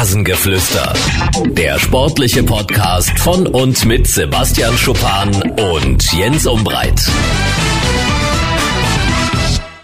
Rasengeflüster. 0.00 0.94
Der 1.48 1.78
sportliche 1.78 2.42
Podcast 2.42 3.18
von 3.18 3.46
und 3.46 3.84
mit 3.84 4.06
Sebastian 4.06 4.72
Schuppan 4.78 5.28
und 5.74 6.12
Jens 6.14 6.46
Umbreit. 6.46 7.06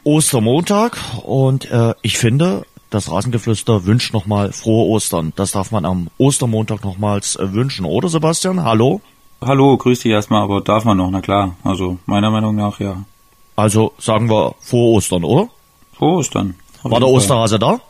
Ostermontag 0.05 0.97
und 1.23 1.71
äh, 1.71 1.93
ich 2.01 2.17
finde, 2.17 2.65
das 2.89 3.11
Rasengeflüster 3.11 3.85
wünscht 3.85 4.15
nochmal 4.15 4.53
frohe 4.53 4.89
Ostern. 4.89 5.35
Das 5.37 5.53
darf 5.53 5.71
man 5.71 5.85
am 5.85 6.07
Ostermontag 6.17 6.83
nochmals 6.83 7.37
äh, 7.37 7.53
wünschen, 7.53 7.85
oder 7.85 8.09
Sebastian? 8.09 8.65
Hallo? 8.65 9.03
Hallo, 9.43 9.77
grüß 9.77 10.01
dich 10.01 10.13
erstmal, 10.13 10.45
aber 10.45 10.63
darf 10.63 10.87
man 10.87 10.97
noch, 10.97 11.11
na 11.11 11.21
klar. 11.21 11.57
Also 11.63 11.99
meiner 12.07 12.31
Meinung 12.31 12.57
nach 12.57 12.81
ja. 12.81 13.03
Also 13.55 13.93
sagen 13.99 14.31
wir 14.31 14.55
frohe 14.61 14.97
Ostern, 14.97 15.25
oder? 15.25 15.51
Frohe 15.93 16.17
Ostern. 16.17 16.55
War 16.85 17.01
der 17.01 17.09
Osterhase 17.11 17.59
da? 17.59 17.81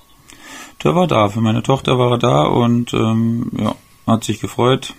Der 0.85 0.95
war 0.95 1.07
da. 1.07 1.29
Für 1.29 1.41
meine 1.41 1.63
Tochter 1.63 1.99
war 1.99 2.13
er 2.13 2.19
da 2.19 2.43
und 2.43 2.93
ähm, 2.95 3.51
ja, 3.59 3.75
hat 4.07 4.25
sich 4.25 4.41
gefreut 4.41 4.95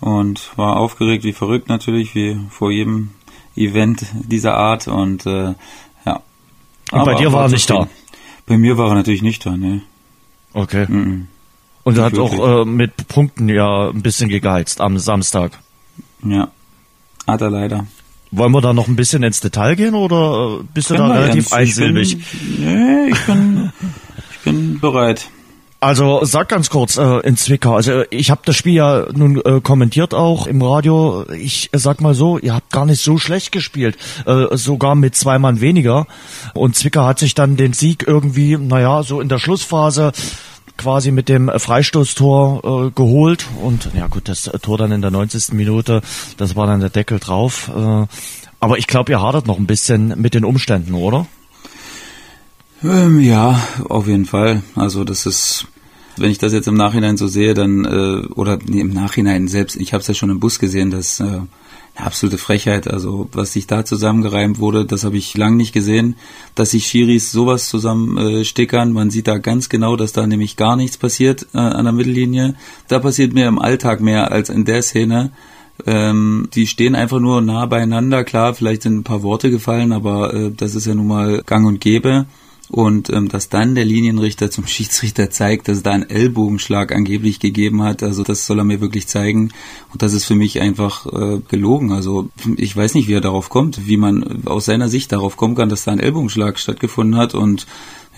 und 0.00 0.50
war 0.56 0.76
aufgeregt 0.76 1.24
wie 1.24 1.32
verrückt 1.32 1.68
natürlich, 1.68 2.14
wie 2.14 2.38
vor 2.50 2.70
jedem 2.70 3.10
Event 3.56 4.04
dieser 4.14 4.54
Art 4.54 4.88
und 4.88 5.26
äh, 5.26 5.54
ja. 6.06 6.20
Und 6.92 7.00
Aber 7.00 7.12
bei 7.12 7.14
dir 7.14 7.32
war 7.32 7.44
er 7.44 7.48
nicht 7.48 7.68
da? 7.70 7.88
Bei 8.46 8.58
mir 8.58 8.76
war 8.76 8.88
er 8.88 8.94
natürlich 8.94 9.22
nicht 9.22 9.46
da, 9.46 9.56
ne. 9.56 9.82
Okay. 10.52 10.86
Mhm. 10.88 11.28
Und 11.82 11.98
er 11.98 12.04
hat 12.04 12.18
auch 12.18 12.62
äh, 12.62 12.64
mit 12.64 13.08
Punkten 13.08 13.48
ja 13.48 13.90
ein 13.90 14.02
bisschen 14.02 14.28
gegeizt 14.28 14.80
am 14.80 14.98
Samstag. 14.98 15.58
Ja, 16.22 16.50
hat 17.26 17.40
er 17.42 17.50
leider. 17.50 17.86
Wollen 18.30 18.52
wir 18.52 18.60
da 18.60 18.72
noch 18.72 18.88
ein 18.88 18.96
bisschen 18.96 19.22
ins 19.22 19.40
Detail 19.40 19.76
gehen 19.76 19.94
oder 19.94 20.60
äh, 20.60 20.64
bist 20.74 20.90
du 20.90 20.94
da 20.94 21.06
relativ 21.06 21.52
einsilbig? 21.52 22.18
nee, 22.58 23.10
ich 23.10 23.20
bin, 23.26 23.70
ich 23.72 23.80
bin 23.80 23.90
bereit. 24.84 25.30
Also 25.80 26.24
sag 26.24 26.48
ganz 26.48 26.70
kurz 26.70 26.96
äh, 26.96 27.18
in 27.20 27.36
Zwickau. 27.36 27.74
Also 27.74 28.04
ich 28.10 28.30
habe 28.30 28.40
das 28.44 28.56
Spiel 28.56 28.74
ja 28.74 29.06
nun 29.14 29.40
äh, 29.44 29.60
kommentiert 29.60 30.14
auch 30.14 30.46
im 30.46 30.62
Radio. 30.62 31.26
Ich 31.30 31.68
äh, 31.72 31.78
sag 31.78 32.00
mal 32.00 32.14
so, 32.14 32.38
ihr 32.38 32.54
habt 32.54 32.70
gar 32.70 32.86
nicht 32.86 33.02
so 33.02 33.18
schlecht 33.18 33.52
gespielt, 33.52 33.98
äh, 34.24 34.56
sogar 34.56 34.94
mit 34.94 35.14
zwei 35.14 35.38
Mann 35.38 35.60
weniger. 35.60 36.06
Und 36.54 36.74
Zwickau 36.76 37.04
hat 37.04 37.18
sich 37.18 37.34
dann 37.34 37.56
den 37.56 37.74
Sieg 37.74 38.06
irgendwie, 38.06 38.56
naja, 38.56 39.02
so 39.02 39.20
in 39.20 39.28
der 39.28 39.38
Schlussphase 39.38 40.12
quasi 40.78 41.10
mit 41.10 41.28
dem 41.28 41.50
Freistoßtor 41.54 42.86
äh, 42.86 42.90
geholt 42.90 43.46
und 43.62 43.90
ja 43.94 44.06
gut, 44.08 44.28
das 44.28 44.50
Tor 44.62 44.78
dann 44.78 44.90
in 44.90 45.02
der 45.02 45.10
90. 45.10 45.52
Minute, 45.52 46.00
das 46.36 46.56
war 46.56 46.66
dann 46.66 46.80
der 46.80 46.90
Deckel 46.90 47.18
drauf. 47.20 47.70
Äh, 47.74 48.06
aber 48.58 48.78
ich 48.78 48.86
glaube, 48.86 49.12
ihr 49.12 49.20
hadert 49.20 49.46
noch 49.46 49.58
ein 49.58 49.66
bisschen 49.66 50.20
mit 50.20 50.34
den 50.34 50.44
Umständen, 50.44 50.94
oder? 50.94 51.26
Ähm, 52.84 53.20
ja, 53.20 53.66
auf 53.88 54.06
jeden 54.06 54.26
Fall. 54.26 54.62
Also 54.74 55.04
das 55.04 55.24
ist, 55.24 55.66
wenn 56.18 56.30
ich 56.30 56.38
das 56.38 56.52
jetzt 56.52 56.68
im 56.68 56.74
Nachhinein 56.74 57.16
so 57.16 57.26
sehe, 57.26 57.54
dann 57.54 57.84
äh, 57.86 58.26
oder 58.34 58.58
nee, 58.62 58.80
im 58.80 58.90
Nachhinein 58.90 59.48
selbst, 59.48 59.76
ich 59.76 59.94
habe 59.94 60.02
es 60.02 60.08
ja 60.08 60.12
schon 60.12 60.28
im 60.28 60.38
Bus 60.38 60.58
gesehen, 60.58 60.90
dass 60.90 61.18
äh, 61.18 61.24
eine 61.24 61.46
absolute 61.96 62.36
Frechheit. 62.36 62.86
Also 62.86 63.30
was 63.32 63.54
sich 63.54 63.66
da 63.66 63.86
zusammengereimt 63.86 64.58
wurde, 64.58 64.84
das 64.84 65.04
habe 65.04 65.16
ich 65.16 65.34
lang 65.34 65.56
nicht 65.56 65.72
gesehen. 65.72 66.16
Dass 66.54 66.72
sich 66.72 66.86
Schiris 66.86 67.32
sowas 67.32 67.70
zusammenstickern, 67.70 68.90
äh, 68.90 68.92
man 68.92 69.10
sieht 69.10 69.28
da 69.28 69.38
ganz 69.38 69.70
genau, 69.70 69.96
dass 69.96 70.12
da 70.12 70.26
nämlich 70.26 70.56
gar 70.56 70.76
nichts 70.76 70.98
passiert 70.98 71.46
äh, 71.54 71.58
an 71.58 71.84
der 71.84 71.94
Mittellinie. 71.94 72.54
Da 72.88 72.98
passiert 72.98 73.32
mir 73.32 73.48
im 73.48 73.58
Alltag 73.58 74.02
mehr 74.02 74.30
als 74.30 74.50
in 74.50 74.66
der 74.66 74.82
Szene. 74.82 75.32
Ähm, 75.86 76.50
die 76.54 76.66
stehen 76.66 76.94
einfach 76.94 77.18
nur 77.18 77.40
nah 77.40 77.64
beieinander. 77.64 78.24
Klar, 78.24 78.52
vielleicht 78.52 78.82
sind 78.82 78.96
ein 78.98 79.04
paar 79.04 79.22
Worte 79.22 79.50
gefallen, 79.50 79.92
aber 79.92 80.34
äh, 80.34 80.50
das 80.54 80.74
ist 80.74 80.86
ja 80.86 80.94
nun 80.94 81.06
mal 81.06 81.42
gang 81.46 81.66
und 81.66 81.80
gäbe 81.80 82.26
und 82.74 83.08
ähm, 83.10 83.28
dass 83.28 83.48
dann 83.48 83.76
der 83.76 83.84
Linienrichter 83.84 84.50
zum 84.50 84.66
Schiedsrichter 84.66 85.30
zeigt, 85.30 85.68
dass 85.68 85.76
es 85.76 85.82
da 85.84 85.92
einen 85.92 86.10
Ellbogenschlag 86.10 86.90
angeblich 86.90 87.38
gegeben 87.38 87.84
hat, 87.84 88.02
also 88.02 88.24
das 88.24 88.46
soll 88.46 88.58
er 88.58 88.64
mir 88.64 88.80
wirklich 88.80 89.06
zeigen 89.06 89.52
und 89.92 90.02
das 90.02 90.12
ist 90.12 90.24
für 90.24 90.34
mich 90.34 90.60
einfach 90.60 91.06
äh, 91.06 91.38
gelogen. 91.48 91.92
Also 91.92 92.30
ich 92.56 92.76
weiß 92.76 92.94
nicht, 92.94 93.06
wie 93.06 93.14
er 93.14 93.20
darauf 93.20 93.48
kommt, 93.48 93.86
wie 93.86 93.96
man 93.96 94.44
aus 94.46 94.64
seiner 94.64 94.88
Sicht 94.88 95.12
darauf 95.12 95.36
kommen 95.36 95.54
kann, 95.54 95.68
dass 95.68 95.84
da 95.84 95.92
ein 95.92 96.00
Ellbogenschlag 96.00 96.58
stattgefunden 96.58 97.16
hat 97.16 97.36
und 97.36 97.68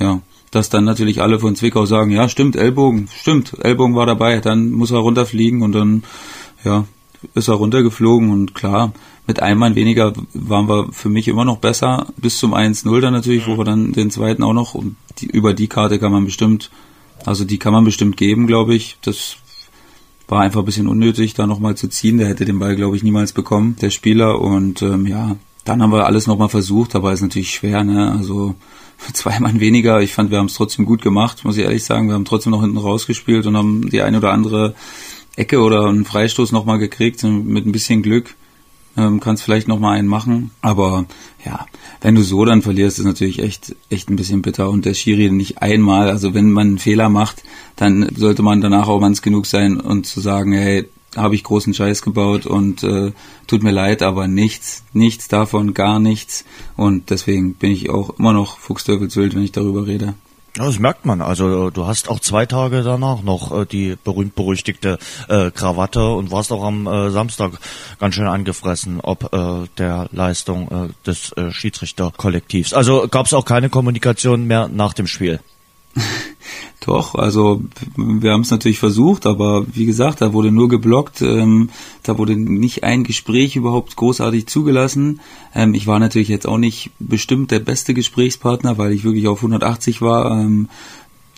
ja, 0.01 0.23
dass 0.53 0.71
dann 0.71 0.85
natürlich 0.85 1.21
alle 1.21 1.39
von 1.39 1.55
Zwickau 1.55 1.85
sagen, 1.85 2.11
ja 2.11 2.27
stimmt, 2.31 2.57
Ellbogen, 2.57 3.11
stimmt, 3.15 3.63
Ellbogen 3.63 3.95
war 3.95 4.07
dabei, 4.07 4.41
dann 4.41 4.71
muss 4.71 4.91
er 4.91 5.01
runterfliegen 5.01 5.61
und 5.61 5.73
dann 5.73 6.03
ja, 6.65 6.87
ist 7.35 7.49
er 7.49 7.57
runtergeflogen 7.57 8.31
und 8.31 8.55
klar, 8.55 8.95
mit 9.27 9.43
einem 9.43 9.59
Mann 9.59 9.75
weniger 9.75 10.13
waren 10.35 10.69
wir 10.69 10.93
für 10.93 11.09
mich 11.09 11.29
immer 11.29 11.45
noch 11.45 11.59
besser, 11.59 12.07
bis 12.17 12.39
zum 12.39 12.55
1-0 12.55 13.01
dann 13.01 13.13
natürlich, 13.13 13.47
wo 13.47 13.59
wir 13.59 13.65
dann 13.65 13.93
den 13.93 14.11
zweiten 14.11 14.43
auch 14.43 14.53
noch, 14.53 14.75
und 14.75 14.97
die, 15.19 15.27
über 15.27 15.53
die 15.53 15.67
Karte 15.67 15.99
kann 15.99 16.13
man 16.13 16.25
bestimmt, 16.25 16.71
also 17.25 17.45
die 17.45 17.59
kann 17.59 17.73
man 17.73 17.85
bestimmt 17.85 18.17
geben, 18.17 18.47
glaube 18.47 18.75
ich. 18.75 18.99
Das 19.03 19.37
war 20.29 20.43
einfach 20.43 20.61
ein 20.61 20.67
bisschen 20.67 20.87
unnötig, 20.87 21.35
da 21.35 21.47
nochmal 21.47 21.77
zu 21.77 21.89
ziehen. 21.89 22.19
Der 22.19 22.29
hätte 22.29 22.45
den 22.45 22.59
Ball, 22.59 22.77
glaube 22.77 22.97
ich, 22.97 23.03
niemals 23.03 23.33
bekommen, 23.33 23.77
der 23.81 23.91
Spieler. 23.91 24.41
Und 24.41 24.83
ähm, 24.83 25.07
ja, 25.07 25.37
dann 25.65 25.83
haben 25.83 25.93
wir 25.93 26.07
alles 26.07 26.27
nochmal 26.27 26.49
versucht, 26.49 26.95
aber 26.95 27.13
ist 27.13 27.23
natürlich 27.23 27.53
schwer, 27.53 27.83
ne? 27.83 28.13
Also 28.13 28.55
zwei 29.13 29.41
Mann 29.41 29.59
weniger. 29.59 30.01
Ich 30.03 30.13
fand, 30.13 30.31
wir 30.31 30.39
haben 30.39 30.47
es 30.47 30.55
trotzdem 30.55 30.85
gut 30.85 31.03
gemacht, 31.03 31.45
muss 31.45 31.57
ich 31.57 31.65
ehrlich 31.65 31.85
sagen. 31.85 32.07
Wir 32.07 32.15
haben 32.15 32.25
trotzdem 32.25 32.53
noch 32.53 32.63
hinten 32.63 32.79
rausgespielt 32.79 33.47
und 33.47 33.57
haben 33.57 33.91
die 33.91 34.03
eine 34.03 34.19
oder 34.19 34.33
andere 34.33 34.75
Ecke 35.35 35.61
oder 35.61 35.87
einen 35.87 36.05
Freistoß 36.05 36.53
nochmal 36.53 36.79
gekriegt 36.79 37.23
mit 37.25 37.67
ein 37.67 37.73
bisschen 37.73 38.03
Glück 38.03 38.37
ähm, 38.97 39.21
kannst 39.21 39.43
vielleicht 39.43 39.69
noch 39.69 39.79
mal 39.79 39.93
einen 39.93 40.09
machen. 40.09 40.51
Aber 40.61 41.07
ja, 41.45 41.67
wenn 42.01 42.15
du 42.15 42.23
so 42.23 42.45
dann 42.45 42.63
verlierst, 42.63 42.99
ist 42.99 43.05
natürlich 43.05 43.41
echt, 43.41 43.75
echt 43.91 44.11
ein 44.11 44.17
bisschen 44.17 44.43
bitter. 44.43 44.71
Und 44.71 44.85
der 44.85 44.95
Schiri 44.95 45.31
nicht 45.31 45.63
einmal, 45.63 46.11
also 46.11 46.35
wenn 46.35 46.51
man 46.51 46.69
einen 46.69 46.79
Fehler 46.79 47.09
macht, 47.09 47.43
dann 47.77 48.09
sollte 48.17 48.43
man 48.43 48.61
danach 48.61 48.89
auch 48.89 49.01
manns 49.01 49.23
genug 49.23 49.47
sein 49.47 49.81
und 49.81 50.07
zu 50.07 50.21
sagen, 50.21 50.53
hey, 50.53 50.89
habe 51.17 51.35
ich 51.35 51.45
großen 51.45 51.73
Scheiß 51.73 52.03
gebaut 52.03 52.47
und 52.47 52.83
äh, 52.83 53.13
tut 53.47 53.63
mir 53.63 53.71
leid, 53.71 54.03
aber 54.03 54.29
nichts, 54.29 54.85
nichts 54.93 55.29
davon, 55.29 55.73
gar 55.75 55.99
nichts. 55.99 56.45
Und 56.77 57.11
deswegen 57.11 57.55
bin 57.55 57.71
ich 57.71 57.91
auch 57.91 58.19
immer 58.19 58.33
noch 58.33 58.59
Fuchsteufelswild, 58.59 59.35
wenn 59.35 59.43
ich 59.43 59.53
darüber 59.53 59.87
rede. 59.87 60.15
Ja, 60.57 60.65
das 60.65 60.79
merkt 60.79 61.05
man. 61.05 61.21
Also 61.21 61.69
du 61.69 61.87
hast 61.87 62.09
auch 62.09 62.19
zwei 62.19 62.47
Tage 62.47 62.83
danach 62.83 63.23
noch 63.23 63.53
äh, 63.53 63.67
die 63.67 63.97
berühmt-berüchtigte 64.03 64.99
äh, 65.29 65.51
Krawatte 65.51 66.09
und 66.09 66.31
warst 66.31 66.51
auch 66.51 66.65
am 66.65 66.87
äh, 66.87 67.11
Samstag 67.11 67.53
ganz 67.99 68.15
schön 68.15 68.27
angefressen, 68.27 69.01
ob 69.03 69.35
äh, 69.35 69.69
der 69.77 70.09
Leistung 70.13 70.69
äh, 70.71 71.07
des 71.07 71.33
äh, 71.33 71.51
Schiedsrichterkollektivs. 71.51 72.73
Also 72.73 73.07
gab 73.09 73.27
es 73.27 73.35
auch 73.35 73.45
keine 73.45 73.69
Kommunikation 73.69 74.47
mehr 74.47 74.69
nach 74.69 74.95
dem 74.95 75.07
Spiel. 75.07 75.41
Doch, 76.87 77.17
also 77.17 77.63
wir 77.97 78.31
haben 78.31 78.43
es 78.43 78.53
natürlich 78.53 78.79
versucht, 78.79 79.27
aber 79.27 79.67
wie 79.75 79.87
gesagt, 79.87 80.21
da 80.21 80.33
wurde 80.33 80.53
nur 80.53 80.69
geblockt, 80.69 81.21
ähm, 81.21 81.71
da 82.05 82.17
wurde 82.17 82.37
nicht 82.37 82.85
ein 82.85 83.03
Gespräch 83.03 83.57
überhaupt 83.57 83.97
großartig 83.97 84.47
zugelassen. 84.47 85.21
Ähm, 85.53 85.75
ich 85.75 85.89
war 85.89 85.99
natürlich 85.99 86.29
jetzt 86.29 86.47
auch 86.47 86.59
nicht 86.59 86.93
bestimmt 87.01 87.51
der 87.51 87.59
beste 87.59 87.93
Gesprächspartner, 87.93 88.79
weil 88.79 88.93
ich 88.93 89.03
wirklich 89.03 89.27
auf 89.27 89.39
180 89.39 90.01
war. 90.01 90.31
Ähm, 90.31 90.69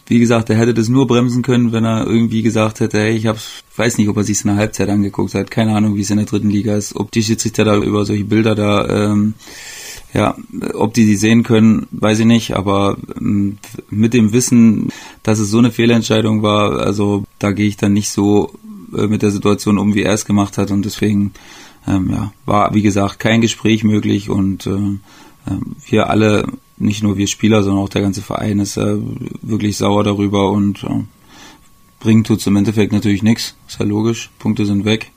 wie 0.06 0.18
gesagt, 0.18 0.50
er 0.50 0.56
hätte 0.56 0.74
das 0.74 0.90
nur 0.90 1.06
bremsen 1.06 1.40
können, 1.40 1.72
wenn 1.72 1.86
er 1.86 2.06
irgendwie 2.06 2.42
gesagt 2.42 2.80
hätte, 2.80 2.98
hey, 2.98 3.16
ich 3.16 3.26
hab's, 3.26 3.64
weiß 3.76 3.96
nicht, 3.96 4.08
ob 4.10 4.18
er 4.18 4.24
sich 4.24 4.42
in 4.42 4.48
der 4.48 4.56
Halbzeit 4.56 4.90
angeguckt 4.90 5.34
hat, 5.34 5.50
keine 5.50 5.74
Ahnung, 5.74 5.96
wie 5.96 6.02
es 6.02 6.10
in 6.10 6.18
der 6.18 6.26
dritten 6.26 6.50
Liga 6.50 6.76
ist, 6.76 6.94
ob 6.94 7.10
die 7.10 7.22
Schiedsrichter 7.22 7.64
da 7.64 7.74
über 7.76 8.04
solche 8.04 8.24
Bilder 8.24 8.54
da 8.54 9.12
ähm, 9.12 9.32
ja, 10.14 10.36
ob 10.74 10.94
die 10.94 11.04
die 11.04 11.16
sehen 11.16 11.42
können, 11.42 11.86
weiß 11.90 12.20
ich 12.20 12.26
nicht, 12.26 12.56
aber 12.56 12.96
ähm, 13.18 13.58
mit 13.90 14.14
dem 14.14 14.32
Wissen, 14.32 14.90
dass 15.22 15.38
es 15.38 15.50
so 15.50 15.58
eine 15.58 15.70
Fehlentscheidung 15.70 16.42
war, 16.42 16.78
also 16.78 17.24
da 17.38 17.52
gehe 17.52 17.66
ich 17.66 17.76
dann 17.76 17.92
nicht 17.92 18.10
so 18.10 18.52
äh, 18.96 19.06
mit 19.06 19.22
der 19.22 19.30
Situation 19.30 19.78
um, 19.78 19.94
wie 19.94 20.02
er 20.02 20.14
es 20.14 20.24
gemacht 20.24 20.56
hat 20.56 20.70
und 20.70 20.84
deswegen 20.84 21.32
ähm, 21.86 22.10
ja, 22.10 22.32
war, 22.46 22.74
wie 22.74 22.82
gesagt, 22.82 23.18
kein 23.18 23.40
Gespräch 23.40 23.84
möglich 23.84 24.30
und 24.30 24.66
äh, 24.66 24.70
äh, 24.70 25.58
wir 25.86 26.08
alle, 26.08 26.46
nicht 26.78 27.02
nur 27.02 27.16
wir 27.16 27.26
Spieler, 27.26 27.62
sondern 27.62 27.84
auch 27.84 27.88
der 27.88 28.02
ganze 28.02 28.22
Verein 28.22 28.60
ist 28.60 28.76
äh, 28.76 28.96
wirklich 29.42 29.76
sauer 29.76 30.04
darüber 30.04 30.50
und 30.50 30.84
äh, 30.84 31.04
bringen 32.00 32.24
tut's 32.24 32.46
im 32.46 32.56
Endeffekt 32.56 32.92
natürlich 32.92 33.22
nichts, 33.22 33.56
ist 33.66 33.80
ja 33.80 33.86
logisch, 33.86 34.30
Punkte 34.38 34.64
sind 34.64 34.84
weg. 34.84 35.10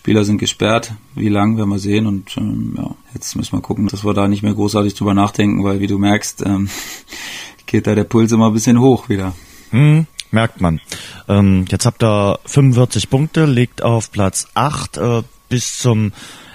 Spieler 0.00 0.24
sind 0.24 0.38
gesperrt. 0.38 0.94
Wie 1.14 1.28
lang 1.28 1.58
werden 1.58 1.68
wir 1.68 1.78
sehen. 1.78 2.06
Und 2.06 2.34
ähm, 2.38 2.72
ja, 2.78 2.94
jetzt 3.12 3.36
müssen 3.36 3.52
wir 3.52 3.60
gucken, 3.60 3.86
dass 3.88 4.02
wir 4.02 4.14
da 4.14 4.28
nicht 4.28 4.42
mehr 4.42 4.54
großartig 4.54 4.94
drüber 4.94 5.12
nachdenken, 5.12 5.62
weil 5.62 5.80
wie 5.80 5.88
du 5.88 5.98
merkst, 5.98 6.42
ähm, 6.46 6.70
geht 7.66 7.86
da 7.86 7.94
der 7.94 8.04
Puls 8.04 8.32
immer 8.32 8.46
ein 8.46 8.54
bisschen 8.54 8.80
hoch 8.80 9.10
wieder. 9.10 9.34
Hm, 9.72 10.06
merkt 10.30 10.62
man. 10.62 10.80
Ähm, 11.28 11.66
jetzt 11.68 11.84
habt 11.84 12.02
ihr 12.02 12.38
45 12.46 13.10
Punkte, 13.10 13.44
liegt 13.44 13.82
auf 13.82 14.10
Platz 14.10 14.48
8 14.54 14.96
äh, 14.96 15.22
bis 15.50 15.78
zum 15.78 16.12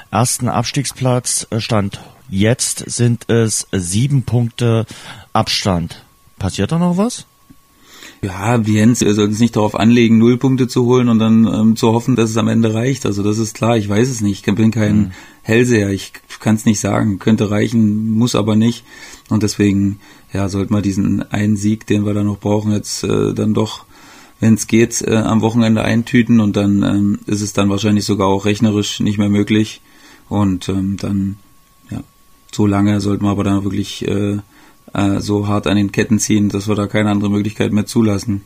ersten 0.10 0.50
Abstiegsplatz. 0.50 1.46
Äh, 1.52 1.60
Stand 1.60 2.02
jetzt 2.28 2.80
sind 2.90 3.30
es 3.30 3.68
sieben 3.72 4.24
Punkte 4.24 4.88
Abstand. 5.34 6.04
Passiert 6.40 6.72
da 6.72 6.80
noch 6.80 6.98
was? 6.98 7.28
Ja, 8.22 8.58
Jens, 8.58 9.02
wir 9.02 9.14
sollten 9.14 9.34
es 9.34 9.40
nicht 9.40 9.56
darauf 9.56 9.76
anlegen, 9.76 10.18
null 10.18 10.38
Punkte 10.38 10.68
zu 10.68 10.86
holen 10.86 11.10
und 11.10 11.20
dann 11.20 11.46
ähm, 11.46 11.76
zu 11.76 11.92
hoffen, 11.92 12.16
dass 12.16 12.30
es 12.30 12.38
am 12.38 12.48
Ende 12.48 12.74
reicht. 12.74 13.06
Also 13.06 13.22
das 13.22 13.38
ist 13.38 13.56
klar, 13.56 13.78
ich 13.78 13.88
weiß 13.88 14.10
es 14.10 14.22
nicht. 14.22 14.48
Ich 14.48 14.56
bin 14.56 14.72
kein 14.72 14.98
mhm. 14.98 15.12
Hellseher, 15.44 15.90
ich 15.90 16.14
kann 16.40 16.56
es 16.56 16.66
nicht 16.66 16.80
sagen. 16.80 17.20
Könnte 17.20 17.52
reichen, 17.52 18.10
muss 18.12 18.36
aber 18.36 18.56
nicht. 18.56 18.84
Und 19.30 19.44
deswegen, 19.44 20.00
ja, 20.34 20.50
sollten 20.50 20.74
wir 20.74 20.82
diesen 20.82 21.32
einen 21.32 21.58
Sieg, 21.58 21.86
den 21.86 22.06
wir 22.06 22.14
da 22.14 22.24
noch 22.24 22.40
brauchen, 22.40 22.72
jetzt 22.72 23.04
äh, 23.04 23.34
dann 23.34 23.54
doch 23.54 23.86
wenn 24.40 24.56
es 24.56 24.68
geht, 24.68 25.02
äh, 25.02 25.16
am 25.16 25.42
Wochenende 25.42 25.84
eintüten 25.84 26.40
und 26.40 26.56
dann 26.56 26.84
ähm, 26.84 27.20
ist 27.26 27.42
es 27.42 27.54
dann 27.54 27.70
wahrscheinlich 27.70 28.06
sogar 28.06 28.28
auch 28.28 28.46
rechnerisch 28.46 29.00
nicht 29.00 29.18
mehr 29.18 29.30
möglich. 29.30 29.82
Und 30.28 30.70
ähm, 30.70 30.98
dann, 30.98 31.38
ja, 31.90 32.02
so 32.52 32.68
lange 32.68 33.00
sollten 33.00 33.26
wir 33.26 33.32
aber 33.32 33.44
dann 33.44 33.64
wirklich 33.64 34.08
äh, 34.08 34.40
äh, 34.96 35.20
so 35.20 35.48
hart 35.48 35.68
an 35.68 35.78
den 35.78 35.92
Ketten 35.92 36.20
ziehen, 36.20 36.50
dass 36.50 36.68
wir 36.68 36.76
da 36.76 36.88
keine 36.88 37.12
andere 37.12 37.30
Möglichkeit 37.30 37.72
mehr 37.72 37.86
zulassen. 37.86 38.44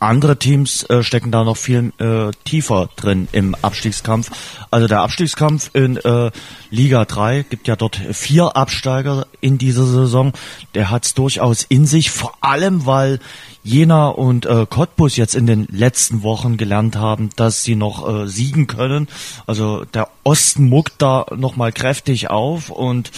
Andere 0.00 0.38
Teams 0.38 0.82
äh, 0.84 1.02
stecken 1.02 1.30
da 1.30 1.44
noch 1.44 1.56
viel 1.56 1.92
äh, 1.98 2.30
tiefer 2.44 2.88
drin 2.96 3.28
im 3.32 3.54
Abstiegskampf. 3.54 4.30
Also 4.70 4.86
der 4.86 5.00
Abstiegskampf 5.00 5.70
in 5.74 5.96
äh, 5.96 6.30
Liga 6.70 7.04
3 7.04 7.44
gibt 7.48 7.68
ja 7.68 7.76
dort 7.76 7.96
vier 7.96 8.56
Absteiger 8.56 9.26
in 9.40 9.58
dieser 9.58 9.86
Saison. 9.86 10.32
Der 10.74 10.90
hat 10.90 11.06
es 11.06 11.14
durchaus 11.14 11.64
in 11.64 11.86
sich, 11.86 12.10
vor 12.10 12.36
allem 12.40 12.86
weil 12.86 13.20
Jena 13.66 14.08
und 14.08 14.46
äh, 14.46 14.64
Cottbus 14.68 15.16
jetzt 15.16 15.34
in 15.34 15.46
den 15.46 15.66
letzten 15.70 16.22
Wochen 16.22 16.56
gelernt 16.56 16.94
haben, 16.96 17.30
dass 17.34 17.64
sie 17.64 17.74
noch 17.74 18.08
äh, 18.08 18.28
siegen 18.28 18.68
können. 18.68 19.08
Also 19.46 19.84
der 19.84 20.08
Osten 20.22 20.68
muckt 20.68 20.94
da 20.98 21.26
nochmal 21.34 21.72
kräftig 21.72 22.30
auf 22.30 22.70
und 22.70 23.10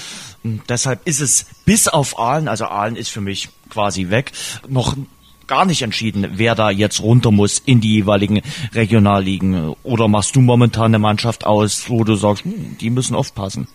äh, 0.44 0.58
deshalb 0.68 1.06
ist 1.06 1.20
es 1.20 1.46
bis 1.66 1.86
auf 1.86 2.18
Aalen, 2.18 2.48
also 2.48 2.64
Aalen 2.64 2.96
ist 2.96 3.10
für 3.10 3.20
mich 3.20 3.50
quasi 3.68 4.08
weg, 4.08 4.32
noch 4.68 4.96
gar 5.48 5.64
nicht 5.64 5.82
entschieden, 5.82 6.26
wer 6.34 6.54
da 6.54 6.70
jetzt 6.70 7.02
runter 7.02 7.30
muss 7.32 7.58
in 7.58 7.80
die 7.80 7.94
jeweiligen 7.94 8.42
Regionalligen? 8.74 9.74
Oder 9.82 10.06
machst 10.06 10.36
du 10.36 10.40
momentan 10.40 10.86
eine 10.86 10.98
Mannschaft 10.98 11.44
aus, 11.46 11.88
wo 11.88 12.04
du 12.04 12.14
sagst, 12.14 12.44
hm, 12.44 12.76
die 12.80 12.90
müssen 12.90 13.16
aufpassen? 13.16 13.66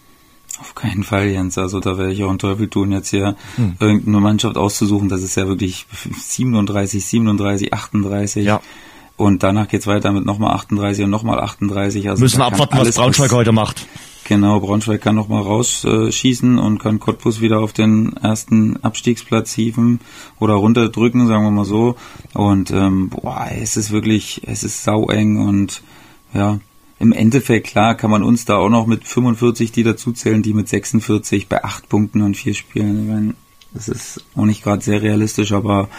Auf 0.60 0.76
keinen 0.76 1.04
Fall, 1.04 1.28
Jens. 1.28 1.58
Also 1.58 1.80
da 1.80 1.98
werde 1.98 2.14
ich 2.14 2.24
auch 2.24 2.30
einen 2.30 2.40
Teufel 2.40 2.70
tun, 2.70 2.92
jetzt 2.92 3.10
hier 3.10 3.36
hm. 3.56 3.76
irgendeine 3.80 4.20
Mannschaft 4.20 4.56
auszusuchen. 4.56 5.10
Das 5.10 5.24
ist 5.24 5.36
ja 5.36 5.48
wirklich 5.48 5.88
37, 6.16 7.04
37, 7.04 7.74
38. 7.74 8.46
Ja. 8.46 8.62
Und 9.18 9.44
danach 9.44 9.68
geht's 9.68 9.88
weiter 9.88 10.12
mit 10.12 10.26
nochmal 10.26 10.56
38 10.56 11.06
und 11.06 11.10
nochmal 11.10 11.40
38. 11.40 12.10
Also 12.10 12.22
Müssen 12.22 12.42
abwarten, 12.42 12.78
was 12.78 12.96
Braunschweig 12.96 13.32
heute 13.32 13.52
macht. 13.52 13.88
Genau, 14.26 14.62
Braunschweig 14.62 15.02
kann 15.02 15.16
noch 15.16 15.28
mal 15.28 15.42
rausschießen 15.42 16.58
und 16.58 16.80
kann 16.80 17.00
Cottbus 17.00 17.42
wieder 17.42 17.60
auf 17.60 17.74
den 17.74 18.16
ersten 18.18 18.78
Abstiegsplatz 18.78 19.54
hieven 19.54 20.00
oder 20.40 20.54
runterdrücken, 20.54 21.28
sagen 21.28 21.44
wir 21.44 21.52
mal 21.52 21.66
so. 21.66 21.96
Und 22.34 22.72
ähm, 22.72 23.10
boah, 23.10 23.48
es 23.52 23.76
ist 23.76 23.92
wirklich, 23.92 24.42
es 24.46 24.64
ist 24.64 24.84
saueng 24.84 25.46
und 25.46 25.84
ja, 26.34 26.60
im 27.00 27.12
Endeffekt, 27.12 27.68
klar, 27.68 27.96
kann 27.96 28.12
man 28.12 28.24
uns 28.24 28.46
da 28.46 28.56
auch 28.56 28.70
noch 28.70 28.88
mit 28.88 29.06
45 29.06 29.74
die 29.74 29.84
dazuzählen, 29.84 30.42
die 30.42 30.54
mit 30.54 30.70
46 30.70 31.50
bei 31.50 31.62
acht 31.62 31.90
Punkten 31.90 32.22
und 32.22 32.38
vier 32.38 32.54
Spielen. 32.54 33.04
Ich 33.04 33.10
meine, 33.10 33.34
das 33.74 33.90
ist 33.90 34.24
auch 34.38 34.46
nicht 34.46 34.64
gerade 34.64 34.82
sehr 34.82 35.02
realistisch, 35.02 35.52
aber 35.52 35.90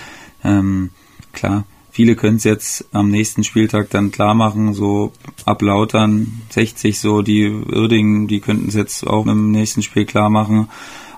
ähm, 0.43 0.91
klar, 1.33 1.65
Viele 1.95 2.17
können 2.17 2.39
es 2.39 2.45
jetzt 2.45 2.87
am 2.91 3.09
nächsten 3.09 3.45
Spieltag 3.45 3.89
dann 3.91 4.11
klar 4.11 4.35
machen, 4.35 4.75
so 4.75 5.13
ab 5.45 5.63
Lautern 5.63 6.43
60, 6.51 6.99
so 6.99 7.23
die 7.23 7.45
Irdingen, 7.45 8.27
die 8.27 8.41
könnten 8.41 8.67
es 8.67 8.75
jetzt 8.75 9.07
auch 9.07 9.25
im 9.29 9.53
nächsten 9.53 9.81
Spiel 9.81 10.05
klar 10.05 10.29
machen. 10.29 10.69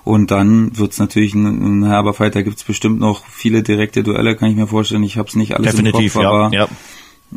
Und 0.03 0.29
dann 0.29 0.77
wird 0.77 0.91
es 0.91 0.99
natürlich 0.99 1.33
ein, 1.33 1.81
ein 1.81 1.83
herber 1.83 2.13
Fight. 2.13 2.35
Da 2.35 2.43
gibt 2.43 2.57
es 2.57 2.63
bestimmt 2.63 2.99
noch 2.99 3.25
viele 3.25 3.63
direkte 3.63 4.03
Duelle, 4.03 4.35
kann 4.35 4.51
ich 4.51 4.55
mir 4.55 4.67
vorstellen. 4.67 5.01
Ich 5.01 5.17
habe 5.17 5.27
es 5.27 5.35
nicht 5.35 5.55
alles 5.55 5.71
Definitiv, 5.71 6.13
im 6.13 6.21
Kopf, 6.21 6.31
aber 6.31 6.53
ja. 6.53 6.67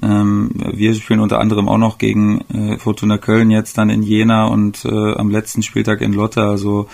Ähm, 0.03 0.51
wir 0.55 0.95
spielen 0.95 1.21
unter 1.21 1.41
anderem 1.41 1.67
auch 1.67 1.79
noch 1.79 1.97
gegen 1.97 2.43
äh, 2.53 2.77
Fortuna 2.77 3.17
Köln 3.17 3.51
jetzt 3.51 3.79
dann 3.79 3.89
in 3.89 4.03
Jena 4.03 4.49
und 4.49 4.85
äh, 4.85 5.15
am 5.15 5.31
letzten 5.31 5.63
Spieltag 5.63 6.03
in 6.03 6.13
Lotte. 6.13 6.43
Also 6.43 6.89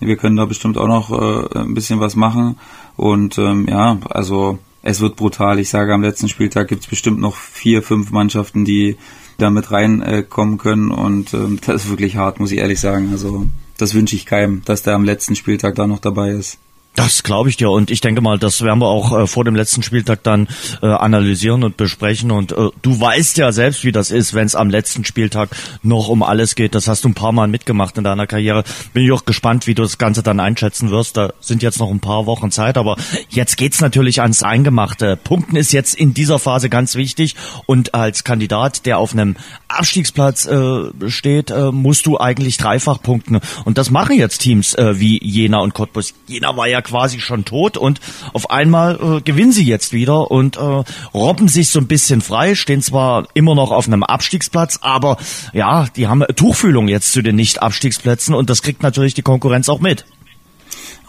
wir 0.00 0.16
können 0.16 0.36
da 0.36 0.46
bestimmt 0.46 0.78
auch 0.78 0.88
noch 0.88 1.10
äh, 1.10 1.58
ein 1.58 1.74
bisschen 1.74 2.00
was 2.00 2.16
machen. 2.16 2.58
Und 2.96 3.36
ähm, 3.36 3.68
ja, 3.68 3.98
also 4.08 4.58
es 4.82 5.00
wird 5.00 5.16
brutal. 5.16 5.58
Ich 5.58 5.70
sage, 5.70 5.94
am 5.94 6.02
letzten 6.02 6.28
Spieltag 6.28 6.68
gibt 6.68 6.82
es 6.82 6.88
bestimmt 6.88 7.20
noch 7.20 7.36
vier, 7.36 7.82
fünf 7.82 8.10
Mannschaften, 8.10 8.64
die 8.64 8.96
da 9.38 9.50
mit 9.50 9.70
reinkommen 9.70 10.54
äh, 10.54 10.58
können 10.58 10.90
und 10.90 11.32
ähm, 11.34 11.58
das 11.64 11.84
ist 11.84 11.90
wirklich 11.90 12.16
hart, 12.16 12.40
muss 12.40 12.52
ich 12.52 12.58
ehrlich 12.58 12.80
sagen. 12.80 13.10
Also 13.12 13.46
das 13.78 13.94
wünsche 13.94 14.16
ich 14.16 14.26
keinem, 14.26 14.62
dass 14.64 14.82
der 14.82 14.94
am 14.94 15.04
letzten 15.04 15.36
Spieltag 15.36 15.74
da 15.74 15.86
noch 15.86 16.00
dabei 16.00 16.30
ist. 16.30 16.58
Das 16.94 17.22
glaube 17.22 17.48
ich 17.48 17.56
dir 17.56 17.70
und 17.70 17.90
ich 17.90 18.02
denke 18.02 18.20
mal, 18.20 18.38
das 18.38 18.60
werden 18.60 18.80
wir 18.80 18.88
auch 18.88 19.18
äh, 19.18 19.26
vor 19.26 19.44
dem 19.44 19.56
letzten 19.56 19.82
Spieltag 19.82 20.22
dann 20.24 20.46
äh, 20.82 20.86
analysieren 20.86 21.64
und 21.64 21.78
besprechen 21.78 22.30
und 22.30 22.52
äh, 22.52 22.68
du 22.82 23.00
weißt 23.00 23.38
ja 23.38 23.50
selbst, 23.50 23.84
wie 23.84 23.92
das 23.92 24.10
ist, 24.10 24.34
wenn 24.34 24.44
es 24.44 24.54
am 24.54 24.68
letzten 24.68 25.06
Spieltag 25.06 25.48
noch 25.82 26.08
um 26.08 26.22
alles 26.22 26.54
geht. 26.54 26.74
Das 26.74 26.88
hast 26.88 27.04
du 27.04 27.08
ein 27.08 27.14
paar 27.14 27.32
Mal 27.32 27.48
mitgemacht 27.48 27.96
in 27.96 28.04
deiner 28.04 28.26
Karriere. 28.26 28.62
Bin 28.92 29.04
ich 29.04 29.12
auch 29.12 29.24
gespannt, 29.24 29.66
wie 29.66 29.74
du 29.74 29.82
das 29.82 29.96
Ganze 29.96 30.22
dann 30.22 30.38
einschätzen 30.38 30.90
wirst. 30.90 31.16
Da 31.16 31.32
sind 31.40 31.62
jetzt 31.62 31.80
noch 31.80 31.90
ein 31.90 32.00
paar 32.00 32.26
Wochen 32.26 32.50
Zeit, 32.50 32.76
aber 32.76 32.96
jetzt 33.30 33.56
geht's 33.56 33.80
natürlich 33.80 34.20
ans 34.20 34.42
Eingemachte. 34.42 35.16
Punkten 35.16 35.56
ist 35.56 35.72
jetzt 35.72 35.94
in 35.94 36.12
dieser 36.12 36.38
Phase 36.38 36.68
ganz 36.68 36.94
wichtig 36.94 37.36
und 37.64 37.94
als 37.94 38.22
Kandidat, 38.22 38.84
der 38.84 38.98
auf 38.98 39.14
einem 39.14 39.36
Abstiegsplatz 39.68 40.44
äh, 40.44 40.90
steht, 41.08 41.50
äh, 41.50 41.72
musst 41.72 42.04
du 42.04 42.20
eigentlich 42.20 42.58
dreifach 42.58 43.00
punkten 43.00 43.40
und 43.64 43.78
das 43.78 43.90
machen 43.90 44.18
jetzt 44.18 44.40
Teams 44.40 44.74
äh, 44.74 45.00
wie 45.00 45.18
Jena 45.24 45.60
und 45.60 45.72
Cottbus. 45.72 46.12
Jena 46.26 46.54
war 46.54 46.68
ja 46.68 46.81
quasi 46.82 47.20
schon 47.20 47.44
tot 47.44 47.76
und 47.76 48.00
auf 48.32 48.50
einmal 48.50 48.98
äh, 49.00 49.20
gewinnen 49.20 49.52
sie 49.52 49.64
jetzt 49.64 49.92
wieder 49.92 50.30
und 50.30 50.56
äh, 50.56 50.82
robben 51.14 51.48
sich 51.48 51.70
so 51.70 51.78
ein 51.78 51.86
bisschen 51.86 52.20
frei, 52.20 52.54
stehen 52.54 52.82
zwar 52.82 53.26
immer 53.34 53.54
noch 53.54 53.70
auf 53.70 53.86
einem 53.86 54.02
Abstiegsplatz, 54.02 54.78
aber 54.82 55.16
ja, 55.52 55.86
die 55.96 56.08
haben 56.08 56.24
Tuchfühlung 56.36 56.88
jetzt 56.88 57.12
zu 57.12 57.22
den 57.22 57.36
Nicht-Abstiegsplätzen 57.36 58.34
und 58.34 58.50
das 58.50 58.62
kriegt 58.62 58.82
natürlich 58.82 59.14
die 59.14 59.22
Konkurrenz 59.22 59.68
auch 59.68 59.80
mit. 59.80 60.04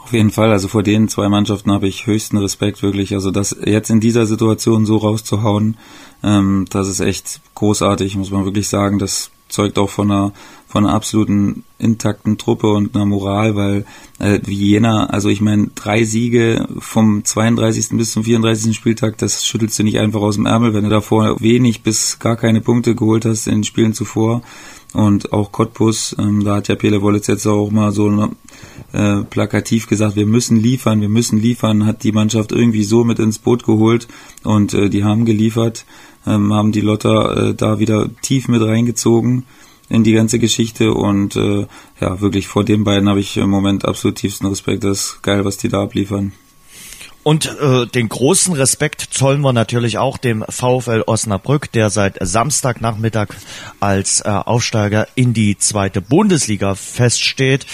Auf 0.03 0.11
jeden 0.11 0.31
Fall, 0.31 0.51
also 0.51 0.67
vor 0.67 0.83
den 0.83 1.07
zwei 1.07 1.29
Mannschaften 1.29 1.71
habe 1.71 1.87
ich 1.87 2.05
höchsten 2.05 2.37
Respekt 2.37 2.83
wirklich. 2.83 3.13
Also 3.13 3.31
das 3.31 3.55
jetzt 3.65 3.89
in 3.89 4.01
dieser 4.01 4.25
Situation 4.25 4.85
so 4.85 4.97
rauszuhauen, 4.97 5.77
ähm, 6.23 6.65
das 6.69 6.87
ist 6.87 6.99
echt 6.99 7.39
großartig, 7.55 8.15
muss 8.17 8.29
man 8.29 8.45
wirklich 8.45 8.67
sagen. 8.67 8.99
Das 8.99 9.31
zeugt 9.47 9.79
auch 9.79 9.89
von 9.89 10.11
einer 10.11 10.33
von 10.73 10.87
einer 10.87 10.95
absoluten 10.95 11.65
intakten 11.77 12.39
Truppe 12.39 12.65
und 12.71 12.95
einer 12.95 13.05
Moral, 13.05 13.55
weil 13.55 13.85
äh, 14.17 14.39
wie 14.43 14.71
Jena, 14.71 15.05
also 15.05 15.29
ich 15.29 15.39
meine, 15.39 15.67
drei 15.75 16.03
Siege 16.03 16.67
vom 16.79 17.23
32. 17.23 17.89
bis 17.91 18.11
zum 18.11 18.23
34. 18.23 18.75
Spieltag, 18.75 19.19
das 19.19 19.45
schüttelst 19.45 19.77
du 19.77 19.83
nicht 19.83 19.99
einfach 19.99 20.21
aus 20.21 20.33
dem 20.33 20.47
Ärmel, 20.47 20.73
wenn 20.73 20.85
du 20.85 20.89
davor 20.89 21.39
wenig 21.39 21.83
bis 21.83 22.17
gar 22.17 22.37
keine 22.37 22.59
Punkte 22.59 22.95
geholt 22.95 23.23
hast 23.23 23.45
in 23.45 23.57
den 23.57 23.63
Spielen 23.65 23.93
zuvor. 23.93 24.41
Und 24.93 25.31
auch 25.31 25.51
Cottbus, 25.51 26.15
ähm, 26.17 26.43
da 26.43 26.55
hat 26.55 26.69
ja 26.69 26.75
Pele 26.75 27.03
Wollitz 27.03 27.27
jetzt 27.27 27.45
auch 27.45 27.69
mal 27.69 27.91
so 27.91 28.31
äh, 28.93 29.21
plakativ 29.29 29.87
gesagt, 29.87 30.15
wir 30.15 30.25
müssen 30.25 30.57
liefern, 30.57 31.01
wir 31.01 31.09
müssen 31.09 31.39
liefern, 31.39 31.85
hat 31.85 32.03
die 32.03 32.13
Mannschaft 32.13 32.51
irgendwie 32.51 32.83
so 32.83 33.03
mit 33.03 33.19
ins 33.19 33.37
Boot 33.37 33.63
geholt 33.63 34.07
und 34.43 34.73
äh, 34.73 34.89
die 34.89 35.03
haben 35.03 35.25
geliefert, 35.25 35.85
ähm, 36.25 36.51
haben 36.51 36.71
die 36.71 36.81
Lotter 36.81 37.49
äh, 37.49 37.53
da 37.53 37.77
wieder 37.77 38.09
tief 38.23 38.47
mit 38.47 38.63
reingezogen 38.63 39.45
in 39.93 40.03
die 40.03 40.13
ganze 40.13 40.39
Geschichte 40.39 40.91
und 40.91 41.35
äh, 41.35 41.67
ja, 42.01 42.19
wirklich 42.19 42.47
vor 42.47 42.65
den 42.65 42.83
beiden 42.83 43.07
habe 43.07 43.19
ich 43.19 43.37
im 43.37 43.49
Moment 43.49 43.85
absolut 43.85 44.17
tiefsten 44.17 44.47
Respekt. 44.47 44.83
Das 44.83 44.99
ist 44.99 45.21
geil, 45.21 45.45
was 45.45 45.57
die 45.57 45.69
da 45.69 45.83
abliefern. 45.83 46.33
Und 47.21 47.57
äh, 47.61 47.85
den 47.85 48.09
großen 48.09 48.53
Respekt 48.53 49.01
zollen 49.11 49.41
wir 49.41 49.53
natürlich 49.53 49.97
auch 49.97 50.17
dem 50.17 50.43
VfL 50.49 51.03
Osnabrück, 51.05 51.71
der 51.71 51.89
seit 51.89 52.17
Samstagnachmittag 52.19 53.29
als 53.79 54.21
äh, 54.21 54.29
Aufsteiger 54.29 55.07
in 55.15 55.33
die 55.33 55.57
zweite 55.57 56.01
Bundesliga 56.01 56.73
feststeht. 56.75 57.65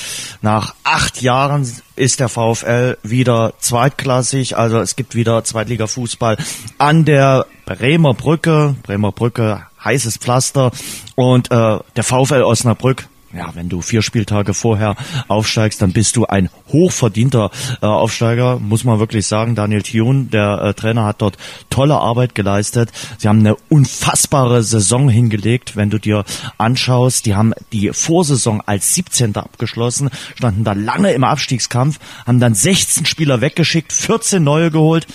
Nach 0.41 0.75
acht 0.83 1.21
Jahren 1.21 1.67
ist 1.95 2.19
der 2.19 2.29
VfL 2.29 2.97
wieder 3.01 3.53
zweitklassig, 3.59 4.55
also 4.55 4.79
es 4.79 4.95
gibt 4.95 5.15
wieder 5.15 5.43
Zweitliga-Fußball 5.43 6.37
an 6.77 7.05
der 7.05 7.47
Bremer 7.65 8.13
Brücke. 8.13 8.75
Bremer 8.83 9.11
Brücke, 9.11 9.63
heißes 9.83 10.17
Pflaster. 10.17 10.71
Und 11.15 11.51
äh, 11.51 11.79
der 11.95 12.03
VfL 12.03 12.43
Osnabrück 12.43 13.07
ja, 13.33 13.51
wenn 13.53 13.69
du 13.69 13.81
vier 13.81 14.01
Spieltage 14.01 14.55
vorher 14.55 14.95
aufsteigst, 15.27 15.81
dann 15.81 15.93
bist 15.93 16.15
du 16.15 16.25
ein 16.25 16.49
hochverdienter 16.69 17.51
äh, 17.81 17.85
Aufsteiger, 17.85 18.57
muss 18.59 18.83
man 18.83 18.99
wirklich 18.99 19.27
sagen. 19.27 19.53
Daniel 19.53 19.83
Thun, 19.83 20.31
der 20.31 20.61
äh, 20.61 20.73
Trainer, 20.73 21.05
hat 21.05 21.21
dort 21.21 21.37
tolle 21.69 21.95
Arbeit 21.95 22.33
geleistet. 22.33 22.91
Sie 23.19 23.27
haben 23.27 23.39
eine 23.39 23.55
unfassbare 23.69 24.63
Saison 24.63 25.09
hingelegt, 25.09 25.75
wenn 25.75 25.91
du 25.91 25.99
dir 25.99 26.25
anschaust. 26.57 27.27
Die 27.27 27.35
haben 27.35 27.53
die 27.71 27.91
Vorsaison 27.93 28.61
als 28.65 28.95
17. 28.95 29.35
abgeschlossen, 29.35 30.09
standen 30.35 30.63
da 30.63 30.73
lange 30.73 31.11
im 31.11 31.23
Abstiegskampf, 31.23 31.99
haben 32.25 32.39
dann 32.39 32.55
16 32.55 33.05
Spieler 33.05 33.41
weggeschickt, 33.41 33.93
14 33.93 34.43
neue 34.43 34.71
geholt 34.71 35.05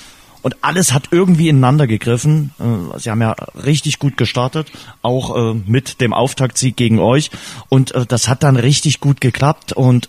und 0.45 0.57
alles 0.61 0.93
hat 0.93 1.09
irgendwie 1.11 1.49
ineinander 1.49 1.87
gegriffen. 1.87 2.53
Äh, 2.61 2.99
sie 2.99 3.11
haben 3.11 3.23
ja 3.23 3.35
richtig 3.65 3.99
gut 3.99 4.19
gestartet, 4.19 4.71
auch 5.01 5.35
äh, 5.35 5.55
mit 5.67 6.03
dem 6.03 6.13
Auftaktsieg 6.13 6.77
gegen 6.77 6.99
euch. 6.99 7.31
Und 7.71 7.95
äh, 7.95 8.05
das 8.05 8.29
hat 8.29 8.43
dann 8.43 8.57
richtig 8.57 9.01
gut 9.01 9.23
geklappt. 9.23 9.73
Und 9.73 10.09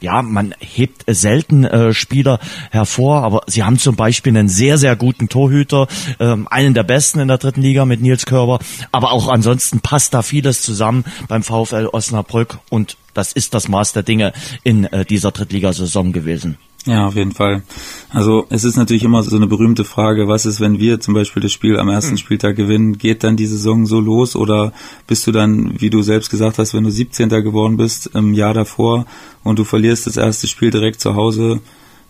ja, 0.00 0.20
man 0.20 0.54
hebt 0.58 1.04
selten 1.06 1.94
Spieler 1.94 2.38
hervor, 2.70 3.22
aber 3.22 3.42
sie 3.46 3.62
haben 3.62 3.78
zum 3.78 3.96
Beispiel 3.96 4.36
einen 4.36 4.48
sehr, 4.48 4.76
sehr 4.76 4.94
guten 4.94 5.28
Torhüter, 5.28 5.86
ähm, 6.20 6.48
einen 6.50 6.74
der 6.74 6.82
besten 6.82 7.20
in 7.20 7.28
der 7.28 7.38
dritten 7.38 7.62
Liga 7.62 7.86
mit 7.86 8.02
Nils 8.02 8.26
Körber. 8.26 8.58
Aber 8.90 9.12
auch 9.12 9.28
ansonsten 9.28 9.80
passt 9.80 10.12
da 10.12 10.22
vieles 10.22 10.62
zusammen 10.62 11.04
beim 11.28 11.42
VfL 11.42 11.88
Osnabrück. 11.90 12.58
Und 12.68 12.98
das 13.14 13.32
ist 13.32 13.54
das 13.54 13.68
Maß 13.68 13.94
der 13.94 14.02
Dinge 14.02 14.32
in 14.64 14.88
dieser 15.08 15.30
Drittligasaison 15.30 16.12
gewesen. 16.12 16.58
Ja, 16.84 17.06
auf 17.06 17.14
jeden 17.14 17.32
Fall. 17.32 17.62
Also 18.10 18.46
es 18.50 18.64
ist 18.64 18.76
natürlich 18.76 19.04
immer 19.04 19.22
so 19.22 19.36
eine 19.36 19.46
berühmte 19.46 19.84
Frage, 19.84 20.26
was 20.26 20.46
ist, 20.46 20.60
wenn 20.60 20.80
wir 20.80 20.98
zum 20.98 21.14
Beispiel 21.14 21.40
das 21.40 21.52
Spiel 21.52 21.78
am 21.78 21.88
ersten 21.88 22.12
hm. 22.12 22.18
Spieltag 22.18 22.56
gewinnen, 22.56 22.98
geht 22.98 23.22
dann 23.22 23.36
die 23.36 23.46
Saison 23.46 23.86
so 23.86 24.00
los 24.00 24.34
oder 24.34 24.72
bist 25.06 25.26
du 25.26 25.32
dann, 25.32 25.80
wie 25.80 25.90
du 25.90 26.02
selbst 26.02 26.30
gesagt 26.30 26.58
hast, 26.58 26.74
wenn 26.74 26.82
du 26.82 26.90
17. 26.90 27.28
geworden 27.28 27.76
bist 27.76 28.10
im 28.14 28.34
Jahr 28.34 28.52
davor 28.52 29.06
und 29.44 29.60
du 29.60 29.64
verlierst 29.64 30.08
das 30.08 30.16
erste 30.16 30.48
Spiel 30.48 30.70
direkt 30.70 31.00
zu 31.00 31.14
Hause 31.14 31.60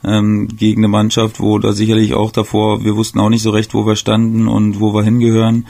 ähm, 0.05 0.49
gegen 0.49 0.81
eine 0.81 0.89
Mannschaft, 0.89 1.39
wo 1.41 1.59
da 1.59 1.73
sicherlich 1.73 2.15
auch 2.15 2.33
davor, 2.33 2.85
wir 2.85 2.97
wussten 2.97 3.21
auch 3.21 3.29
nicht 3.29 3.43
so 3.43 3.51
recht, 3.51 3.75
wo 3.75 3.87
wir 3.87 3.97
standen 3.97 4.49
und 4.49 4.81
wo 4.81 4.95
wir 4.95 5.03
hingehören. 5.03 5.67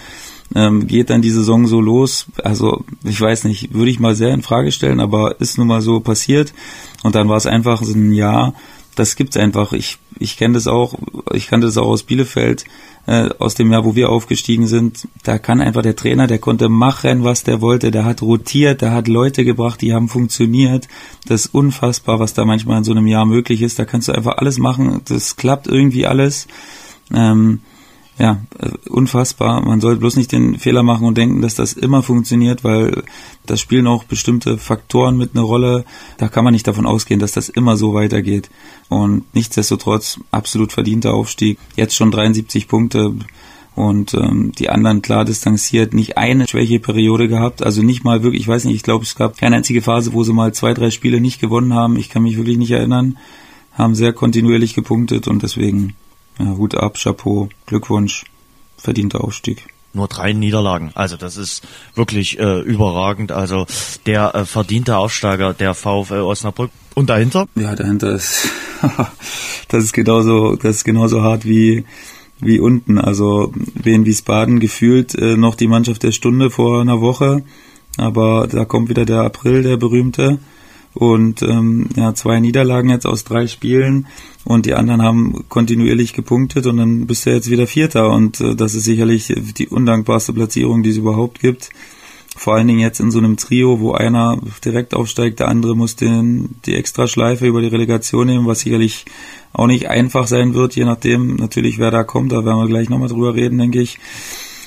Ähm, 0.55 0.87
geht 0.87 1.11
dann 1.11 1.23
die 1.23 1.31
Saison 1.31 1.67
so 1.67 1.81
los? 1.81 2.27
Also 2.43 2.85
ich 3.05 3.21
weiß 3.21 3.45
nicht, 3.45 3.73
würde 3.75 3.91
ich 3.91 4.01
mal 4.01 4.15
sehr 4.15 4.35
in 4.35 4.43
Frage 4.43 4.71
stellen, 4.71 5.01
aber 5.01 5.41
ist 5.41 5.57
nun 5.59 5.67
mal 5.67 5.81
so 5.81 6.01
passiert. 6.01 6.53
Und 7.03 7.15
dann 7.15 7.29
war 7.29 7.37
es 7.37 7.47
einfach 7.47 7.83
so 7.83 7.95
ein 7.95 8.13
Jahr, 8.13 8.55
das 8.95 9.17
gibt's 9.17 9.37
einfach. 9.37 9.73
Ich, 9.73 9.99
ich 10.19 10.37
kenne 10.37 10.55
das 10.55 10.67
auch, 10.67 10.95
ich 11.33 11.49
kannte 11.49 11.67
das 11.67 11.79
auch 11.79 11.87
aus 11.87 12.03
Bielefeld, 12.03 12.65
äh, 13.07 13.31
aus 13.39 13.55
dem 13.55 13.73
Jahr, 13.73 13.85
wo 13.85 13.95
wir 13.95 14.11
aufgestiegen 14.11 14.67
sind. 14.67 15.09
Da 15.23 15.39
kann 15.39 15.61
einfach 15.61 15.83
der 15.83 15.97
Trainer, 15.97 16.27
der 16.27 16.39
konnte 16.39 16.69
machen, 16.69 17.25
was 17.25 17.43
der 17.43 17.61
wollte. 17.61 17.91
Der 17.91 18.05
hat 18.05 18.23
rotiert, 18.23 18.83
der 18.83 18.93
hat 18.93 19.09
Leute 19.09 19.45
gebracht, 19.45 19.81
die 19.81 19.95
haben 19.95 20.09
funktioniert. 20.09 20.89
Das 21.27 21.47
ist 21.47 21.55
unfassbar, 21.55 22.21
was 22.21 22.35
da 22.35 22.45
manchmal 22.45 22.79
in 22.79 22.85
so 22.85 22.93
einem 22.93 23.07
Jahr 23.07 23.27
möglich 23.27 23.63
ist. 23.63 23.79
Da 23.79 23.85
kannst 23.85 24.09
du 24.09 24.13
einfach 24.13 24.37
alles 24.39 24.59
machen. 24.59 25.01
Das 25.07 25.37
klappt 25.37 25.67
irgendwie 25.67 26.07
alles. 26.07 26.47
Ähm, 27.13 27.61
ja, 28.23 28.41
äh, 28.61 28.71
unfassbar. 28.89 29.63
Man 29.63 29.81
soll 29.81 29.97
bloß 29.97 30.15
nicht 30.15 30.31
den 30.31 30.57
Fehler 30.57 30.85
machen 30.85 31.09
und 31.09 31.19
denken, 31.19 31.43
dass 31.43 31.57
das 31.57 31.73
immer 31.73 32.05
funktioniert, 32.05 32.63
weil 32.63 33.03
das 33.47 33.61
spielen 33.61 33.89
auch 33.89 34.05
bestimmte 34.05 34.59
Faktoren 34.59 35.17
mit 35.17 35.35
einer 35.35 35.43
Rolle. 35.43 35.85
Da 36.19 36.29
kann 36.29 36.45
man 36.45 36.53
nicht 36.53 36.69
davon 36.69 36.87
ausgehen, 36.87 37.19
dass 37.19 37.33
das 37.33 37.49
immer 37.49 37.77
so 37.77 37.95
weitergeht. 37.95 38.49
Und 38.89 39.25
nichtsdestotrotz 39.35 40.21
absolut 40.31 40.73
verdienter 40.73 41.15
Aufstieg. 41.15 41.59
Jetzt 41.75 41.97
schon 41.97 42.13
73 42.13 42.69
Punkte 42.69 43.13
und 43.75 44.15
ähm, 44.15 44.53
die 44.57 44.69
anderen 44.69 45.03
klar 45.03 45.25
distanziert, 45.25 45.93
nicht 45.93 46.17
eine 46.17 46.47
Schwächeperiode 46.47 47.27
gehabt, 47.27 47.65
also 47.65 47.83
nicht 47.83 48.05
mal 48.05 48.23
wirklich, 48.23 48.43
ich 48.43 48.49
weiß 48.49 48.67
nicht, 48.67 48.77
ich 48.77 48.83
glaube, 48.85 49.05
es 49.05 49.17
gab 49.17 49.37
keine 49.37 49.57
einzige 49.57 49.83
Phase, 49.83 50.13
wo 50.13 50.23
sie 50.23 50.33
mal 50.33 50.55
zwei, 50.55 50.75
drei 50.75 50.91
Spiele 50.91 51.21
nicht 51.21 51.41
gewonnen 51.41 51.75
haben. 51.75 51.97
Ich 51.97 52.09
kann 52.09 52.23
mich 52.23 52.37
wirklich 52.37 52.59
nicht 52.59 52.71
erinnern. 52.71 53.19
Haben 53.73 53.97
sehr 53.97 54.13
kontinuierlich 54.13 54.75
gepunktet 54.75 55.27
und 55.27 55.43
deswegen 55.43 55.95
ja, 56.39 56.57
Hut 56.57 56.75
ab, 56.75 56.97
Chapeau, 56.99 57.49
Glückwunsch, 57.67 58.25
verdienter 58.77 59.23
Aufstieg. 59.23 59.67
Nur 59.95 60.09
drei 60.09 60.33
Niederlagen. 60.33 60.91
Also 60.95 61.17
das 61.19 61.37
ist 61.37 61.63
wirklich 61.95 62.39
äh, 62.39 62.61
überragend. 62.61 63.31
Also 63.31 63.67
der 64.07 64.35
äh, 64.35 64.45
verdiente 64.47 64.97
Aufsteiger 64.97 65.53
der 65.53 65.75
VfL 65.75 66.23
Osnabrück. 66.23 66.71
Und 66.95 67.11
dahinter? 67.11 67.47
Ja, 67.57 67.75
dahinter 67.75 68.13
ist 68.13 68.49
das 69.69 69.85
ist 69.85 69.93
genauso, 69.93 70.57
das 70.57 70.77
ist 70.77 70.85
genauso 70.85 71.23
hart 71.23 71.45
wie 71.45 71.85
wie 72.41 72.59
unten. 72.59 72.99
Also 72.99 73.53
Wien 73.75 74.07
Wiesbaden 74.07 74.61
gefühlt 74.61 75.15
äh, 75.15 75.37
noch 75.37 75.55
die 75.55 75.69
Mannschaft 75.69 76.03
der 76.03 76.13
Stunde 76.13 76.51
vor 76.51 76.81
einer 76.81 77.01
Woche. 77.01 77.43
Aber 77.99 78.47
da 78.47 78.65
kommt 78.65 78.89
wieder 78.89 79.05
der 79.05 79.21
April, 79.21 79.63
der 79.63 79.77
berühmte 79.77 80.39
und 80.95 81.43
ähm, 81.43 81.89
ja, 81.97 82.15
zwei 82.15 82.41
Niederlagen 82.41 82.91
jetzt 82.91 83.07
aus 83.07 83.25
drei 83.25 83.47
Spielen 83.47 84.07
und 84.45 84.67
die 84.67 84.75
anderen 84.75 85.03
haben 85.03 85.45
kontinuierlich 85.49 86.13
gepunktet 86.13 86.67
und 86.67 86.77
dann 86.77 87.07
bist 87.07 87.25
du 87.25 87.31
jetzt 87.31 87.51
wieder 87.51 87.67
Vierter 87.67 88.11
und 88.11 88.41
äh, 88.41 88.55
das 88.55 88.75
ist 88.75 88.85
sicherlich 88.85 89.33
die 89.57 89.69
undankbarste 89.69 90.33
Platzierung, 90.33 90.83
die 90.83 90.91
es 90.91 90.99
überhaupt 90.99 91.41
gibt. 91.41 91.71
Vor 92.37 92.55
allen 92.55 92.67
Dingen 92.67 92.81
jetzt 92.81 92.99
in 92.99 93.11
so 93.11 93.19
einem 93.19 93.37
Trio, 93.37 93.81
wo 93.81 93.93
einer 93.93 94.39
direkt 94.65 94.95
aufsteigt, 94.95 95.41
der 95.41 95.49
andere 95.49 95.77
muss 95.77 95.97
den, 95.97 96.57
die 96.65 96.75
extra 96.75 97.07
Schleife 97.07 97.47
über 97.47 97.61
die 97.61 97.69
Relegation 97.69 98.27
nehmen, 98.27 98.47
was 98.47 98.61
sicherlich 98.61 99.05
auch 99.53 99.67
nicht 99.67 99.89
einfach 99.89 100.27
sein 100.27 100.55
wird, 100.55 100.75
je 100.75 100.85
nachdem 100.85 101.37
natürlich, 101.37 101.79
wer 101.79 101.91
da 101.91 102.05
kommt. 102.05 102.33
Da 102.33 102.45
werden 102.45 102.59
wir 102.59 102.69
gleich 102.69 102.89
nochmal 102.89 103.09
drüber 103.09 103.35
reden, 103.35 103.59
denke 103.59 103.83
ich. 103.83 103.99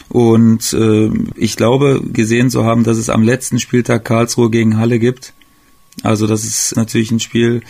Und 0.09 0.73
äh, 0.73 1.09
ich 1.35 1.55
glaube, 1.55 2.01
gesehen 2.13 2.51
zu 2.51 2.63
haben, 2.65 2.83
dass 2.83 2.97
es 2.97 3.09
am 3.09 3.23
letzten 3.23 3.59
Spieltag 3.59 4.05
Karlsruhe 4.05 4.51
gegen 4.51 4.77
Halle 4.77 4.99
gibt 4.99 5.33
also 6.03 6.27
das 6.27 6.43
ist 6.43 6.75
natürlich 6.75 7.11
ein 7.11 7.19
Spiel 7.19 7.61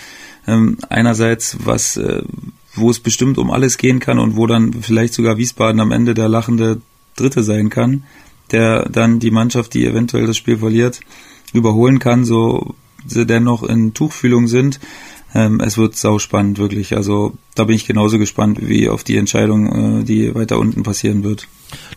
ähm, 0.48 0.78
einerseits, 0.90 1.58
was 1.64 1.98
äh, 1.98 2.24
wo 2.76 2.90
es 2.90 3.00
bestimmt 3.00 3.38
um 3.38 3.52
alles 3.52 3.78
gehen 3.78 4.00
kann 4.00 4.20
und 4.20 4.36
wo 4.36 4.48
dann 4.48 4.74
vielleicht 4.74 5.14
sogar 5.14 5.38
Wiesbaden 5.38 5.80
am 5.80 5.92
Ende 5.92 6.14
der 6.14 6.28
lachende 6.28 6.82
Dritte 7.16 7.44
sein 7.44 7.70
kann, 7.70 8.04
der 8.52 8.90
dann 8.90 9.20
die 9.20 9.32
Mannschaft, 9.32 9.74
die 9.74 9.86
eventuell 9.86 10.28
das 10.28 10.38
Spiel 10.38 10.58
verliert, 10.58 11.00
überholen 11.54 12.00
kann, 12.00 12.26
so 12.26 12.76
sie 13.06 13.26
dennoch 13.26 13.64
in 13.64 13.94
Tuchfühlung 13.94 14.48
sind. 14.48 14.80
Ähm, 15.34 15.60
es 15.60 15.78
wird 15.78 15.96
sau 15.96 16.20
spannend, 16.20 16.58
wirklich. 16.58 16.96
Also 16.96 17.34
da 17.56 17.66
bin 17.66 17.76
ich 17.76 17.86
genauso 17.86 18.18
gespannt 18.18 18.60
wie 18.62 18.90
auf 18.90 19.04
die 19.04 19.18
Entscheidung, 19.18 20.02
äh, 20.02 20.04
die 20.04 20.34
weiter 20.34 20.60
unten 20.60 20.84
passieren 20.84 21.24
wird. 21.24 21.48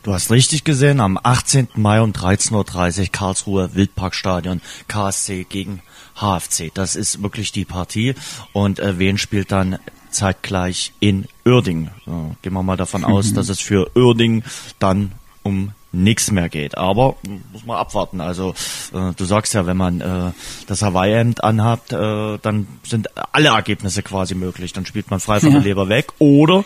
Du 0.03 0.13
hast 0.13 0.31
richtig 0.31 0.65
gesehen, 0.65 1.01
am 1.01 1.19
18. 1.23 1.69
Mai 1.77 2.01
um 2.01 2.13
13.30 2.13 3.01
Uhr 3.01 3.07
Karlsruhe 3.13 3.71
Wildparkstadion 3.75 4.61
KSC 4.89 5.47
gegen 5.49 5.83
HFC. 6.21 6.73
Das 6.75 6.97
ist 6.97 7.23
wirklich 7.23 7.53
die 7.53 7.65
Partie. 7.65 8.15
Und 8.53 8.79
äh, 8.79 8.99
wen 8.99 9.19
spielt 9.19 9.53
dann 9.53 9.79
zeitgleich 10.11 10.93
in 11.01 11.27
Uerding? 11.45 11.91
So, 12.05 12.37
gehen 12.43 12.53
wir 12.53 12.63
mal 12.63 12.77
davon 12.77 13.03
mhm. 13.03 13.09
aus, 13.09 13.33
dass 13.33 13.49
es 13.49 13.61
für 13.61 13.91
Uerding 13.95 14.43
dann 14.79 15.13
um 15.43 15.73
nichts 15.93 16.31
mehr 16.31 16.49
geht. 16.49 16.77
Aber 16.77 17.17
muss 17.53 17.65
man 17.65 17.79
abwarten. 17.79 18.21
Also 18.21 18.55
äh, 18.93 19.13
du 19.17 19.25
sagst 19.25 19.55
ja, 19.55 19.67
wenn 19.67 19.77
man 19.77 20.01
äh, 20.01 20.33
das 20.67 20.83
Hawaii-Hemd 20.83 21.43
anhat, 21.43 21.93
äh, 21.93 22.39
dann 22.43 22.67
sind 22.83 23.09
alle 23.33 23.49
Ergebnisse 23.49 24.03
quasi 24.03 24.35
möglich. 24.35 24.73
Dann 24.73 24.87
spielt 24.87 25.11
man 25.11 25.21
frei 25.21 25.41
von 25.41 25.51
ja. 25.51 25.55
der 25.57 25.65
Leber 25.65 25.89
weg. 25.89 26.13
Oder 26.19 26.65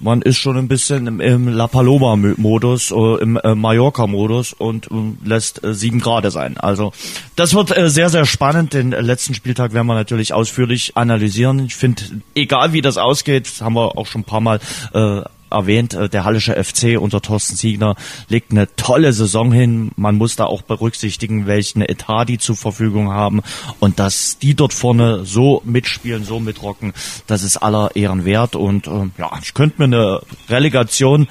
man 0.00 0.22
ist 0.22 0.38
schon 0.38 0.56
ein 0.56 0.68
bisschen 0.68 1.06
im, 1.06 1.20
im 1.20 1.48
La 1.48 1.66
Paloma-Modus, 1.66 2.90
äh, 2.90 3.22
im 3.22 3.36
äh, 3.36 3.54
Mallorca-Modus 3.54 4.52
und 4.52 4.86
äh, 4.90 5.28
lässt 5.28 5.60
sieben 5.64 6.00
Grad 6.00 6.30
sein. 6.30 6.56
Also 6.58 6.92
das 7.36 7.54
wird 7.54 7.76
äh, 7.76 7.90
sehr, 7.90 8.08
sehr 8.10 8.26
spannend. 8.26 8.74
Den 8.74 8.90
letzten 8.90 9.34
Spieltag 9.34 9.72
werden 9.72 9.86
wir 9.86 9.94
natürlich 9.94 10.32
ausführlich 10.32 10.96
analysieren. 10.96 11.66
Ich 11.66 11.76
finde, 11.76 12.02
egal 12.34 12.72
wie 12.72 12.80
das 12.80 12.98
ausgeht, 12.98 13.48
haben 13.60 13.74
wir 13.74 13.96
auch 13.96 14.06
schon 14.06 14.22
ein 14.22 14.24
paar 14.24 14.40
Mal 14.40 14.60
äh, 14.92 15.22
erwähnt, 15.50 15.94
äh, 15.94 16.08
der 16.08 16.24
Hallische 16.24 16.62
FC 16.62 16.98
unter 16.98 17.20
Thorsten 17.20 17.56
Siegner 17.56 17.96
legt 18.28 18.50
eine 18.50 18.74
tolle 18.76 19.12
Saison 19.12 19.52
hin. 19.52 19.90
Man 19.96 20.16
muss 20.16 20.36
da 20.36 20.44
auch 20.44 20.62
berücksichtigen, 20.62 21.46
welchen 21.46 21.82
Etat 21.82 22.26
die 22.26 22.38
zur 22.38 22.56
Verfügung 22.56 23.10
haben 23.10 23.42
und 23.80 23.98
dass 23.98 24.38
die 24.38 24.54
dort 24.54 24.72
vorne 24.72 25.24
so 25.24 25.62
mitspielen, 25.64 26.24
so 26.24 26.40
mitrocken, 26.40 26.92
das 27.26 27.42
ist 27.42 27.56
aller 27.56 27.94
Ehren 27.94 28.24
wert 28.24 28.56
und 28.56 28.86
äh, 28.86 29.08
ja, 29.18 29.30
ich 29.42 29.54
könnte 29.54 29.78
mir 29.78 29.84
eine 29.84 30.20
Relegation 30.48 31.28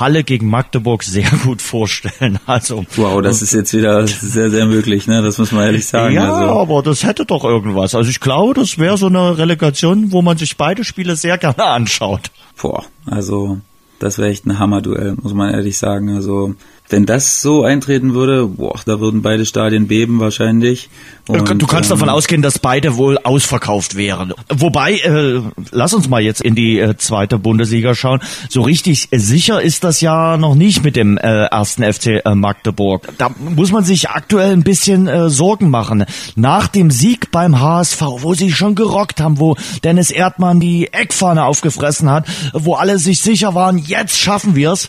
Halle 0.00 0.24
gegen 0.24 0.48
Magdeburg 0.48 1.02
sehr 1.02 1.30
gut 1.44 1.60
vorstellen. 1.62 2.38
Also 2.46 2.84
wow, 2.96 3.20
das 3.22 3.42
ist 3.42 3.52
jetzt 3.52 3.72
wieder 3.74 4.06
sehr 4.06 4.50
sehr 4.50 4.66
möglich, 4.66 5.06
ne? 5.06 5.22
Das 5.22 5.38
muss 5.38 5.52
man 5.52 5.64
ehrlich 5.64 5.86
sagen. 5.86 6.14
Ja, 6.14 6.32
also. 6.32 6.58
aber 6.58 6.82
das 6.82 7.04
hätte 7.04 7.24
doch 7.26 7.44
irgendwas. 7.44 7.94
Also 7.94 8.10
ich 8.10 8.18
glaube, 8.18 8.54
das 8.54 8.78
wäre 8.78 8.96
so 8.96 9.06
eine 9.06 9.38
Relegation, 9.38 10.10
wo 10.10 10.22
man 10.22 10.36
sich 10.36 10.56
beide 10.56 10.84
Spiele 10.84 11.16
sehr 11.16 11.38
gerne 11.38 11.64
anschaut. 11.64 12.30
Boah, 12.56 12.84
also 13.06 13.58
das 13.98 14.18
wäre 14.18 14.30
echt 14.30 14.46
ein 14.46 14.58
Hammerduell, 14.58 15.16
muss 15.20 15.34
man 15.34 15.52
ehrlich 15.52 15.78
sagen. 15.78 16.10
Also 16.10 16.54
wenn 16.90 17.06
das 17.06 17.40
so 17.40 17.62
eintreten 17.62 18.14
würde, 18.14 18.46
boah, 18.46 18.78
da 18.84 19.00
würden 19.00 19.22
beide 19.22 19.46
Stadien 19.46 19.86
beben 19.86 20.20
wahrscheinlich. 20.20 20.88
Und, 21.28 21.62
du 21.62 21.66
kannst 21.66 21.90
ähm, 21.90 21.96
davon 21.96 22.08
ausgehen, 22.08 22.42
dass 22.42 22.58
beide 22.58 22.96
wohl 22.96 23.16
ausverkauft 23.18 23.96
wären. 23.96 24.34
Wobei, 24.48 24.94
äh, 24.94 25.40
lass 25.70 25.94
uns 25.94 26.08
mal 26.08 26.20
jetzt 26.20 26.40
in 26.40 26.56
die 26.56 26.80
äh, 26.80 26.96
zweite 26.96 27.38
Bundesliga 27.38 27.94
schauen. 27.94 28.20
So 28.48 28.62
richtig 28.62 29.08
sicher 29.12 29.62
ist 29.62 29.84
das 29.84 30.00
ja 30.00 30.36
noch 30.36 30.56
nicht 30.56 30.82
mit 30.82 30.96
dem 30.96 31.18
äh, 31.18 31.44
ersten 31.44 31.84
FC 31.84 32.24
äh, 32.24 32.34
Magdeburg. 32.34 33.08
Da 33.18 33.30
muss 33.38 33.70
man 33.70 33.84
sich 33.84 34.10
aktuell 34.10 34.52
ein 34.52 34.64
bisschen 34.64 35.06
äh, 35.06 35.30
Sorgen 35.30 35.70
machen. 35.70 36.04
Nach 36.34 36.66
dem 36.66 36.90
Sieg 36.90 37.30
beim 37.30 37.60
HSV, 37.60 38.02
wo 38.18 38.34
sie 38.34 38.50
schon 38.50 38.74
gerockt 38.74 39.20
haben, 39.20 39.38
wo 39.38 39.56
Dennis 39.84 40.10
Erdmann 40.10 40.58
die 40.58 40.92
Eckfahne 40.92 41.44
aufgefressen 41.44 42.10
hat, 42.10 42.26
wo 42.52 42.74
alle 42.74 42.98
sich 42.98 43.20
sicher 43.20 43.54
waren, 43.54 43.78
jetzt 43.78 44.18
schaffen 44.18 44.56
wir's 44.56 44.88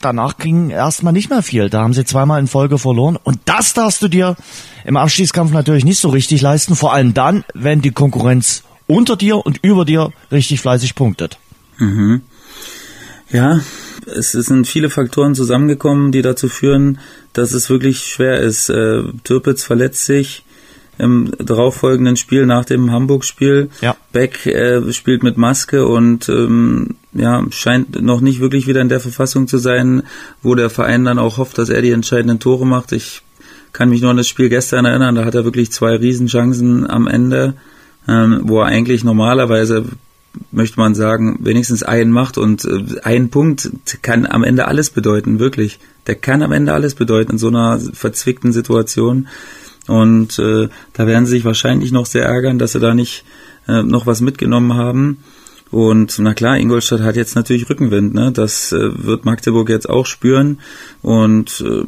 danach 0.00 0.38
ging 0.38 0.70
erstmal 0.70 1.12
nicht 1.12 1.30
mehr 1.30 1.42
viel. 1.42 1.70
Da 1.70 1.82
haben 1.82 1.94
sie 1.94 2.04
zweimal 2.04 2.40
in 2.40 2.46
Folge 2.46 2.78
verloren. 2.78 3.16
Und 3.22 3.38
das 3.44 3.74
darfst 3.74 4.02
du 4.02 4.08
dir 4.08 4.36
im 4.84 4.96
Abstiegskampf 4.96 5.52
natürlich 5.52 5.84
nicht 5.84 5.98
so 5.98 6.08
richtig 6.08 6.40
leisten. 6.40 6.76
Vor 6.76 6.92
allem 6.92 7.14
dann, 7.14 7.44
wenn 7.54 7.82
die 7.82 7.90
Konkurrenz 7.90 8.62
unter 8.86 9.16
dir 9.16 9.44
und 9.44 9.58
über 9.62 9.84
dir 9.84 10.12
richtig 10.32 10.60
fleißig 10.60 10.94
punktet. 10.94 11.38
Mhm. 11.78 12.22
Ja, 13.30 13.60
es 14.06 14.32
sind 14.32 14.66
viele 14.66 14.90
Faktoren 14.90 15.34
zusammengekommen, 15.34 16.12
die 16.12 16.22
dazu 16.22 16.48
führen, 16.48 16.98
dass 17.32 17.52
es 17.52 17.68
wirklich 17.68 17.98
schwer 17.98 18.40
ist. 18.40 18.70
Äh, 18.70 19.02
Türpitz 19.24 19.64
verletzt 19.64 20.06
sich 20.06 20.44
im 20.98 21.32
darauffolgenden 21.38 22.16
Spiel 22.16 22.46
nach 22.46 22.64
dem 22.64 22.90
Hamburg-Spiel. 22.90 23.70
Ja. 23.80 23.96
Beck 24.12 24.46
äh, 24.46 24.92
spielt 24.92 25.22
mit 25.22 25.36
Maske 25.36 25.86
und 25.86 26.28
ähm, 26.28 26.96
ja, 27.12 27.44
scheint 27.50 28.00
noch 28.02 28.20
nicht 28.20 28.40
wirklich 28.40 28.66
wieder 28.66 28.80
in 28.80 28.88
der 28.88 29.00
Verfassung 29.00 29.48
zu 29.48 29.58
sein, 29.58 30.02
wo 30.42 30.54
der 30.54 30.70
Verein 30.70 31.04
dann 31.04 31.18
auch 31.18 31.38
hofft, 31.38 31.58
dass 31.58 31.68
er 31.68 31.82
die 31.82 31.92
entscheidenden 31.92 32.40
Tore 32.40 32.66
macht. 32.66 32.92
Ich 32.92 33.22
kann 33.72 33.90
mich 33.90 34.00
nur 34.00 34.10
an 34.10 34.16
das 34.16 34.28
Spiel 34.28 34.48
gestern 34.48 34.84
erinnern, 34.84 35.14
da 35.14 35.24
hat 35.24 35.34
er 35.34 35.44
wirklich 35.44 35.70
zwei 35.70 35.96
Riesenchancen 35.96 36.88
am 36.88 37.06
Ende, 37.06 37.54
ähm, 38.08 38.40
wo 38.44 38.60
er 38.60 38.66
eigentlich 38.66 39.04
normalerweise 39.04 39.84
möchte 40.50 40.78
man 40.78 40.94
sagen, 40.94 41.38
wenigstens 41.40 41.82
einen 41.82 42.12
macht 42.12 42.38
und 42.38 42.64
äh, 42.64 43.00
ein 43.02 43.30
Punkt 43.30 43.70
kann 44.02 44.26
am 44.26 44.44
Ende 44.44 44.66
alles 44.66 44.90
bedeuten, 44.90 45.38
wirklich. 45.38 45.78
Der 46.06 46.14
kann 46.14 46.42
am 46.42 46.52
Ende 46.52 46.72
alles 46.72 46.94
bedeuten 46.94 47.32
in 47.32 47.38
so 47.38 47.48
einer 47.48 47.78
verzwickten 47.78 48.52
Situation. 48.52 49.28
Und 49.88 50.38
äh, 50.38 50.68
da 50.92 51.06
werden 51.06 51.26
sie 51.26 51.32
sich 51.32 51.44
wahrscheinlich 51.44 51.90
noch 51.90 52.06
sehr 52.06 52.24
ärgern, 52.24 52.58
dass 52.58 52.72
sie 52.72 52.80
da 52.80 52.94
nicht 52.94 53.24
äh, 53.66 53.82
noch 53.82 54.06
was 54.06 54.20
mitgenommen 54.20 54.74
haben. 54.74 55.18
Und 55.70 56.18
na 56.18 56.32
klar, 56.32 56.56
Ingolstadt 56.56 57.00
hat 57.00 57.16
jetzt 57.16 57.34
natürlich 57.34 57.68
Rückenwind, 57.68 58.14
ne? 58.14 58.32
Das 58.32 58.72
äh, 58.72 59.04
wird 59.04 59.26
Magdeburg 59.26 59.68
jetzt 59.68 59.88
auch 59.88 60.06
spüren. 60.06 60.60
Und 61.02 61.62
äh, 61.66 61.84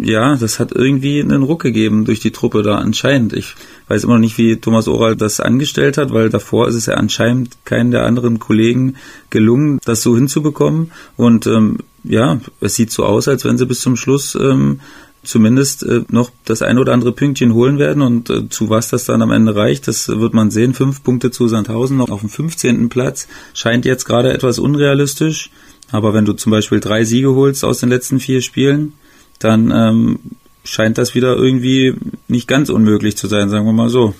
ja, 0.00 0.36
das 0.36 0.60
hat 0.60 0.70
irgendwie 0.72 1.20
einen 1.20 1.42
Ruck 1.42 1.62
gegeben 1.62 2.04
durch 2.04 2.20
die 2.20 2.30
Truppe 2.30 2.62
da 2.62 2.76
anscheinend. 2.76 3.32
Ich 3.32 3.56
weiß 3.88 4.04
immer 4.04 4.14
noch 4.14 4.20
nicht, 4.20 4.38
wie 4.38 4.56
Thomas 4.56 4.86
Oral 4.86 5.16
das 5.16 5.40
angestellt 5.40 5.98
hat, 5.98 6.12
weil 6.12 6.30
davor 6.30 6.68
ist 6.68 6.76
es 6.76 6.86
ja 6.86 6.94
anscheinend 6.94 7.56
keinen 7.64 7.90
der 7.90 8.04
anderen 8.04 8.38
Kollegen 8.38 8.94
gelungen, 9.30 9.80
das 9.84 10.02
so 10.02 10.14
hinzubekommen. 10.14 10.92
Und 11.16 11.48
ähm, 11.48 11.78
ja, 12.04 12.38
es 12.60 12.76
sieht 12.76 12.92
so 12.92 13.04
aus, 13.04 13.26
als 13.26 13.44
wenn 13.44 13.58
sie 13.58 13.66
bis 13.66 13.80
zum 13.80 13.96
Schluss 13.96 14.36
ähm, 14.36 14.80
zumindest 15.24 15.82
äh, 15.82 16.02
noch 16.10 16.30
das 16.44 16.62
ein 16.62 16.78
oder 16.78 16.92
andere 16.92 17.12
Pünktchen 17.12 17.54
holen 17.54 17.78
werden 17.78 18.02
und 18.02 18.30
äh, 18.30 18.48
zu 18.48 18.70
was 18.70 18.88
das 18.88 19.04
dann 19.04 19.22
am 19.22 19.30
Ende 19.30 19.54
reicht, 19.56 19.88
das 19.88 20.08
wird 20.08 20.34
man 20.34 20.50
sehen. 20.50 20.74
Fünf 20.74 21.02
Punkte 21.02 21.30
zu 21.30 21.48
Sandhausen 21.48 21.96
noch 21.96 22.10
auf 22.10 22.20
dem 22.20 22.28
15. 22.28 22.88
Platz 22.88 23.28
scheint 23.54 23.84
jetzt 23.84 24.04
gerade 24.04 24.32
etwas 24.32 24.58
unrealistisch, 24.58 25.50
aber 25.90 26.14
wenn 26.14 26.24
du 26.24 26.32
zum 26.32 26.52
Beispiel 26.52 26.80
drei 26.80 27.04
Siege 27.04 27.34
holst 27.34 27.64
aus 27.64 27.80
den 27.80 27.88
letzten 27.88 28.20
vier 28.20 28.42
Spielen, 28.42 28.92
dann 29.38 29.70
ähm, 29.70 30.18
scheint 30.64 30.98
das 30.98 31.14
wieder 31.14 31.36
irgendwie 31.36 31.94
nicht 32.28 32.48
ganz 32.48 32.70
unmöglich 32.70 33.16
zu 33.16 33.26
sein, 33.26 33.50
sagen 33.50 33.66
wir 33.66 33.72
mal 33.72 33.88
so. 33.90 34.14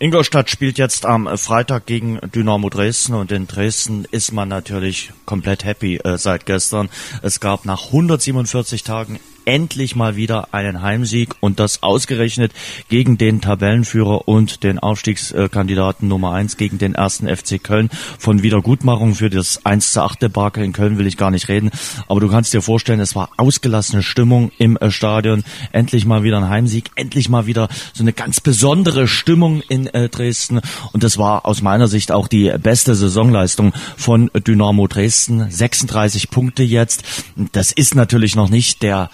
Ingolstadt 0.00 0.50
spielt 0.50 0.76
jetzt 0.76 1.06
am 1.06 1.28
Freitag 1.38 1.86
gegen 1.86 2.18
Dynamo 2.34 2.68
Dresden 2.68 3.14
und 3.14 3.30
in 3.30 3.46
Dresden 3.46 4.06
ist 4.10 4.32
man 4.32 4.48
natürlich 4.48 5.12
komplett 5.24 5.64
happy 5.64 5.96
äh, 5.98 6.18
seit 6.18 6.46
gestern. 6.46 6.88
Es 7.22 7.38
gab 7.38 7.64
nach 7.64 7.86
147 7.86 8.82
Tagen 8.82 9.20
endlich 9.46 9.96
mal 9.96 10.16
wieder 10.16 10.48
einen 10.52 10.82
Heimsieg 10.82 11.34
und 11.40 11.60
das 11.60 11.82
ausgerechnet 11.82 12.52
gegen 12.88 13.18
den 13.18 13.40
Tabellenführer 13.40 14.28
und 14.28 14.62
den 14.62 14.78
Aufstiegskandidaten 14.78 16.08
Nummer 16.08 16.32
eins 16.32 16.56
gegen 16.56 16.78
den 16.78 16.94
ersten 16.94 17.28
FC 17.28 17.62
Köln. 17.62 17.90
Von 18.18 18.42
Wiedergutmachung 18.42 19.14
für 19.14 19.30
das 19.30 19.64
1 19.64 19.92
zu 19.92 20.02
8 20.02 20.22
Debakel 20.22 20.64
in 20.64 20.72
Köln 20.72 20.98
will 20.98 21.06
ich 21.06 21.16
gar 21.16 21.30
nicht 21.30 21.48
reden, 21.48 21.70
aber 22.08 22.20
du 22.20 22.28
kannst 22.28 22.54
dir 22.54 22.62
vorstellen, 22.62 23.00
es 23.00 23.14
war 23.14 23.30
ausgelassene 23.36 24.02
Stimmung 24.02 24.52
im 24.58 24.76
äh, 24.76 24.90
Stadion. 24.90 25.44
Endlich 25.72 26.06
mal 26.06 26.22
wieder 26.22 26.38
ein 26.38 26.48
Heimsieg, 26.48 26.90
endlich 26.96 27.28
mal 27.28 27.46
wieder 27.46 27.68
so 27.92 28.02
eine 28.02 28.12
ganz 28.12 28.40
besondere 28.40 29.08
Stimmung 29.08 29.62
in 29.68 29.86
äh, 29.88 30.08
Dresden 30.08 30.60
und 30.92 31.02
das 31.02 31.18
war 31.18 31.46
aus 31.46 31.62
meiner 31.62 31.88
Sicht 31.88 32.12
auch 32.12 32.28
die 32.28 32.52
beste 32.58 32.94
Saisonleistung 32.94 33.72
von 33.96 34.30
Dynamo 34.34 34.86
Dresden. 34.86 35.50
36 35.50 36.30
Punkte 36.30 36.62
jetzt. 36.62 37.04
Das 37.52 37.72
ist 37.72 37.94
natürlich 37.94 38.36
noch 38.36 38.48
nicht 38.48 38.82
der 38.82 39.10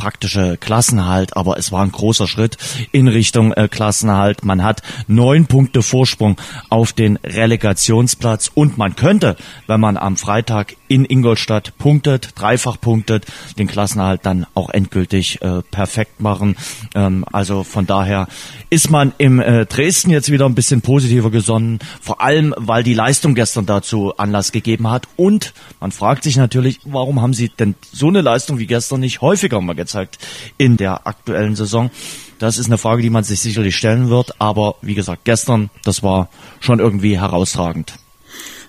praktische 0.00 0.56
Klassenhalt, 0.56 1.36
aber 1.36 1.58
es 1.58 1.72
war 1.72 1.82
ein 1.82 1.92
großer 1.92 2.26
Schritt 2.26 2.56
in 2.90 3.06
Richtung 3.06 3.52
äh, 3.52 3.68
Klassenhalt. 3.68 4.46
Man 4.46 4.64
hat 4.64 4.80
neun 5.08 5.44
Punkte 5.44 5.82
Vorsprung 5.82 6.38
auf 6.70 6.94
den 6.94 7.18
Relegationsplatz 7.22 8.50
und 8.54 8.78
man 8.78 8.96
könnte, 8.96 9.36
wenn 9.66 9.78
man 9.78 9.98
am 9.98 10.16
Freitag 10.16 10.74
in 10.88 11.04
Ingolstadt 11.04 11.76
punktet, 11.76 12.30
dreifach 12.34 12.80
punktet, 12.80 13.26
den 13.58 13.66
Klassenhalt 13.66 14.24
dann 14.24 14.46
auch 14.54 14.70
endgültig 14.70 15.42
äh, 15.42 15.60
perfekt 15.70 16.22
machen. 16.22 16.56
Ähm, 16.94 17.26
also 17.30 17.62
von 17.62 17.86
daher 17.86 18.26
ist 18.70 18.90
man 18.90 19.12
im 19.18 19.38
äh, 19.38 19.66
Dresden 19.66 20.08
jetzt 20.08 20.32
wieder 20.32 20.46
ein 20.46 20.54
bisschen 20.54 20.80
positiver 20.80 21.30
gesonnen, 21.30 21.78
vor 22.00 22.22
allem 22.22 22.54
weil 22.56 22.84
die 22.84 22.94
Leistung 22.94 23.34
gestern 23.34 23.66
dazu 23.66 24.16
Anlass 24.16 24.50
gegeben 24.50 24.90
hat 24.90 25.08
und 25.16 25.52
man 25.78 25.92
fragt 25.92 26.24
sich 26.24 26.38
natürlich, 26.38 26.80
warum 26.86 27.20
haben 27.20 27.34
sie 27.34 27.50
denn 27.50 27.74
so 27.92 28.08
eine 28.08 28.22
Leistung 28.22 28.58
wie 28.58 28.66
gestern 28.66 29.00
nicht 29.00 29.20
häufiger 29.20 29.60
mal 29.60 29.74
gezeigt? 29.74 29.89
Gezeigt 29.90 30.18
in 30.56 30.76
der 30.76 31.06
aktuellen 31.06 31.56
Saison. 31.56 31.90
Das 32.38 32.58
ist 32.58 32.66
eine 32.66 32.78
Frage, 32.78 33.02
die 33.02 33.10
man 33.10 33.24
sich 33.24 33.40
sicherlich 33.40 33.76
stellen 33.76 34.08
wird. 34.08 34.34
Aber 34.38 34.76
wie 34.82 34.94
gesagt, 34.94 35.24
gestern, 35.24 35.68
das 35.84 36.02
war 36.02 36.28
schon 36.60 36.78
irgendwie 36.78 37.18
herausragend. 37.18 37.94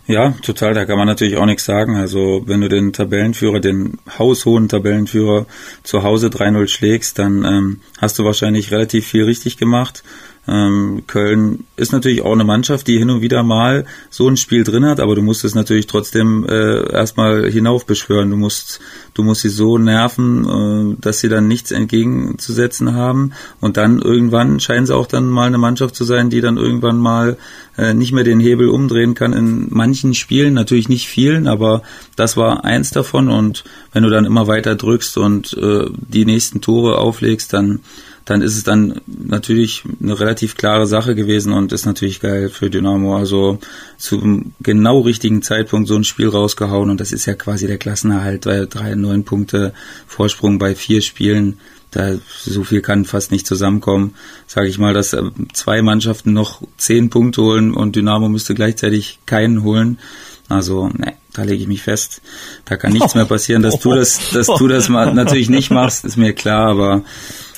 Ja, 0.08 0.32
total, 0.42 0.74
da 0.74 0.84
kann 0.86 0.98
man 0.98 1.08
natürlich 1.08 1.38
auch 1.38 1.46
nichts 1.46 1.64
sagen. 1.64 1.96
Also 1.96 2.44
wenn 2.46 2.60
du 2.60 2.68
den 2.68 2.92
Tabellenführer, 2.92 3.60
den 3.60 4.00
haushohen 4.18 4.68
Tabellenführer 4.68 5.46
zu 5.84 6.04
Hause 6.04 6.28
3-0 6.28 6.68
schlägst, 6.68 7.20
dann 7.20 7.46
ähm, 7.46 7.82
hast 8.00 8.18
du 8.20 8.26
wahrscheinlich 8.26 8.72
relativ 8.72 9.08
viel 9.08 9.24
richtig 9.24 9.58
gemacht. 9.58 10.04
Ähm, 10.48 11.04
Köln 11.06 11.66
ist 11.76 11.92
natürlich 11.92 12.24
auch 12.24 12.34
eine 12.34 12.44
Mannschaft, 12.44 12.88
die 12.88 12.98
hin 12.98 13.12
und 13.12 13.22
wieder 13.22 13.44
mal 13.44 13.86
so 14.10 14.28
ein 14.28 14.38
Spiel 14.38 14.64
drin 14.64 14.86
hat, 14.86 15.00
aber 15.00 15.16
du 15.16 15.22
musst 15.22 15.46
es 15.46 15.54
natürlich 15.54 15.86
trotzdem 15.86 16.46
äh, 16.50 16.92
erstmal 16.92 17.50
hinaufbeschwören. 17.50 18.32
Du 18.32 18.38
musst, 18.38 18.80
du 19.14 19.22
musst 19.24 19.42
sie 19.42 19.50
so 19.50 19.78
nerven, 19.78 20.96
äh, 20.96 21.02
dass 21.02 21.20
sie 21.20 21.30
dann 21.30 21.48
nichts 21.48 21.72
entgegenzusetzen 21.72 22.96
haben. 22.96 23.34
Und 23.60 23.78
dann 23.78 24.02
irgendwann 24.02 24.60
scheinen 24.60 24.88
sie 24.88 24.96
auch 24.96 25.08
dann 25.08 25.30
mal 25.30 25.46
eine 25.46 25.60
Mannschaft 25.60 25.96
zu 25.96 26.06
sein, 26.06 26.32
die 26.32 26.42
dann 26.42 26.58
irgendwann 26.58 26.98
mal 26.98 27.38
äh, 27.78 27.94
nicht 27.94 28.12
mehr 28.12 28.24
den 28.24 28.40
Hebel 28.40 28.70
umdrehen 28.70 29.14
kann 29.14 29.34
in 29.34 29.68
manchen 29.70 30.16
Spielen, 30.16 30.56
natürlich 30.56 30.90
nicht 30.90 31.08
vielen, 31.08 31.48
aber 31.48 31.84
das 32.16 32.36
war 32.36 32.66
eins 32.66 32.90
davon. 32.90 33.30
Und 33.30 33.64
wenn 33.94 34.04
du 34.04 34.10
dann 34.10 34.26
immer 34.26 34.48
weiter 34.48 34.76
drückst 34.76 35.18
und 35.20 35.54
äh, 35.54 35.86
die 35.92 36.26
nächsten 36.26 36.62
Tore 36.62 36.98
auflegst, 36.98 37.54
dann 37.54 37.82
dann 38.26 38.42
ist 38.42 38.56
es 38.56 38.64
dann 38.64 39.02
natürlich 39.08 39.84
eine 40.02 40.20
relativ 40.20 40.56
klare 40.56 40.86
Sache 40.86 41.16
gewesen 41.16 41.54
und 41.54 41.72
ist 41.72 41.86
natürlich 41.86 42.20
geil 42.20 42.50
für 42.50 42.70
Dynamo. 42.70 43.18
Also 43.18 43.60
zum 43.98 44.54
genau 44.62 45.00
richtigen 45.00 45.42
Zeitpunkt 45.42 45.88
so 45.88 45.96
ein 45.96 46.04
Spiel 46.04 46.30
rausgehauen 46.30 46.90
und 46.90 47.02
das 47.02 47.12
ist 47.12 47.26
ja 47.26 47.34
quasi 47.34 47.68
der 47.68 47.78
Klassenerhalt, 47.78 48.46
weil 48.46 48.68
drei, 48.68 48.96
neun 48.96 49.24
Punkte 49.24 49.74
Vorsprung 50.08 50.60
bei 50.60 50.76
vier 50.76 51.02
Spielen. 51.02 51.60
Da 51.90 52.14
so 52.28 52.64
viel 52.64 52.82
kann 52.82 53.04
fast 53.04 53.32
nicht 53.32 53.46
zusammenkommen. 53.46 54.14
Sage 54.48 54.70
ich 54.70 54.78
mal, 54.78 54.94
dass 54.94 55.12
äh, 55.12 55.24
zwei 55.52 55.82
Mannschaften 55.82 56.32
noch 56.32 56.62
zehn 56.78 57.10
Punkte 57.10 57.42
holen 57.42 57.74
und 57.74 57.98
Dynamo 57.98 58.30
müsste 58.30 58.54
gleichzeitig 58.54 59.20
keinen 59.26 59.64
holen. 59.64 60.00
Also, 60.48 60.88
ne, 60.88 61.14
da 61.34 61.44
lege 61.44 61.62
ich 61.62 61.68
mich 61.68 61.82
fest. 61.82 62.22
Da 62.66 62.78
kann 62.78 62.94
nichts 62.94 63.16
mehr 63.16 63.26
passieren, 63.26 63.62
dass 63.62 63.80
du 63.80 63.94
das, 63.94 64.32
dass 64.32 64.48
du 64.48 64.68
das 64.68 64.90
mal 64.90 65.14
natürlich 65.14 65.50
nicht 65.50 65.72
machst, 65.72 66.06
ist 66.06 66.18
mir 66.18 66.34
klar, 66.34 66.70
aber 66.70 67.04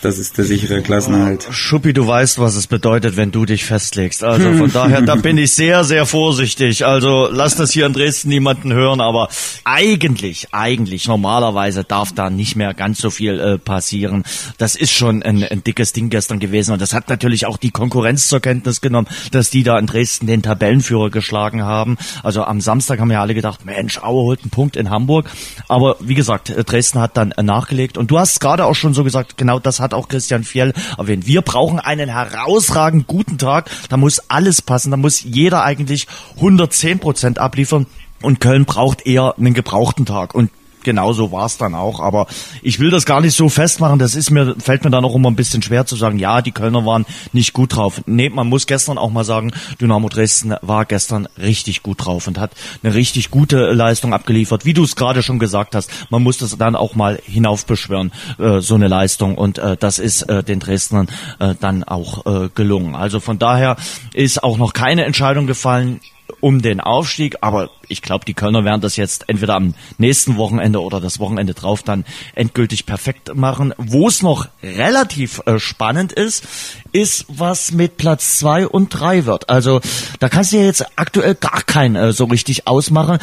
das 0.04 0.20
ist 0.20 0.38
der 0.38 0.44
sichere 0.46 0.82
Klassenhalt. 0.82 1.48
Schuppi, 1.52 1.94
du 1.94 2.06
weißt, 2.06 2.38
was 2.38 2.56
es 2.56 2.68
bedeutet, 2.68 3.16
wenn 3.16 3.32
du 3.32 3.46
dich 3.46 3.64
festlegst. 3.64 4.24
Also 4.24 4.54
von 4.54 4.72
daher, 4.74 5.02
da 5.02 5.16
bin 5.16 5.38
ich 5.38 5.54
sehr, 5.54 5.84
sehr 5.86 6.06
vorsichtig. 6.06 6.86
Also 6.86 7.30
lass 7.32 7.56
das 7.56 7.72
hier 7.72 7.86
in 7.86 7.94
Dresden 7.94 8.30
niemanden 8.30 8.74
hören, 8.74 9.00
aber 9.00 9.30
eigentlich, 9.64 10.48
eigentlich, 10.52 11.08
normalerweise 11.08 11.86
darf 11.86 12.12
da 12.12 12.30
nicht 12.30 12.56
mehr 12.58 12.74
ganz 12.74 13.00
so 13.00 13.10
viel 13.10 13.40
äh, 13.40 13.58
passieren. 13.58 14.24
Das 14.58 14.76
ist 14.76 14.92
schon 14.92 15.24
ein, 15.24 15.42
ein 15.44 15.64
dickes 15.64 15.94
Ding 15.94 16.10
gestern 16.10 16.40
gewesen 16.40 16.74
und 16.74 16.82
das 16.82 16.94
hat 16.94 17.08
natürlich 17.08 17.46
auch 17.46 17.58
die 17.58 17.72
Konkurrenz 17.72 18.28
zur 18.28 18.42
Kenntnis 18.42 18.82
genommen, 18.82 19.08
dass 19.32 19.50
die 19.50 19.64
da 19.64 19.80
in 19.80 19.88
Dresden 19.88 20.28
den 20.28 20.42
Tabellenführer 20.42 21.12
geschlagen 21.12 21.64
haben. 21.64 21.98
Also 22.24 22.44
am 22.44 22.60
Samstag 22.60 23.00
haben 23.00 23.12
ja 23.12 23.22
alle 23.22 23.36
gedacht, 23.36 23.66
Mensch, 23.66 24.00
Aue 24.00 24.24
holt 24.24 24.42
einen 24.42 24.52
Punkt 24.52 24.76
in 24.76 24.90
Hamburg. 24.90 25.30
Aber 25.70 25.96
wie 26.02 26.16
gesagt, 26.16 26.54
Dresden 26.66 27.00
hat 27.00 27.16
dann 27.16 27.34
nachgelegt 27.42 27.98
und 27.98 28.12
du 28.12 28.20
hast 28.20 28.42
gerade 28.42 28.66
auch 28.66 28.76
schon 28.76 28.94
so 28.94 29.06
gesagt, 29.06 29.38
genau 29.38 29.60
das 29.60 29.80
hat 29.80 29.93
auch 29.94 30.08
Christian 30.08 30.44
Fjell 30.44 30.74
erwähnt. 30.98 31.28
Wir 31.28 31.42
brauchen 31.42 31.80
einen 31.80 32.10
herausragend 32.10 33.08
guten 33.08 33.38
Tag. 33.38 33.70
Da 33.90 33.98
muss 33.98 34.22
alles 34.30 34.62
passen. 34.62 34.92
Da 34.92 34.98
muss 34.98 35.24
jeder 35.24 35.64
eigentlich 35.64 36.08
110 36.36 37.00
Prozent 37.00 37.40
abliefern. 37.40 37.86
Und 38.22 38.40
Köln 38.40 38.66
braucht 38.66 39.06
eher 39.06 39.36
einen 39.38 39.54
gebrauchten 39.54 40.06
Tag. 40.06 40.34
Und 40.34 40.50
genau 40.84 41.14
so 41.14 41.32
war 41.32 41.46
es 41.46 41.58
dann 41.58 41.76
auch. 41.76 42.00
Aber 42.00 42.28
ich 42.62 42.80
will 42.80 42.92
das 42.92 43.06
gar 43.06 43.22
nicht 43.22 43.36
so 43.36 43.50
festmachen. 43.50 44.00
Das 44.00 44.16
ist 44.16 44.30
mir, 44.30 44.56
fällt 44.60 44.84
mir 44.84 44.92
dann 44.92 45.06
auch 45.06 45.16
immer 45.16 45.30
ein 45.30 45.36
bisschen 45.36 45.62
schwer 45.62 45.86
zu 45.86 45.96
sagen, 45.96 46.20
ja, 46.20 46.42
die 46.42 46.52
Kölner 46.52 46.86
waren 46.86 47.06
nicht 47.32 47.54
gut 47.54 47.76
drauf. 47.76 48.02
Nee, 48.06 48.30
man 48.30 48.48
muss 48.48 48.68
gestern 48.68 48.98
auch 48.98 49.12
mal 49.12 49.24
sagen, 49.24 49.52
Dynamo 49.80 50.10
Dresden 50.10 50.56
war 50.62 50.86
gestern 50.86 51.28
richtig 51.38 51.84
gut 51.84 52.06
drauf 52.06 52.28
und 52.28 52.40
hat 52.40 52.52
eine 52.84 52.94
richtig 52.94 53.32
gute 53.32 53.72
Leistung 53.72 54.14
abgeliefert. 54.14 54.66
Wie 54.66 54.74
du 54.74 54.84
es 54.84 54.96
gerade 54.96 55.24
schon 55.24 55.40
gesagt 55.40 55.76
hast, 55.76 55.90
man 56.10 56.24
muss 56.24 56.38
das 56.38 56.58
dann 56.58 56.76
auch 56.76 56.96
mal 56.96 57.20
hinaufbeschwören, 57.26 58.12
äh, 58.40 58.60
so 58.60 58.76
eine 58.76 58.88
Leistung. 58.88 59.38
Und 59.38 59.58
äh, 59.58 59.78
das 59.78 60.00
ist 60.00 60.24
äh, 60.24 60.44
den 60.44 60.60
Dresdnern 60.60 61.08
äh, 61.40 61.56
dann 61.60 61.84
auch 61.84 62.26
äh, 62.26 62.50
gelungen. 62.54 62.96
Also 62.96 63.20
von 63.20 63.40
daher 63.40 63.78
ist 64.14 64.44
auch 64.44 64.58
noch 64.58 64.74
keine 64.74 65.06
Entscheidung 65.06 65.48
gefallen 65.48 66.00
um 66.40 66.62
den 66.62 66.80
Aufstieg, 66.80 67.38
aber 67.42 67.70
ich 67.88 68.02
glaube, 68.02 68.26
die 68.26 68.34
Kölner 68.34 68.66
werden 68.66 68.82
das 68.82 68.96
jetzt 68.96 69.30
entweder 69.30 69.56
am 69.56 69.76
nächsten 69.98 70.38
Wochenende 70.38 70.82
oder 70.82 71.00
das 71.00 71.20
Wochenende 71.20 71.54
drauf 71.54 71.84
dann 71.84 72.06
endgültig 72.36 72.86
perfekt 72.86 73.36
machen. 73.36 73.74
Wo 73.78 74.08
es 74.08 74.22
noch 74.22 74.48
relativ 74.62 75.42
äh, 75.46 75.60
spannend 75.60 76.12
ist, 76.12 76.48
ist, 76.94 77.26
was 77.28 77.72
mit 77.72 77.98
Platz 77.98 78.40
zwei 78.40 78.68
und 78.68 78.90
drei 78.90 79.26
wird. 79.26 79.50
Also 79.50 79.82
da 80.20 80.30
kannst 80.30 80.54
du 80.54 80.58
ja 80.58 80.64
jetzt 80.64 80.86
aktuell 80.96 81.36
gar 81.36 81.62
keinen 81.64 81.96
äh, 81.96 82.14
so 82.14 82.26
richtig 82.26 82.68
ausmachen. 82.68 83.20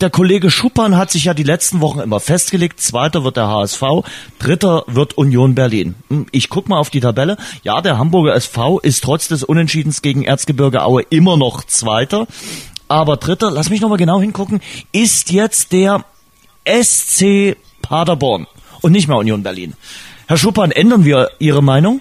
Der 0.00 0.10
Kollege 0.10 0.50
Schuppan 0.50 0.96
hat 0.96 1.10
sich 1.10 1.24
ja 1.24 1.34
die 1.34 1.42
letzten 1.42 1.80
Wochen 1.80 2.00
immer 2.00 2.20
festgelegt. 2.20 2.80
Zweiter 2.80 3.22
wird 3.22 3.36
der 3.36 3.48
HSV, 3.48 3.82
dritter 4.38 4.84
wird 4.86 5.16
Union 5.16 5.54
Berlin. 5.54 5.94
Hm, 6.08 6.26
ich 6.32 6.48
guck 6.48 6.68
mal 6.68 6.78
auf 6.78 6.90
die 6.90 7.00
Tabelle. 7.00 7.36
Ja, 7.62 7.80
der 7.80 7.98
Hamburger 7.98 8.34
SV 8.34 8.80
ist 8.80 9.04
trotz 9.04 9.28
des 9.28 9.44
Unentschiedens 9.44 10.02
gegen 10.02 10.24
Erzgebirge 10.24 10.82
Aue 10.82 11.02
immer 11.10 11.36
noch 11.36 11.64
Zweiter. 11.64 12.26
aber 12.88 13.16
Dritter, 13.16 13.50
lass 13.50 13.70
mich 13.70 13.80
nochmal 13.80 13.98
genau 13.98 14.20
hingucken, 14.20 14.60
ist 14.92 15.30
jetzt 15.30 15.72
der 15.72 16.04
SC 16.66 17.56
Paderborn 17.80 18.46
und 18.80 18.92
nicht 18.92 19.08
mehr 19.08 19.16
Union 19.16 19.42
Berlin. 19.42 19.74
Herr 20.26 20.36
Schuppan, 20.36 20.70
ändern 20.70 21.04
wir 21.04 21.30
Ihre 21.38 21.62
Meinung? 21.62 22.00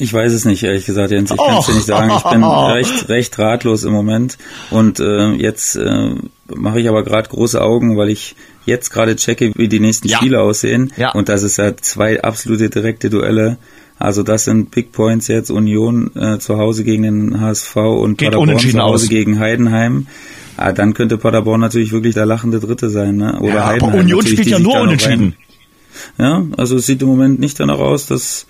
Ich 0.00 0.14
weiß 0.14 0.32
es 0.32 0.46
nicht, 0.46 0.62
ehrlich 0.62 0.86
gesagt, 0.86 1.10
Jens. 1.10 1.30
Ich 1.30 1.36
kann 1.36 1.58
es 1.58 1.66
dir 1.66 1.74
nicht 1.74 1.86
sagen. 1.86 2.10
Ich 2.16 2.22
bin 2.22 2.42
recht, 2.44 3.08
recht 3.10 3.38
ratlos 3.38 3.84
im 3.84 3.92
Moment. 3.92 4.38
Und 4.70 4.98
äh, 4.98 5.32
jetzt 5.32 5.76
äh, 5.76 6.14
mache 6.48 6.80
ich 6.80 6.88
aber 6.88 7.04
gerade 7.04 7.28
große 7.28 7.60
Augen, 7.60 7.98
weil 7.98 8.08
ich 8.08 8.34
jetzt 8.64 8.90
gerade 8.90 9.14
checke, 9.16 9.52
wie 9.56 9.68
die 9.68 9.78
nächsten 9.78 10.08
ja. 10.08 10.16
Spiele 10.16 10.40
aussehen. 10.40 10.90
Ja. 10.96 11.12
Und 11.12 11.28
das 11.28 11.42
ist 11.42 11.58
ja 11.58 11.76
zwei 11.76 12.22
absolute 12.22 12.70
direkte 12.70 13.10
Duelle. 13.10 13.58
Also 13.98 14.22
das 14.22 14.44
sind 14.44 14.70
Big 14.70 14.92
Points 14.92 15.28
jetzt. 15.28 15.50
Union 15.50 16.10
äh, 16.16 16.38
zu 16.38 16.56
Hause 16.56 16.84
gegen 16.84 17.02
den 17.02 17.40
HSV 17.40 17.76
und 17.76 18.16
Geht 18.16 18.30
Paderborn 18.30 18.58
zu 18.58 18.78
Hause 18.78 19.04
aus. 19.04 19.08
gegen 19.10 19.38
Heidenheim. 19.38 20.06
Ah, 20.56 20.72
dann 20.72 20.94
könnte 20.94 21.18
Paderborn 21.18 21.60
natürlich 21.60 21.92
wirklich 21.92 22.14
der 22.14 22.24
lachende 22.24 22.58
Dritte 22.58 22.88
sein. 22.88 23.16
Ne? 23.16 23.38
Oder 23.40 23.54
ja, 23.54 23.66
Heidenheim. 23.66 23.90
Aber 23.90 24.00
Union 24.00 24.26
spielt 24.26 24.46
ja 24.46 24.58
nur 24.58 24.80
unentschieden. 24.80 25.34
Ja, 26.16 26.42
also 26.56 26.76
es 26.76 26.86
sieht 26.86 27.02
im 27.02 27.08
Moment 27.08 27.40
nicht 27.40 27.60
danach 27.60 27.78
aus, 27.78 28.06
dass, 28.06 28.46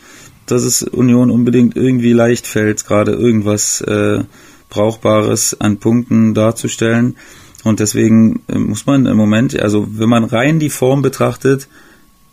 dass 0.50 0.62
es 0.62 0.82
Union 0.82 1.30
unbedingt 1.30 1.76
irgendwie 1.76 2.12
leicht 2.12 2.46
fällt, 2.46 2.86
gerade 2.86 3.12
irgendwas 3.12 3.80
äh, 3.82 4.24
Brauchbares 4.68 5.60
an 5.60 5.78
Punkten 5.78 6.34
darzustellen. 6.34 7.16
Und 7.64 7.80
deswegen 7.80 8.42
äh, 8.48 8.58
muss 8.58 8.86
man 8.86 9.06
im 9.06 9.16
Moment, 9.16 9.58
also 9.60 9.86
wenn 9.90 10.08
man 10.08 10.24
rein 10.24 10.58
die 10.58 10.70
Form 10.70 11.02
betrachtet, 11.02 11.68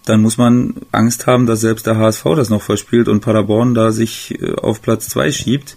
dann 0.06 0.21
muss 0.21 0.38
man 0.38 0.75
Angst 0.91 1.27
haben, 1.27 1.45
dass 1.45 1.62
selbst 1.62 1.86
der 1.86 1.97
HSV 1.97 2.23
das 2.36 2.49
noch 2.49 2.62
verspielt 2.62 3.10
und 3.10 3.19
Paderborn 3.19 3.73
da 3.73 3.91
sich 3.91 4.39
äh, 4.41 4.53
auf 4.53 4.82
Platz 4.82 5.10
zwei 5.10 5.32
schiebt. 5.32 5.75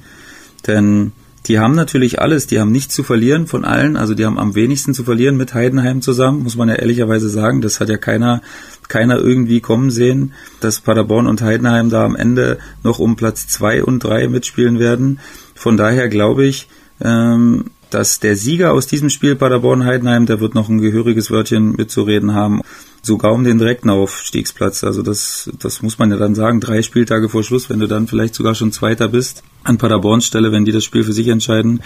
Denn 0.67 1.13
die 1.47 1.59
haben 1.59 1.75
natürlich 1.75 2.21
alles, 2.21 2.47
die 2.47 2.61
haben 2.61 2.71
nichts 2.71 2.95
zu 2.95 3.03
verlieren 3.03 3.47
von 3.47 3.65
allen, 3.65 3.97
also 3.97 4.15
die 4.15 4.27
haben 4.27 4.39
am 4.39 4.55
wenigsten 4.55 4.95
zu 4.95 5.05
verlieren 5.05 5.37
mit 5.37 5.55
Heidenheim 5.55 6.03
zusammen, 6.03 6.43
muss 6.43 6.57
man 6.57 6.69
ja 6.69 6.75
ehrlicherweise 6.75 7.29
sagen. 7.29 7.61
Das 7.63 7.81
hat 7.81 7.89
ja 7.89 7.97
keiner, 7.97 8.43
keiner 8.91 9.19
irgendwie 9.19 9.61
kommen 9.61 9.91
sehen, 9.91 10.35
dass 10.61 10.81
Paderborn 10.81 11.27
und 11.27 11.41
Heidenheim 11.41 11.89
da 11.89 12.05
am 12.05 12.17
Ende 12.17 12.59
noch 12.83 12.99
um 12.99 13.17
Platz 13.17 13.49
zwei 13.49 13.83
und 13.83 14.01
drei 14.05 14.29
mitspielen 14.29 14.79
werden. 14.79 15.21
Von 15.55 15.79
daher 15.79 16.09
glaube 16.09 16.45
ich, 16.45 16.69
ähm, 17.01 17.71
dass 17.91 18.21
der 18.21 18.37
Sieger 18.37 18.73
aus 18.73 18.87
diesem 18.87 19.11
Spiel 19.11 19.37
Paderborn-Heidenheim, 19.37 20.27
der 20.27 20.41
wird 20.41 20.55
noch 20.55 20.69
ein 20.69 20.81
gehöriges 20.81 21.31
Wörtchen 21.31 21.73
mitzureden 21.73 22.35
haben, 22.35 22.63
sogar 23.03 23.33
um 23.33 23.45
den 23.45 23.59
direkten 23.59 23.91
Aufstiegsplatz. 23.91 24.85
Also 24.85 25.03
das, 25.03 25.51
das 25.59 25.83
muss 25.83 25.99
man 25.99 26.11
ja 26.11 26.17
dann 26.17 26.35
sagen, 26.35 26.61
drei 26.61 26.83
Spieltage 26.83 27.29
vor 27.29 27.43
Schluss, 27.43 27.69
wenn 27.69 27.81
du 27.81 27.89
dann 27.89 28.07
vielleicht 28.07 28.35
sogar 28.35 28.55
schon 28.55 28.73
Zweiter 28.73 29.09
bist 29.09 29.43
an 29.65 29.79
Paderborns 29.79 30.27
Stelle, 30.27 30.53
wenn 30.53 30.65
die 30.65 30.73
das 30.73 30.85
Spiel 30.85 31.05
für 31.05 31.13
sich 31.13 31.29
entscheiden, 31.29 31.83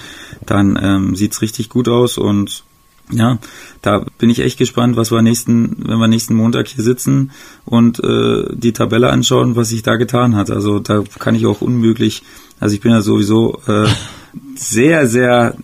dann 0.46 0.78
ähm, 0.80 1.16
sieht's 1.16 1.42
richtig 1.42 1.68
gut 1.68 1.88
aus 1.88 2.18
und 2.18 2.64
ja, 3.10 3.38
da 3.82 4.04
bin 4.18 4.30
ich 4.30 4.40
echt 4.40 4.58
gespannt, 4.58 4.96
was 4.96 5.10
wir 5.10 5.22
nächsten, 5.22 5.76
wenn 5.86 5.98
wir 5.98 6.08
nächsten 6.08 6.34
Montag 6.34 6.68
hier 6.68 6.82
sitzen 6.82 7.32
und 7.64 8.02
äh, 8.02 8.44
die 8.54 8.72
Tabelle 8.72 9.10
anschauen, 9.10 9.56
was 9.56 9.68
sich 9.68 9.82
da 9.82 9.96
getan 9.96 10.36
hat. 10.36 10.50
Also 10.50 10.78
da 10.78 11.04
kann 11.18 11.34
ich 11.34 11.46
auch 11.46 11.60
unmöglich, 11.60 12.22
also 12.60 12.74
ich 12.74 12.80
bin 12.80 12.92
ja 12.92 13.02
sowieso 13.02 13.60
äh, 13.66 13.86
sehr, 14.56 15.06
sehr 15.06 15.56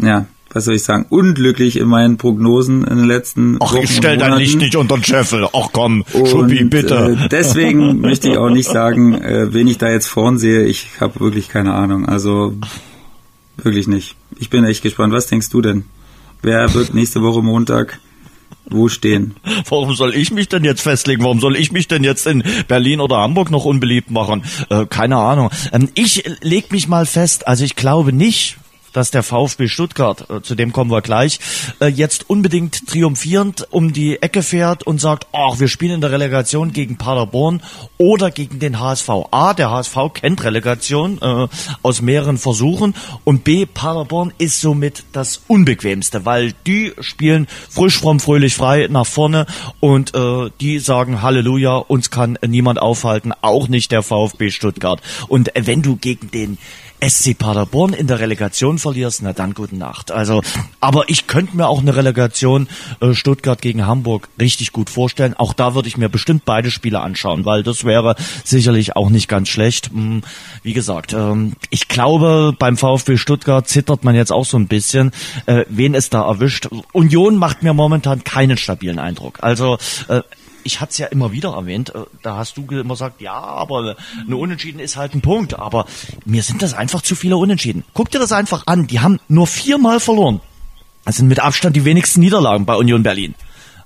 ja, 0.00 0.26
was 0.52 0.66
soll 0.66 0.74
ich 0.74 0.82
sagen, 0.82 1.06
unglücklich 1.08 1.78
in 1.78 1.88
meinen 1.88 2.18
Prognosen 2.18 2.84
in 2.84 2.98
den 2.98 3.06
letzten 3.06 3.56
Ach, 3.60 3.72
Wochen 3.72 3.84
ich 3.84 3.96
stell 3.96 4.18
dein 4.18 4.34
Licht 4.34 4.58
nicht 4.58 4.76
unter 4.76 4.96
den 4.96 5.04
Scheffel. 5.04 5.48
Ach 5.52 5.68
komm, 5.72 6.04
Schuppi, 6.12 6.64
bitte. 6.64 7.16
Äh, 7.18 7.28
deswegen 7.30 8.00
möchte 8.00 8.30
ich 8.30 8.36
auch 8.36 8.50
nicht 8.50 8.68
sagen, 8.68 9.14
äh, 9.14 9.52
wen 9.52 9.66
ich 9.66 9.78
da 9.78 9.90
jetzt 9.90 10.06
vorn 10.06 10.38
sehe. 10.38 10.64
Ich 10.64 10.88
habe 11.00 11.20
wirklich 11.20 11.48
keine 11.48 11.72
Ahnung. 11.72 12.06
Also 12.06 12.54
wirklich 13.56 13.88
nicht. 13.88 14.16
Ich 14.38 14.50
bin 14.50 14.64
echt 14.64 14.82
gespannt. 14.82 15.12
Was 15.14 15.26
denkst 15.26 15.48
du 15.48 15.62
denn? 15.62 15.84
Wer 16.42 16.74
wird 16.74 16.92
nächste 16.92 17.22
Woche 17.22 17.42
Montag 17.42 18.00
wo 18.66 18.88
stehen? 18.88 19.36
Warum 19.68 19.94
soll 19.94 20.14
ich 20.14 20.30
mich 20.32 20.48
denn 20.48 20.64
jetzt 20.64 20.82
festlegen? 20.82 21.22
Warum 21.22 21.40
soll 21.40 21.56
ich 21.56 21.72
mich 21.72 21.88
denn 21.88 22.04
jetzt 22.04 22.26
in 22.26 22.42
Berlin 22.68 23.00
oder 23.00 23.18
Hamburg 23.18 23.50
noch 23.50 23.64
unbeliebt 23.64 24.10
machen? 24.10 24.44
Äh, 24.68 24.86
keine 24.86 25.16
Ahnung. 25.16 25.50
Ähm, 25.72 25.88
ich 25.94 26.24
leg 26.40 26.72
mich 26.72 26.88
mal 26.88 27.06
fest. 27.06 27.46
Also 27.46 27.64
ich 27.64 27.76
glaube 27.76 28.12
nicht, 28.12 28.56
dass 28.92 29.10
der 29.10 29.22
VfB 29.22 29.68
Stuttgart, 29.68 30.28
äh, 30.30 30.42
zu 30.42 30.54
dem 30.54 30.72
kommen 30.72 30.90
wir 30.90 31.02
gleich, 31.02 31.40
äh, 31.80 31.86
jetzt 31.86 32.28
unbedingt 32.28 32.86
triumphierend 32.86 33.66
um 33.70 33.92
die 33.92 34.20
Ecke 34.22 34.42
fährt 34.42 34.82
und 34.82 35.00
sagt, 35.00 35.26
ach, 35.32 35.60
wir 35.60 35.68
spielen 35.68 35.94
in 35.94 36.00
der 36.00 36.12
Relegation 36.12 36.72
gegen 36.72 36.96
Paderborn 36.96 37.62
oder 37.98 38.30
gegen 38.30 38.58
den 38.58 38.80
HSV. 38.80 39.08
A, 39.30 39.54
der 39.54 39.70
HSV 39.70 39.96
kennt 40.14 40.44
Relegation 40.44 41.18
äh, 41.20 41.48
aus 41.82 42.02
mehreren 42.02 42.38
Versuchen 42.38 42.94
und 43.24 43.44
B, 43.44 43.66
Paderborn 43.66 44.32
ist 44.38 44.60
somit 44.60 45.04
das 45.12 45.42
Unbequemste, 45.48 46.24
weil 46.24 46.54
die 46.66 46.92
spielen 47.00 47.46
frisch, 47.68 47.98
fromm, 47.98 48.20
fröhlich, 48.20 48.54
frei 48.54 48.88
nach 48.90 49.06
vorne 49.06 49.46
und 49.80 50.14
äh, 50.14 50.50
die 50.60 50.78
sagen 50.78 51.22
Halleluja, 51.22 51.76
uns 51.76 52.10
kann 52.10 52.38
niemand 52.46 52.80
aufhalten, 52.80 53.32
auch 53.40 53.68
nicht 53.68 53.92
der 53.92 54.02
VfB 54.02 54.50
Stuttgart. 54.50 55.00
Und 55.28 55.50
wenn 55.54 55.82
du 55.82 55.96
gegen 55.96 56.30
den 56.30 56.58
SC 57.06 57.36
Paderborn 57.36 57.92
in 57.92 58.06
der 58.06 58.20
Relegation 58.20 58.78
verlierst, 58.78 59.22
na 59.22 59.32
dann 59.32 59.54
gute 59.54 59.76
Nacht. 59.76 60.12
Also, 60.12 60.42
aber 60.80 61.08
ich 61.08 61.26
könnte 61.26 61.56
mir 61.56 61.66
auch 61.66 61.80
eine 61.80 61.96
Relegation 61.96 62.68
äh, 63.00 63.12
Stuttgart 63.12 63.60
gegen 63.60 63.86
Hamburg 63.86 64.28
richtig 64.40 64.72
gut 64.72 64.88
vorstellen. 64.88 65.34
Auch 65.34 65.52
da 65.52 65.74
würde 65.74 65.88
ich 65.88 65.96
mir 65.96 66.08
bestimmt 66.08 66.44
beide 66.44 66.70
Spiele 66.70 67.00
anschauen, 67.00 67.44
weil 67.44 67.62
das 67.62 67.84
wäre 67.84 68.14
sicherlich 68.44 68.94
auch 68.94 69.10
nicht 69.10 69.28
ganz 69.28 69.48
schlecht. 69.48 69.90
Hm, 69.90 70.22
wie 70.62 70.72
gesagt, 70.72 71.12
ähm, 71.12 71.54
ich 71.70 71.88
glaube, 71.88 72.54
beim 72.56 72.76
VfB 72.76 73.16
Stuttgart 73.16 73.68
zittert 73.68 74.04
man 74.04 74.14
jetzt 74.14 74.32
auch 74.32 74.44
so 74.44 74.56
ein 74.56 74.68
bisschen, 74.68 75.10
äh, 75.46 75.64
wen 75.68 75.94
es 75.94 76.10
da 76.10 76.22
erwischt. 76.22 76.68
Union 76.92 77.36
macht 77.36 77.62
mir 77.62 77.74
momentan 77.74 78.22
keinen 78.22 78.56
stabilen 78.56 78.98
Eindruck. 78.98 79.38
Also 79.42 79.78
äh, 80.08 80.22
ich 80.64 80.80
hatte 80.80 80.90
es 80.90 80.98
ja 80.98 81.06
immer 81.06 81.32
wieder 81.32 81.54
erwähnt, 81.54 81.94
äh, 81.94 82.04
da 82.22 82.36
hast 82.36 82.56
du 82.56 82.62
immer 82.62 82.94
gesagt, 82.94 83.20
ja, 83.20 83.34
aber 83.34 83.96
eine 84.26 84.36
Unentschieden 84.36 84.80
ist 84.80 84.96
halt 84.96 85.14
ein 85.14 85.20
Punkt. 85.20 85.58
Aber 85.58 85.86
mir 86.24 86.42
sind 86.42 86.62
das 86.62 86.74
einfach 86.74 87.02
zu 87.02 87.14
viele 87.14 87.36
Unentschieden. 87.36 87.84
Guck 87.94 88.10
dir 88.10 88.18
das 88.18 88.32
einfach 88.32 88.66
an. 88.66 88.86
Die 88.86 89.00
haben 89.00 89.20
nur 89.28 89.46
viermal 89.46 90.00
verloren. 90.00 90.40
Das 91.04 91.16
sind 91.16 91.28
mit 91.28 91.40
Abstand 91.40 91.76
die 91.76 91.84
wenigsten 91.84 92.20
Niederlagen 92.20 92.64
bei 92.64 92.76
Union 92.76 93.02
Berlin. 93.02 93.34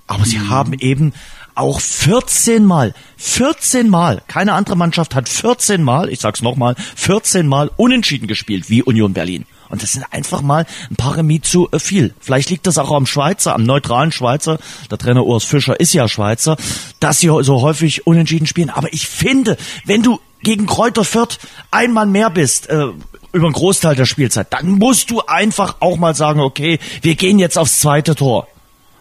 Aber 0.07 0.25
sie 0.25 0.39
mhm. 0.39 0.51
haben 0.51 0.73
eben 0.75 1.13
auch 1.55 1.81
14 1.81 2.65
Mal, 2.65 2.95
14 3.17 3.89
Mal, 3.89 4.23
keine 4.29 4.53
andere 4.53 4.77
Mannschaft 4.77 5.15
hat 5.15 5.29
14 5.29 5.83
Mal, 5.83 6.11
ich 6.11 6.21
sag's 6.21 6.43
nochmal, 6.43 6.77
14 6.97 7.47
Mal 7.47 7.71
unentschieden 7.77 8.29
gespielt 8.29 8.69
wie 8.69 8.83
Union 8.83 9.15
Berlin. 9.15 9.47
Und 9.69 9.83
das 9.83 9.93
sind 9.93 10.05
einfach 10.11 10.43
mal 10.43 10.67
ein 10.91 10.97
paar 10.97 11.17
Remis 11.17 11.43
zu 11.43 11.69
äh, 11.71 11.79
viel. 11.79 12.15
Vielleicht 12.21 12.51
liegt 12.51 12.67
das 12.67 12.79
auch 12.79 12.93
am 12.93 13.07
Schweizer, 13.07 13.55
am 13.55 13.65
neutralen 13.65 14.13
Schweizer. 14.13 14.59
Der 14.91 14.99
Trainer 14.99 15.25
Urs 15.25 15.45
Fischer 15.45 15.79
ist 15.79 15.93
ja 15.93 16.09
Schweizer, 16.09 16.57
dass 17.01 17.21
sie 17.21 17.29
so 17.29 17.63
häufig 17.63 18.07
unentschieden 18.07 18.47
spielen. 18.47 18.71
Aber 18.71 18.93
ich 18.93 19.07
finde, 19.07 19.57
wenn 19.85 20.03
du 20.03 20.21
gegen 20.43 20.67
Kräuter 20.67 21.05
Fürth 21.05 21.39
einmal 21.71 22.07
mehr 22.07 22.31
bist, 22.31 22.69
äh, 22.69 22.87
über 23.33 23.47
einen 23.47 23.53
Großteil 23.53 23.97
der 23.97 24.07
Spielzeit, 24.07 24.53
dann 24.53 24.71
musst 24.73 25.11
du 25.11 25.21
einfach 25.27 25.77
auch 25.81 25.97
mal 25.97 26.15
sagen, 26.15 26.41
okay, 26.41 26.79
wir 27.03 27.15
gehen 27.17 27.39
jetzt 27.39 27.59
aufs 27.59 27.81
zweite 27.81 28.15
Tor. 28.15 28.49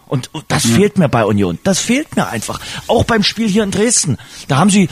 Und 0.08 0.30
das 0.48 0.66
ja. 0.66 0.76
fehlt 0.76 0.98
mir 0.98 1.10
bei 1.10 1.26
Union. 1.26 1.58
Das 1.64 1.80
fehlt 1.80 2.16
mir 2.16 2.28
einfach. 2.28 2.60
Auch 2.88 3.06
beim 3.06 3.24
Spiel 3.24 3.48
hier 3.50 3.64
in 3.64 3.72
Dresden. 3.72 4.18
Da 4.48 4.58
haben 4.58 4.70
sie 4.70 4.90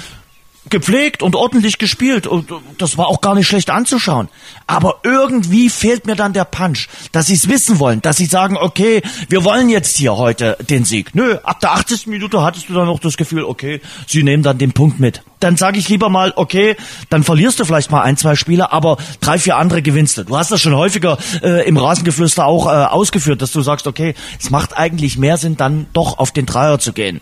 gepflegt 0.70 1.22
und 1.22 1.36
ordentlich 1.36 1.78
gespielt 1.78 2.26
und 2.26 2.52
das 2.78 2.98
war 2.98 3.08
auch 3.08 3.22
gar 3.22 3.36
nicht 3.36 3.48
schlecht 3.48 3.70
anzuschauen. 3.70 4.30
Aber 4.66 5.00
irgendwie 5.04 5.70
fehlt 5.70 6.06
mir 6.06 6.16
dann 6.16 6.34
der 6.34 6.46
Punch, 6.46 6.88
dass 7.12 7.28
sie 7.28 7.34
es 7.34 7.50
wissen 7.50 7.80
wollen, 7.80 8.02
dass 8.02 8.18
sie 8.18 8.26
sagen, 8.26 8.58
okay, 8.58 9.02
wir 9.30 9.44
wollen 9.44 9.70
jetzt 9.70 9.98
hier 9.98 10.16
heute 10.18 10.58
den 10.70 10.86
Sieg. 10.86 11.14
Nö, 11.16 11.38
ab 11.44 11.60
der 11.60 11.74
80. 11.74 12.08
Minute 12.08 12.42
hattest 12.42 12.70
du 12.70 12.74
dann 12.74 12.86
noch 12.86 13.00
das 13.00 13.18
Gefühl, 13.18 13.44
okay, 13.44 13.82
sie 14.08 14.24
nehmen 14.24 14.44
dann 14.44 14.58
den 14.58 14.72
Punkt 14.72 15.00
mit. 15.00 15.22
Dann 15.40 15.58
sage 15.58 15.78
ich 15.78 15.90
lieber 15.90 16.08
mal, 16.08 16.32
okay, 16.38 16.78
dann 17.10 17.24
verlierst 17.24 17.60
du 17.60 17.66
vielleicht 17.66 17.92
mal 17.92 18.02
ein, 18.02 18.16
zwei 18.16 18.36
Spiele, 18.36 18.72
aber 18.72 18.98
drei, 19.20 19.38
vier 19.38 19.58
andere 19.58 19.82
gewinnst 19.82 20.18
du. 20.18 20.24
Du 20.24 20.38
hast 20.38 20.52
das 20.52 20.62
schon 20.62 20.76
häufiger 20.76 21.18
äh, 21.44 21.68
im 21.68 21.76
Rasengeflüster 21.76 22.46
auch 22.46 22.68
äh, 22.68 22.70
ausgeführt, 22.70 23.42
dass 23.42 23.52
du 23.52 23.62
sagst, 23.62 23.86
okay, 23.86 24.16
es 24.40 24.50
macht 24.50 24.78
eigentlich 24.78 25.18
mehr 25.18 25.38
Sinn, 25.38 25.58
dann 25.58 25.88
doch 25.92 26.20
auf 26.20 26.32
den 26.32 26.46
Dreier 26.46 26.80
zu 26.80 26.94
gehen. 26.94 27.20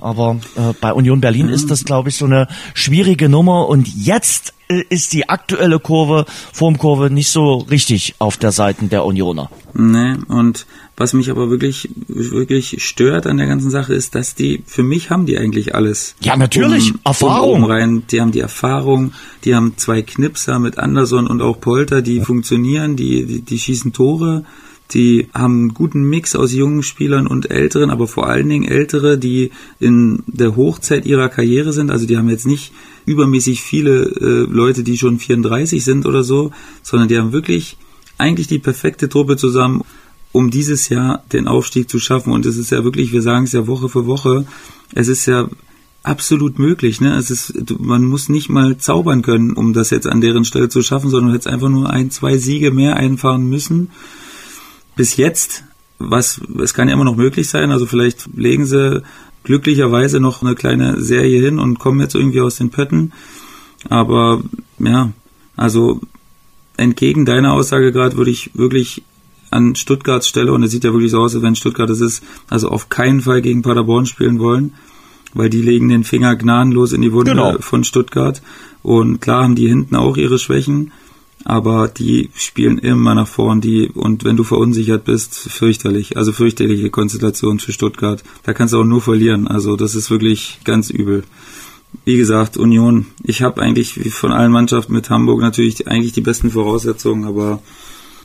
Aber 0.00 0.40
äh, 0.56 0.72
bei 0.80 0.92
Union 0.92 1.20
Berlin 1.20 1.46
mhm. 1.46 1.52
ist 1.52 1.70
das, 1.70 1.84
glaube 1.84 2.08
ich, 2.08 2.16
so 2.16 2.26
eine 2.26 2.48
schwierige 2.74 3.28
Nummer. 3.28 3.68
Und 3.68 3.88
jetzt 3.88 4.54
äh, 4.68 4.84
ist 4.88 5.12
die 5.12 5.28
aktuelle 5.28 5.78
Kurve, 5.78 6.26
Formkurve, 6.52 7.10
nicht 7.10 7.30
so 7.30 7.58
richtig 7.58 8.14
auf 8.18 8.36
der 8.36 8.52
Seite 8.52 8.86
der 8.86 9.04
Unioner. 9.04 9.50
Nee, 9.74 10.14
und 10.28 10.66
was 10.96 11.14
mich 11.14 11.30
aber 11.30 11.50
wirklich, 11.50 11.88
wirklich 12.08 12.84
stört 12.84 13.26
an 13.26 13.38
der 13.38 13.46
ganzen 13.46 13.70
Sache 13.70 13.94
ist, 13.94 14.14
dass 14.14 14.34
die, 14.34 14.62
für 14.66 14.82
mich 14.82 15.10
haben 15.10 15.26
die 15.26 15.38
eigentlich 15.38 15.74
alles. 15.74 16.14
Ja, 16.20 16.36
natürlich, 16.36 16.92
um, 16.92 17.00
Erfahrung. 17.04 17.62
Um 17.62 17.70
rein. 17.70 18.02
Die 18.10 18.20
haben 18.20 18.32
die 18.32 18.40
Erfahrung, 18.40 19.12
die 19.44 19.54
haben 19.54 19.74
zwei 19.76 20.02
Knipser 20.02 20.58
mit 20.58 20.78
Anderson 20.78 21.26
und 21.26 21.40
auch 21.40 21.60
Polter, 21.60 22.02
die 22.02 22.20
funktionieren, 22.20 22.96
die, 22.96 23.24
die, 23.24 23.40
die 23.40 23.58
schießen 23.58 23.92
Tore 23.92 24.44
die 24.92 25.28
haben 25.32 25.60
einen 25.60 25.74
guten 25.74 26.02
Mix 26.02 26.34
aus 26.34 26.52
jungen 26.52 26.82
Spielern 26.82 27.26
und 27.26 27.50
älteren, 27.50 27.90
aber 27.90 28.08
vor 28.08 28.28
allen 28.28 28.48
Dingen 28.48 28.68
ältere, 28.68 29.18
die 29.18 29.50
in 29.78 30.22
der 30.26 30.56
Hochzeit 30.56 31.06
ihrer 31.06 31.28
Karriere 31.28 31.72
sind. 31.72 31.90
Also 31.90 32.06
die 32.06 32.16
haben 32.16 32.28
jetzt 32.28 32.46
nicht 32.46 32.72
übermäßig 33.06 33.62
viele 33.62 34.02
äh, 34.02 34.50
Leute, 34.50 34.82
die 34.82 34.98
schon 34.98 35.18
34 35.18 35.84
sind 35.84 36.06
oder 36.06 36.24
so, 36.24 36.50
sondern 36.82 37.08
die 37.08 37.18
haben 37.18 37.32
wirklich 37.32 37.76
eigentlich 38.18 38.48
die 38.48 38.58
perfekte 38.58 39.08
Truppe 39.08 39.36
zusammen, 39.36 39.82
um 40.32 40.50
dieses 40.50 40.88
Jahr 40.88 41.24
den 41.32 41.48
Aufstieg 41.48 41.88
zu 41.88 41.98
schaffen. 41.98 42.32
Und 42.32 42.46
es 42.46 42.56
ist 42.56 42.70
ja 42.70 42.84
wirklich, 42.84 43.12
wir 43.12 43.22
sagen 43.22 43.44
es 43.44 43.52
ja 43.52 43.66
Woche 43.66 43.88
für 43.88 44.06
Woche, 44.06 44.46
es 44.94 45.08
ist 45.08 45.26
ja 45.26 45.48
absolut 46.02 46.58
möglich. 46.58 47.00
Ne? 47.00 47.16
Es 47.16 47.30
ist, 47.30 47.78
man 47.78 48.04
muss 48.04 48.28
nicht 48.28 48.48
mal 48.48 48.76
zaubern 48.78 49.22
können, 49.22 49.52
um 49.52 49.72
das 49.72 49.90
jetzt 49.90 50.06
an 50.06 50.20
deren 50.20 50.44
Stelle 50.44 50.68
zu 50.68 50.82
schaffen, 50.82 51.10
sondern 51.10 51.34
jetzt 51.34 51.46
einfach 51.46 51.68
nur 51.68 51.90
ein, 51.90 52.10
zwei 52.10 52.38
Siege 52.38 52.70
mehr 52.70 52.96
einfahren 52.96 53.48
müssen. 53.48 53.90
Bis 55.00 55.16
jetzt, 55.16 55.64
was, 55.98 56.42
es 56.62 56.74
kann 56.74 56.88
ja 56.88 56.92
immer 56.92 57.06
noch 57.06 57.16
möglich 57.16 57.48
sein, 57.48 57.72
also 57.72 57.86
vielleicht 57.86 58.28
legen 58.36 58.66
sie 58.66 59.02
glücklicherweise 59.44 60.20
noch 60.20 60.42
eine 60.42 60.54
kleine 60.54 61.00
Serie 61.00 61.40
hin 61.40 61.58
und 61.58 61.78
kommen 61.78 62.00
jetzt 62.00 62.14
irgendwie 62.14 62.42
aus 62.42 62.56
den 62.56 62.68
Pötten. 62.68 63.14
Aber 63.88 64.42
ja, 64.78 65.12
also 65.56 66.02
entgegen 66.76 67.24
deiner 67.24 67.54
Aussage 67.54 67.92
gerade 67.92 68.18
würde 68.18 68.30
ich 68.30 68.50
wirklich 68.52 69.02
an 69.50 69.74
Stuttgarts 69.74 70.28
Stelle, 70.28 70.52
und 70.52 70.62
es 70.64 70.70
sieht 70.70 70.84
ja 70.84 70.92
wirklich 70.92 71.12
so 71.12 71.20
aus, 71.20 71.34
als 71.34 71.42
wenn 71.42 71.56
Stuttgart 71.56 71.88
es 71.88 72.02
ist, 72.02 72.22
also 72.50 72.68
auf 72.68 72.90
keinen 72.90 73.22
Fall 73.22 73.40
gegen 73.40 73.62
Paderborn 73.62 74.04
spielen 74.04 74.38
wollen, 74.38 74.74
weil 75.32 75.48
die 75.48 75.62
legen 75.62 75.88
den 75.88 76.04
Finger 76.04 76.36
gnadenlos 76.36 76.92
in 76.92 77.00
die 77.00 77.14
Wunde 77.14 77.30
genau. 77.30 77.56
von 77.60 77.84
Stuttgart. 77.84 78.42
Und 78.82 79.22
klar 79.22 79.44
haben 79.44 79.54
die 79.54 79.66
hinten 79.66 79.96
auch 79.96 80.18
ihre 80.18 80.38
Schwächen, 80.38 80.92
aber 81.44 81.88
die 81.88 82.30
spielen 82.34 82.78
immer 82.78 83.14
nach 83.14 83.28
vorn, 83.28 83.60
die, 83.60 83.88
und 83.88 84.24
wenn 84.24 84.36
du 84.36 84.44
verunsichert 84.44 85.04
bist, 85.04 85.34
fürchterlich, 85.34 86.16
also 86.16 86.32
fürchterliche 86.32 86.90
Konstellation 86.90 87.60
für 87.60 87.72
Stuttgart. 87.72 88.22
Da 88.42 88.52
kannst 88.52 88.74
du 88.74 88.80
auch 88.80 88.84
nur 88.84 89.00
verlieren, 89.00 89.48
also 89.48 89.76
das 89.76 89.94
ist 89.94 90.10
wirklich 90.10 90.60
ganz 90.64 90.90
übel. 90.90 91.24
Wie 92.04 92.16
gesagt, 92.16 92.56
Union, 92.56 93.06
ich 93.24 93.42
habe 93.42 93.62
eigentlich 93.62 94.12
von 94.12 94.32
allen 94.32 94.52
Mannschaften 94.52 94.92
mit 94.92 95.10
Hamburg 95.10 95.40
natürlich 95.40 95.88
eigentlich 95.88 96.12
die 96.12 96.20
besten 96.20 96.50
Voraussetzungen, 96.50 97.24
aber 97.24 97.62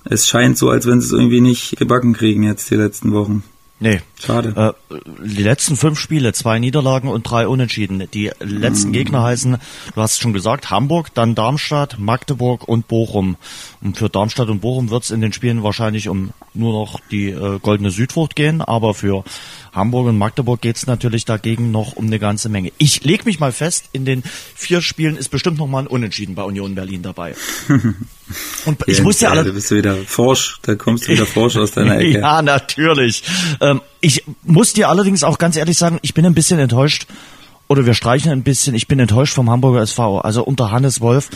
es 0.03 0.27
scheint 0.27 0.57
so, 0.57 0.69
als 0.69 0.85
wenn 0.85 1.01
sie 1.01 1.07
es 1.07 1.13
irgendwie 1.13 1.41
nicht 1.41 1.77
gebacken 1.77 2.13
kriegen 2.13 2.43
jetzt 2.43 2.69
die 2.69 2.75
letzten 2.75 3.11
Wochen. 3.11 3.43
Nee. 3.79 4.01
Schade. 4.17 4.75
Äh, 4.89 4.95
die 5.25 5.43
letzten 5.43 5.75
fünf 5.75 5.99
Spiele, 5.99 6.31
zwei 6.31 6.59
Niederlagen 6.59 7.09
und 7.09 7.29
drei 7.29 7.47
Unentschieden. 7.47 8.07
Die 8.13 8.31
letzten 8.39 8.91
mm. 8.91 8.93
Gegner 8.93 9.23
heißen, 9.23 9.57
du 9.93 10.01
hast 10.01 10.13
es 10.13 10.19
schon 10.19 10.31
gesagt, 10.31 10.69
Hamburg, 10.69 11.13
dann 11.13 11.35
Darmstadt, 11.35 11.99
Magdeburg 11.99 12.67
und 12.67 12.87
Bochum. 12.87 13.35
Und 13.81 13.97
für 13.97 14.09
Darmstadt 14.09 14.47
und 14.47 14.61
Bochum 14.61 14.89
wird 14.89 15.03
es 15.03 15.11
in 15.11 15.19
den 15.19 15.33
Spielen 15.33 15.61
wahrscheinlich 15.61 16.07
um 16.07 16.31
nur 16.55 16.73
noch 16.73 16.99
die 17.11 17.29
äh, 17.29 17.59
goldene 17.59 17.91
Südfrucht 17.91 18.35
gehen, 18.35 18.61
aber 18.61 18.93
für 18.93 19.23
Hamburg 19.73 20.07
und 20.07 20.17
Magdeburg 20.17 20.61
geht 20.61 20.77
es 20.77 20.87
natürlich 20.87 21.25
dagegen 21.25 21.71
noch 21.71 21.93
um 21.93 22.05
eine 22.05 22.19
ganze 22.19 22.49
Menge. 22.49 22.71
Ich 22.77 23.03
leg 23.03 23.25
mich 23.25 23.39
mal 23.39 23.51
fest, 23.51 23.89
in 23.91 24.05
den 24.05 24.23
vier 24.55 24.81
Spielen 24.81 25.17
ist 25.17 25.29
bestimmt 25.29 25.57
noch 25.57 25.67
mal 25.67 25.79
ein 25.79 25.87
Unentschieden 25.87 26.35
bei 26.35 26.43
Union 26.43 26.75
Berlin 26.75 27.01
dabei. 27.01 27.35
Und 28.65 28.83
ich 28.87 29.03
muss 29.03 29.19
ja 29.21 29.29
alle. 29.29 29.43
Da 29.43 29.51
bist 29.51 29.69
du 29.69 29.75
wieder 29.75 29.95
forsch, 29.95 30.59
da 30.63 30.75
kommst 30.75 31.07
du 31.07 31.11
wieder 31.11 31.25
forsch 31.25 31.57
aus 31.57 31.71
deiner 31.71 31.97
Ecke. 31.99 32.19
ja, 32.19 32.41
natürlich. 32.41 33.23
Ähm, 33.59 33.81
ich 34.01 34.23
muss 34.43 34.73
dir 34.73 34.89
allerdings 34.89 35.23
auch 35.23 35.37
ganz 35.37 35.57
ehrlich 35.57 35.77
sagen, 35.77 35.99
ich 36.01 36.13
bin 36.13 36.25
ein 36.25 36.33
bisschen 36.33 36.59
enttäuscht, 36.59 37.05
oder 37.67 37.85
wir 37.85 37.93
streichen 37.93 38.31
ein 38.31 38.43
bisschen, 38.43 38.75
ich 38.75 38.87
bin 38.87 38.99
enttäuscht 38.99 39.33
vom 39.33 39.49
Hamburger 39.49 39.81
SV. 39.81 40.19
Also 40.19 40.43
unter 40.43 40.71
Hannes 40.71 41.01
Wolf, 41.01 41.29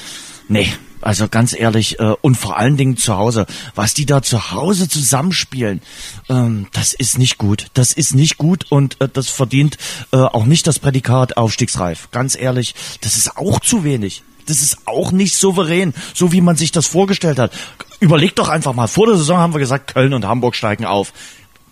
nee, 0.47 0.71
also 1.01 1.27
ganz 1.27 1.53
ehrlich, 1.57 1.99
äh, 1.99 2.15
und 2.21 2.35
vor 2.35 2.57
allen 2.57 2.77
Dingen 2.77 2.97
zu 2.97 3.15
Hause, 3.17 3.45
was 3.75 3.93
die 3.93 4.05
da 4.05 4.21
zu 4.21 4.51
Hause 4.51 4.89
zusammenspielen, 4.89 5.81
ähm, 6.29 6.67
das 6.73 6.93
ist 6.93 7.17
nicht 7.17 7.37
gut. 7.37 7.67
Das 7.73 7.93
ist 7.93 8.15
nicht 8.15 8.37
gut 8.37 8.65
und 8.69 8.99
äh, 9.01 9.09
das 9.11 9.29
verdient 9.29 9.77
äh, 10.11 10.17
auch 10.17 10.45
nicht 10.45 10.67
das 10.67 10.79
Prädikat 10.79 11.37
aufstiegsreif. 11.37 12.09
Ganz 12.11 12.37
ehrlich, 12.39 12.75
das 13.01 13.17
ist 13.17 13.37
auch 13.37 13.59
zu 13.59 13.83
wenig. 13.83 14.23
Das 14.45 14.61
ist 14.61 14.87
auch 14.87 15.11
nicht 15.11 15.35
souverän, 15.35 15.93
so 16.13 16.31
wie 16.31 16.41
man 16.41 16.57
sich 16.57 16.71
das 16.71 16.87
vorgestellt 16.87 17.37
hat. 17.37 17.51
Überleg 17.99 18.35
doch 18.35 18.49
einfach 18.49 18.73
mal, 18.73 18.87
vor 18.87 19.05
der 19.05 19.15
Saison 19.15 19.37
haben 19.37 19.53
wir 19.53 19.59
gesagt, 19.59 19.93
Köln 19.93 20.13
und 20.13 20.25
Hamburg 20.25 20.55
steigen 20.55 20.85
auf. 20.85 21.13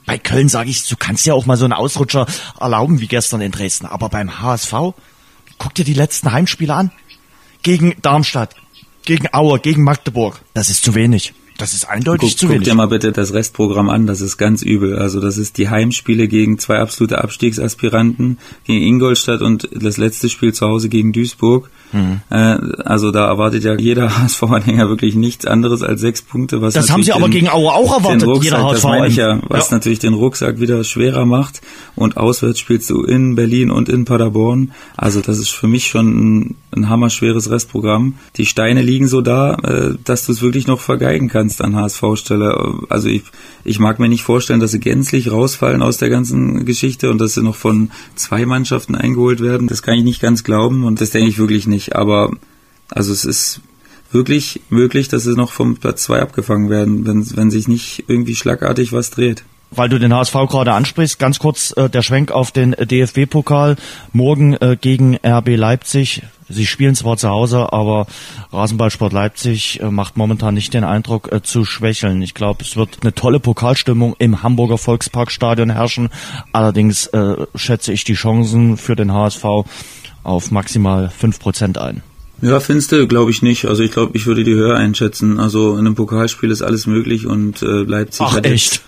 Bei 0.05 0.17
Köln 0.17 0.47
sage 0.47 0.69
ich, 0.69 0.87
du 0.87 0.95
kannst 0.95 1.25
ja 1.25 1.33
auch 1.33 1.45
mal 1.45 1.57
so 1.57 1.65
einen 1.65 1.73
Ausrutscher 1.73 2.27
erlauben 2.59 3.01
wie 3.01 3.07
gestern 3.07 3.41
in 3.41 3.51
Dresden. 3.51 3.87
Aber 3.87 4.09
beim 4.09 4.39
HSV, 4.39 4.73
guck 5.57 5.73
dir 5.73 5.83
die 5.83 5.93
letzten 5.93 6.31
Heimspiele 6.31 6.73
an. 6.73 6.91
Gegen 7.63 7.95
Darmstadt, 8.01 8.55
gegen 9.07 9.27
Auer, 9.33 9.57
gegen 9.59 9.83
Magdeburg. 9.83 10.41
Das 10.53 10.69
ist 10.69 10.83
zu 10.83 10.93
wenig. 10.93 11.33
Das 11.57 11.73
ist 11.73 11.89
eindeutig 11.89 12.31
guck, 12.31 12.39
zu 12.39 12.49
wenig. 12.49 12.59
Guck 12.59 12.65
dir 12.65 12.75
mal 12.75 12.87
bitte 12.87 13.11
das 13.11 13.33
Restprogramm 13.33 13.89
an, 13.89 14.05
das 14.05 14.21
ist 14.21 14.37
ganz 14.37 14.61
übel. 14.61 14.99
Also 14.99 15.19
das 15.19 15.37
ist 15.39 15.57
die 15.57 15.69
Heimspiele 15.69 16.27
gegen 16.27 16.59
zwei 16.59 16.79
absolute 16.79 17.23
Abstiegsaspiranten, 17.23 18.37
gegen 18.65 18.85
Ingolstadt 18.85 19.41
und 19.41 19.67
das 19.73 19.97
letzte 19.97 20.29
Spiel 20.29 20.53
zu 20.53 20.67
Hause 20.67 20.89
gegen 20.89 21.13
Duisburg. 21.13 21.71
Mhm. 21.93 22.21
Äh, 22.29 22.57
also 22.83 23.11
da 23.11 23.25
erwartet 23.25 23.63
ja 23.63 23.75
jeder 23.75 24.17
HSV-Anhänger 24.19 24.89
wirklich 24.89 25.15
nichts 25.15 25.47
anderes 25.47 25.81
als 25.81 26.01
sechs 26.01 26.21
Punkte. 26.21 26.61
Was 26.61 26.75
das 26.75 26.91
haben 26.91 27.01
sie 27.01 27.13
aber 27.13 27.29
gegen 27.29 27.49
Aue 27.49 27.73
auch 27.73 27.93
erwartet, 27.97 28.27
Rucksack, 28.27 28.43
jeder 28.43 28.63
HSV. 28.63 28.83
Das 28.83 29.15
ja, 29.15 29.39
was 29.47 29.69
ja. 29.69 29.77
natürlich 29.77 29.99
den 29.99 30.13
Rucksack 30.13 30.59
wieder 30.59 30.83
schwerer 30.83 31.25
macht. 31.25 31.61
Und 31.95 32.17
auswärts 32.17 32.59
spielst 32.59 32.89
du 32.91 33.03
in 33.03 33.33
Berlin 33.33 33.71
und 33.71 33.89
in 33.89 34.05
Paderborn. 34.05 34.73
Also 34.95 35.21
das 35.21 35.39
ist 35.39 35.49
für 35.49 35.67
mich 35.67 35.87
schon 35.87 36.07
ein, 36.07 36.55
ein 36.77 36.89
hammerschweres 36.89 37.49
Restprogramm. 37.49 38.15
Die 38.37 38.45
Steine 38.45 38.81
liegen 38.81 39.07
so 39.07 39.21
da, 39.21 39.55
äh, 39.55 39.95
dass 40.03 40.25
du 40.25 40.31
es 40.31 40.41
wirklich 40.41 40.67
noch 40.67 40.79
vergeigen 40.79 41.27
kannst 41.27 41.61
an 41.61 41.75
HSV-Stelle. 41.75 42.85
Also 42.89 43.09
ich, 43.09 43.23
ich 43.63 43.79
mag 43.79 43.99
mir 43.99 44.09
nicht 44.09 44.23
vorstellen, 44.23 44.59
dass 44.59 44.71
sie 44.71 44.79
gänzlich 44.79 45.31
rausfallen 45.31 45.81
aus 45.81 45.97
der 45.97 46.09
ganzen 46.09 46.65
Geschichte 46.65 47.09
und 47.11 47.19
dass 47.19 47.33
sie 47.33 47.43
noch 47.43 47.55
von 47.55 47.91
zwei 48.15 48.45
Mannschaften 48.45 48.95
eingeholt 48.95 49.41
werden. 49.41 49.67
Das 49.67 49.83
kann 49.83 49.97
ich 49.97 50.03
nicht 50.03 50.21
ganz 50.21 50.43
glauben 50.43 50.85
und 50.85 51.01
das 51.01 51.09
denke 51.09 51.29
ich 51.29 51.37
wirklich 51.37 51.67
nicht 51.67 51.97
aber 51.97 52.31
also 52.89 53.11
es 53.11 53.25
ist 53.25 53.61
wirklich 54.11 54.61
möglich, 54.69 55.09
dass 55.09 55.23
sie 55.23 55.35
noch 55.35 55.51
vom 55.51 55.75
Platz 55.75 56.03
2 56.03 56.21
abgefangen 56.21 56.69
werden, 56.69 57.05
wenn, 57.05 57.35
wenn 57.35 57.51
sich 57.51 57.67
nicht 57.67 58.05
irgendwie 58.07 58.35
schlagartig 58.35 58.93
was 58.93 59.09
dreht. 59.09 59.43
Weil 59.69 59.89
du 59.89 59.99
den 59.99 60.13
HSV 60.13 60.33
gerade 60.49 60.73
ansprichst, 60.73 61.19
ganz 61.19 61.39
kurz 61.39 61.73
äh, 61.75 61.89
der 61.89 62.01
Schwenk 62.01 62.31
auf 62.31 62.51
den 62.51 62.71
DFB-Pokal. 62.71 63.75
Morgen 64.13 64.53
äh, 64.53 64.77
gegen 64.79 65.17
RB 65.25 65.57
Leipzig. 65.57 66.23
Sie 66.49 66.65
spielen 66.65 66.95
zwar 66.95 67.17
zu 67.17 67.27
Hause, 67.29 67.73
aber 67.73 68.07
Rasenballsport 68.53 69.11
Leipzig 69.11 69.81
äh, 69.81 69.91
macht 69.91 70.15
momentan 70.15 70.53
nicht 70.53 70.73
den 70.73 70.85
Eindruck 70.85 71.31
äh, 71.31 71.43
zu 71.43 71.65
schwächeln. 71.65 72.21
Ich 72.21 72.33
glaube, 72.33 72.63
es 72.63 72.77
wird 72.77 72.99
eine 73.01 73.13
tolle 73.13 73.41
Pokalstimmung 73.41 74.15
im 74.19 74.43
Hamburger 74.43 74.77
Volksparkstadion 74.77 75.69
herrschen. 75.69 76.09
Allerdings 76.53 77.07
äh, 77.07 77.35
schätze 77.55 77.91
ich 77.91 78.05
die 78.05 78.13
Chancen 78.13 78.77
für 78.77 78.95
den 78.95 79.11
HSV 79.11 79.43
auf 80.23 80.51
maximal 80.51 81.11
5% 81.21 81.77
ein. 81.77 82.01
Ja, 82.41 82.59
findest 82.59 82.91
du, 82.91 83.07
glaube 83.07 83.31
ich 83.31 83.41
nicht. 83.41 83.65
Also 83.65 83.83
ich 83.83 83.91
glaube, 83.91 84.15
ich 84.15 84.25
würde 84.25 84.43
die 84.43 84.53
höher 84.53 84.77
einschätzen. 84.77 85.39
Also 85.39 85.73
in 85.73 85.79
einem 85.79 85.95
Pokalspiel 85.95 86.51
ist 86.51 86.61
alles 86.61 86.85
möglich 86.85 87.25
und 87.25 87.61
äh, 87.61 87.65
Leipzig 87.65 88.25
Ach, 88.25 88.35
hat, 88.35 88.45
echt? 88.45 88.81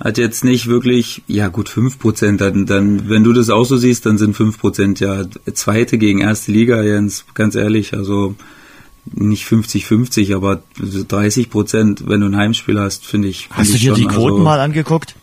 Hat 0.00 0.18
jetzt 0.18 0.44
nicht 0.44 0.66
wirklich, 0.66 1.22
ja 1.26 1.48
gut, 1.48 1.68
5%, 1.68 2.36
dann, 2.36 2.66
dann, 2.66 3.08
wenn 3.08 3.24
du 3.24 3.32
das 3.32 3.50
auch 3.50 3.64
so 3.64 3.76
siehst, 3.76 4.06
dann 4.06 4.18
sind 4.18 4.36
5% 4.36 5.00
ja 5.00 5.24
zweite 5.52 5.98
gegen 5.98 6.20
erste 6.20 6.52
Liga, 6.52 6.82
Jens, 6.82 7.24
ganz 7.34 7.54
ehrlich, 7.54 7.94
also 7.94 8.34
nicht 9.12 9.46
50-50, 9.46 10.34
aber 10.34 10.62
30 10.78 11.50
Prozent, 11.50 12.08
wenn 12.08 12.20
du 12.20 12.26
ein 12.26 12.36
Heimspiel 12.36 12.78
hast, 12.80 13.06
finde 13.06 13.28
ich. 13.28 13.48
Hast 13.50 13.74
ich 13.74 13.82
du 13.84 13.94
dir 13.94 13.94
die 13.94 14.06
Quoten 14.06 14.32
also, 14.32 14.44
mal 14.44 14.60
angeguckt? 14.60 15.14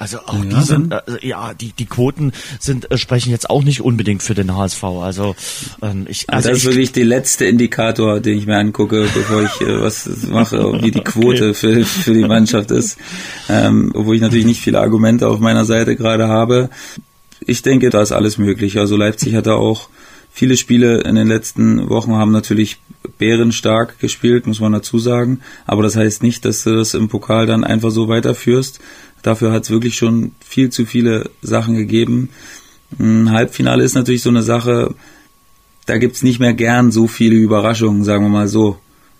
Also 0.00 0.20
auch 0.20 0.42
ja, 0.42 0.58
die 0.58 0.62
sind, 0.62 0.92
äh, 0.94 1.00
ja, 1.20 1.52
die, 1.52 1.72
die 1.72 1.84
Quoten 1.84 2.32
sind, 2.58 2.90
äh, 2.90 2.96
sprechen 2.96 3.32
jetzt 3.32 3.50
auch 3.50 3.62
nicht 3.62 3.82
unbedingt 3.82 4.22
für 4.22 4.34
den 4.34 4.56
HSV. 4.56 4.82
Also, 4.82 5.36
ähm, 5.82 6.06
ich, 6.08 6.24
also 6.30 6.48
das 6.48 6.58
ist 6.58 6.64
wirklich 6.64 6.92
der 6.92 7.04
letzte 7.04 7.44
Indikator, 7.44 8.18
den 8.20 8.38
ich 8.38 8.46
mir 8.46 8.56
angucke, 8.56 9.06
bevor 9.12 9.42
ich 9.42 9.60
äh, 9.60 9.78
was 9.82 10.08
mache, 10.30 10.80
wie 10.82 10.90
die 10.90 11.00
Quote 11.04 11.50
okay. 11.50 11.54
für, 11.54 11.84
für 11.84 12.14
die 12.14 12.24
Mannschaft 12.24 12.70
ist. 12.70 12.96
Ähm, 13.50 13.92
obwohl 13.94 14.14
ich 14.14 14.22
natürlich 14.22 14.46
nicht 14.46 14.62
viele 14.62 14.80
Argumente 14.80 15.28
auf 15.28 15.38
meiner 15.38 15.66
Seite 15.66 15.96
gerade 15.96 16.28
habe. 16.28 16.70
Ich 17.40 17.60
denke, 17.60 17.90
da 17.90 18.00
ist 18.00 18.12
alles 18.12 18.38
möglich. 18.38 18.78
Also 18.78 18.96
Leipzig 18.96 19.34
hat 19.34 19.46
da 19.46 19.52
auch 19.52 19.90
viele 20.32 20.56
Spiele 20.56 21.02
in 21.02 21.14
den 21.14 21.28
letzten 21.28 21.90
Wochen 21.90 22.14
haben 22.14 22.32
natürlich 22.32 22.78
bärenstark 23.18 23.98
gespielt, 23.98 24.46
muss 24.46 24.60
man 24.60 24.72
dazu 24.72 24.98
sagen. 24.98 25.40
Aber 25.66 25.82
das 25.82 25.96
heißt 25.96 26.22
nicht, 26.22 26.44
dass 26.44 26.64
du 26.64 26.76
das 26.76 26.94
im 26.94 27.08
Pokal 27.08 27.46
dann 27.46 27.64
einfach 27.64 27.90
so 27.90 28.08
weiterführst. 28.08 28.80
Dafür 29.22 29.52
hat 29.52 29.64
es 29.64 29.70
wirklich 29.70 29.96
schon 29.96 30.32
viel 30.40 30.70
zu 30.70 30.86
viele 30.86 31.30
Sachen 31.42 31.74
gegeben. 31.76 32.30
Ein 32.98 33.30
Halbfinale 33.30 33.84
ist 33.84 33.94
natürlich 33.94 34.22
so 34.22 34.30
eine 34.30 34.42
Sache, 34.42 34.94
da 35.86 35.98
gibt's 35.98 36.22
nicht 36.22 36.40
mehr 36.40 36.54
gern 36.54 36.90
so 36.90 37.06
viele 37.06 37.36
Überraschungen, 37.36 38.04
sagen 38.04 38.24
wir 38.24 38.30
mal 38.30 38.48
so. 38.48 38.78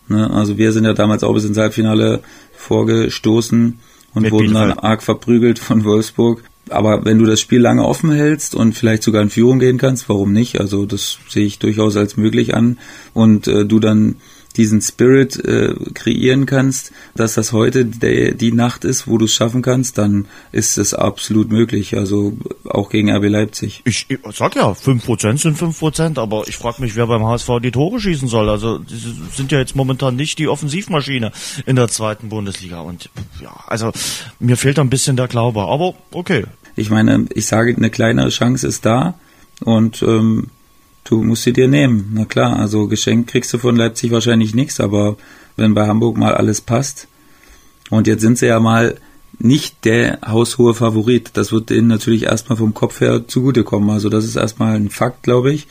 Ne? 0.09 0.31
Also 0.31 0.59
wir 0.59 0.73
sind 0.73 0.85
ja 0.85 0.93
damals 0.93 1.23
auch 1.23 1.35
bis 1.35 1.45
ins 1.45 1.59
Halbfinale 1.59 2.21
vorgestoßen 2.57 3.79
und 4.15 4.23
Mit 4.23 4.33
wurden 4.33 4.55
dann 4.55 4.73
arg 4.73 5.03
verprügelt 5.03 5.59
von 5.59 5.85
Wolfsburg. 5.85 6.43
Aber 6.69 7.05
wenn 7.05 7.19
du 7.19 7.25
das 7.25 7.41
Spiel 7.41 7.61
lange 7.61 7.85
offen 7.85 8.13
hältst 8.13 8.55
und 8.55 8.75
vielleicht 8.75 9.03
sogar 9.03 9.23
in 9.23 9.31
Führung 9.31 9.59
gehen 9.59 9.79
kannst, 9.79 10.09
warum 10.09 10.33
nicht? 10.33 10.61
Also 10.61 10.87
das 10.87 11.19
sehe 11.29 11.47
ich 11.47 11.59
durchaus 11.59 11.97
als 11.97 12.17
möglich 12.17 12.55
an. 12.55 12.79
Und 13.15 13.49
äh, 13.49 13.65
du 13.65 13.81
dann 13.81 14.17
diesen 14.57 14.81
Spirit 14.81 15.37
äh, 15.45 15.75
kreieren 15.95 16.47
kannst, 16.47 16.93
dass 17.15 17.35
das 17.35 17.53
heute 17.53 17.85
der, 17.85 18.33
die 18.33 18.53
Nacht 18.53 18.85
ist, 18.85 19.07
wo 19.07 19.17
du 19.17 19.27
es 19.27 19.33
schaffen 19.33 19.63
kannst, 19.63 19.99
dann 19.99 20.27
ist 20.53 20.77
es 20.79 20.93
absolut 20.93 21.51
möglich. 21.51 21.97
Also 21.97 22.37
auch 22.65 22.91
gegen 22.91 23.11
RB 23.11 23.29
Leipzig. 23.29 23.83
Ich, 23.85 24.07
ich 24.09 24.19
sag 24.33 24.57
ja, 24.57 24.75
fünf 24.75 25.05
Prozent 25.05 25.41
sind 25.41 25.57
fünf 25.57 25.79
Prozent, 25.79 26.19
aber 26.19 26.45
ich 26.49 26.57
frage 26.57 26.83
mich, 26.83 26.97
wer 26.97 27.07
beim 27.07 27.25
HSV 27.25 27.49
die 27.63 27.71
Tore 27.71 28.01
schießen 28.01 28.29
soll. 28.29 28.49
Also 28.49 28.79
die 28.79 28.97
sind 29.35 29.53
ja 29.53 29.59
jetzt 29.59 29.77
momentan 29.77 30.17
nicht 30.17 30.39
die 30.39 30.49
Offensivmaschine 30.49 31.33
in 31.67 31.77
der 31.77 31.89
zweiten 31.89 32.29
Bundesliga. 32.29 32.81
Und 32.81 33.09
ja, 33.41 33.55
also 33.67 33.93
mir 34.41 34.57
fehlt 34.57 34.79
ein 34.79 34.91
bisschen 34.91 35.17
der 35.17 35.29
Glaube. 35.29 35.63
Aber 35.63 35.95
okay. 36.11 36.45
Ich 36.77 36.91
meine, 36.91 37.27
ich 37.35 37.47
sage, 37.47 37.75
eine 37.77 37.91
kleinere 37.91 38.31
Chance 38.31 38.67
ist 38.67 38.87
da 38.87 39.15
und 39.65 40.03
ähm, 40.03 40.49
du 41.11 41.23
musst 41.23 41.42
sie 41.42 41.53
dir 41.53 41.68
nehmen. 41.68 42.12
Na 42.14 42.25
klar, 42.25 42.59
also 42.59 42.87
geschenkt 42.87 43.31
kriegst 43.31 43.53
du 43.53 43.59
von 43.59 43.77
Leipzig 43.77 44.11
wahrscheinlich 44.11 44.55
nichts, 44.55 44.81
aber 44.81 45.16
wenn 45.57 45.75
bei 45.75 45.87
Hamburg 45.87 46.16
mal 46.16 46.35
alles 46.35 46.61
passt, 46.61 47.09
und 47.90 48.07
jetzt 48.07 48.23
sind 48.23 48.38
sie 48.38 48.46
ja 48.46 48.61
mal 48.61 48.96
nicht 49.38 49.85
der 49.85 50.20
haushohe 50.27 50.75
Favorit. 50.75 51.31
Das 51.35 51.53
wird 51.53 51.70
denen 51.70 51.88
natürlich 51.88 52.25
erstmal 52.25 52.57
vom 52.57 52.73
Kopf 52.73 53.01
her 53.01 53.27
zugutekommen. 53.27 53.90
Also 53.90 54.09
das 54.09 54.25
ist 54.25 54.37
erstmal 54.37 54.77
ein 54.77 54.90
Fakt, 54.90 55.25
glaube 55.25 55.53
ich, 55.53 55.66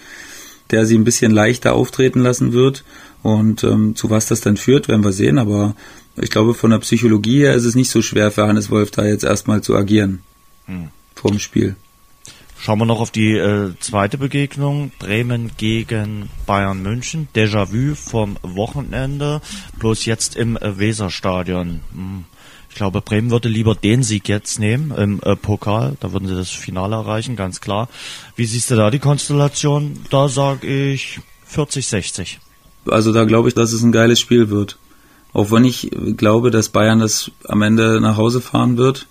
der 0.71 0.85
sie 0.85 0.97
ein 0.97 1.03
bisschen 1.03 1.31
leichter 1.31 1.73
auftreten 1.73 2.19
lassen 2.19 2.51
wird. 2.51 2.83
Und 3.23 3.63
ähm, 3.63 3.95
zu 3.95 4.09
was 4.09 4.27
das 4.27 4.41
dann 4.41 4.57
führt, 4.57 4.87
werden 4.87 5.03
wir 5.03 5.13
sehen. 5.13 5.37
Aber 5.37 5.75
ich 6.17 6.29
glaube, 6.29 6.53
von 6.53 6.71
der 6.71 6.79
Psychologie 6.79 7.39
her 7.39 7.53
ist 7.53 7.65
es 7.65 7.75
nicht 7.75 7.91
so 7.91 8.01
schwer 8.01 8.31
für 8.31 8.47
Hannes 8.47 8.69
Wolf 8.69 8.91
da 8.91 9.05
jetzt 9.05 9.23
erstmal 9.23 9.61
zu 9.61 9.75
agieren. 9.75 10.21
Hm. 10.65 10.89
Vorm 11.15 11.39
Spiel. 11.39 11.75
Schauen 12.61 12.79
wir 12.79 12.85
noch 12.85 12.99
auf 12.99 13.11
die 13.11 13.37
äh, 13.37 13.71
zweite 13.79 14.17
Begegnung. 14.17 14.91
Bremen 14.99 15.51
gegen 15.55 16.29
Bayern 16.45 16.83
München. 16.83 17.29
Déjà-vu 17.33 17.95
vom 17.95 18.37
Wochenende. 18.41 19.39
Bloß 19.79 20.05
jetzt 20.05 20.35
im 20.35 20.57
äh, 20.57 20.77
Weserstadion. 20.77 21.79
Hm. 21.93 22.25
Ich 22.69 22.75
glaube, 22.75 22.99
Bremen 22.99 23.31
würde 23.31 23.47
lieber 23.47 23.75
den 23.75 24.03
Sieg 24.03 24.27
jetzt 24.27 24.59
nehmen 24.59 24.91
im 24.91 25.21
äh, 25.23 25.37
Pokal. 25.37 25.95
Da 26.01 26.11
würden 26.11 26.27
sie 26.27 26.35
das 26.35 26.49
Finale 26.49 26.97
erreichen, 26.97 27.37
ganz 27.37 27.61
klar. 27.61 27.87
Wie 28.35 28.45
siehst 28.45 28.69
du 28.69 28.75
da 28.75 28.91
die 28.91 28.99
Konstellation? 28.99 29.97
Da 30.09 30.27
sage 30.27 30.67
ich 30.67 31.21
40-60. 31.49 32.39
Also 32.87 33.13
da 33.13 33.23
glaube 33.23 33.47
ich, 33.47 33.55
dass 33.55 33.71
es 33.71 33.83
ein 33.83 33.93
geiles 33.93 34.19
Spiel 34.19 34.49
wird. 34.49 34.77
Auch 35.31 35.49
wenn 35.51 35.63
ich 35.63 35.91
glaube, 36.17 36.51
dass 36.51 36.67
Bayern 36.67 36.99
das 36.99 37.31
am 37.47 37.61
Ende 37.61 38.01
nach 38.01 38.17
Hause 38.17 38.41
fahren 38.41 38.75
wird 38.75 39.07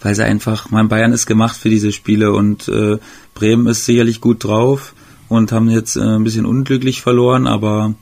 weil 0.00 0.14
sie 0.14 0.24
einfach, 0.24 0.70
mein 0.70 0.88
Bayern 0.88 1.12
ist 1.12 1.26
gemacht 1.26 1.56
für 1.56 1.70
diese 1.70 1.92
Spiele 1.92 2.32
und 2.32 2.68
äh, 2.68 2.98
Bremen 3.34 3.66
ist 3.66 3.84
sicherlich 3.84 4.20
gut 4.20 4.44
drauf 4.44 4.94
und 5.28 5.52
haben 5.52 5.70
jetzt 5.70 5.96
äh, 5.96 6.00
ein 6.00 6.24
bisschen 6.24 6.46
unglücklich 6.46 7.00
verloren, 7.00 7.46
aber 7.46 7.94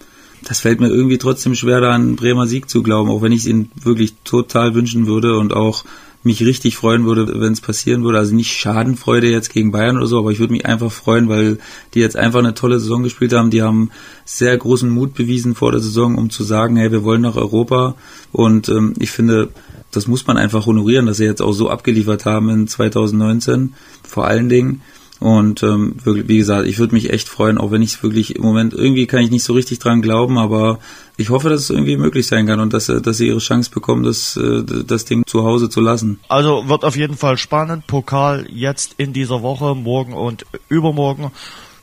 das 0.42 0.60
fällt 0.60 0.80
mir 0.80 0.88
irgendwie 0.88 1.18
trotzdem 1.18 1.54
schwer, 1.54 1.80
da 1.80 1.94
einen 1.94 2.16
Bremer 2.16 2.46
Sieg 2.46 2.68
zu 2.68 2.82
glauben, 2.82 3.10
auch 3.10 3.22
wenn 3.22 3.32
ich 3.32 3.40
es 3.40 3.46
ihnen 3.46 3.70
wirklich 3.82 4.14
total 4.24 4.74
wünschen 4.74 5.06
würde 5.06 5.38
und 5.38 5.54
auch 5.54 5.84
mich 6.24 6.42
richtig 6.42 6.76
freuen 6.76 7.04
würde, 7.04 7.40
wenn 7.40 7.52
es 7.52 7.60
passieren 7.60 8.02
würde. 8.02 8.18
Also 8.18 8.34
nicht 8.34 8.50
Schadenfreude 8.50 9.28
jetzt 9.28 9.52
gegen 9.52 9.72
Bayern 9.72 9.98
oder 9.98 10.06
so, 10.06 10.18
aber 10.18 10.32
ich 10.32 10.38
würde 10.38 10.54
mich 10.54 10.64
einfach 10.64 10.90
freuen, 10.90 11.28
weil 11.28 11.58
die 11.92 12.00
jetzt 12.00 12.16
einfach 12.16 12.38
eine 12.38 12.54
tolle 12.54 12.80
Saison 12.80 13.02
gespielt 13.02 13.34
haben. 13.34 13.50
Die 13.50 13.62
haben 13.62 13.90
sehr 14.24 14.56
großen 14.56 14.88
Mut 14.88 15.14
bewiesen 15.14 15.54
vor 15.54 15.70
der 15.70 15.80
Saison, 15.80 16.16
um 16.16 16.30
zu 16.30 16.42
sagen, 16.42 16.76
hey, 16.76 16.90
wir 16.90 17.04
wollen 17.04 17.20
nach 17.20 17.36
Europa. 17.36 17.94
Und 18.32 18.70
ähm, 18.70 18.94
ich 18.98 19.10
finde, 19.10 19.50
das 19.96 20.06
muss 20.06 20.26
man 20.26 20.36
einfach 20.36 20.66
honorieren, 20.66 21.06
dass 21.06 21.18
sie 21.18 21.24
jetzt 21.24 21.42
auch 21.42 21.52
so 21.52 21.70
abgeliefert 21.70 22.24
haben 22.24 22.48
in 22.50 22.68
2019, 22.68 23.74
vor 24.02 24.26
allen 24.26 24.48
Dingen. 24.48 24.82
Und 25.20 25.62
ähm, 25.62 25.96
wie 26.04 26.36
gesagt, 26.36 26.66
ich 26.66 26.78
würde 26.78 26.94
mich 26.94 27.10
echt 27.10 27.28
freuen, 27.28 27.56
auch 27.56 27.70
wenn 27.70 27.80
ich 27.82 27.94
es 27.94 28.02
wirklich 28.02 28.36
im 28.36 28.42
Moment 28.42 28.74
irgendwie 28.74 29.06
kann 29.06 29.22
ich 29.22 29.30
nicht 29.30 29.44
so 29.44 29.52
richtig 29.52 29.78
dran 29.78 30.02
glauben, 30.02 30.36
aber 30.36 30.80
ich 31.16 31.30
hoffe, 31.30 31.48
dass 31.48 31.62
es 31.62 31.70
irgendwie 31.70 31.96
möglich 31.96 32.26
sein 32.26 32.46
kann 32.46 32.60
und 32.60 32.72
dass, 32.72 32.86
dass 32.86 33.16
sie 33.16 33.28
ihre 33.28 33.38
Chance 33.38 33.70
bekommen, 33.70 34.02
das, 34.02 34.36
äh, 34.36 34.62
das 34.64 35.04
Ding 35.04 35.24
zu 35.24 35.44
Hause 35.44 35.70
zu 35.70 35.80
lassen. 35.80 36.18
Also 36.28 36.68
wird 36.68 36.84
auf 36.84 36.96
jeden 36.96 37.16
Fall 37.16 37.38
spannend. 37.38 37.86
Pokal 37.86 38.46
jetzt 38.50 38.96
in 38.98 39.12
dieser 39.12 39.40
Woche, 39.40 39.74
morgen 39.74 40.12
und 40.12 40.44
übermorgen. 40.68 41.30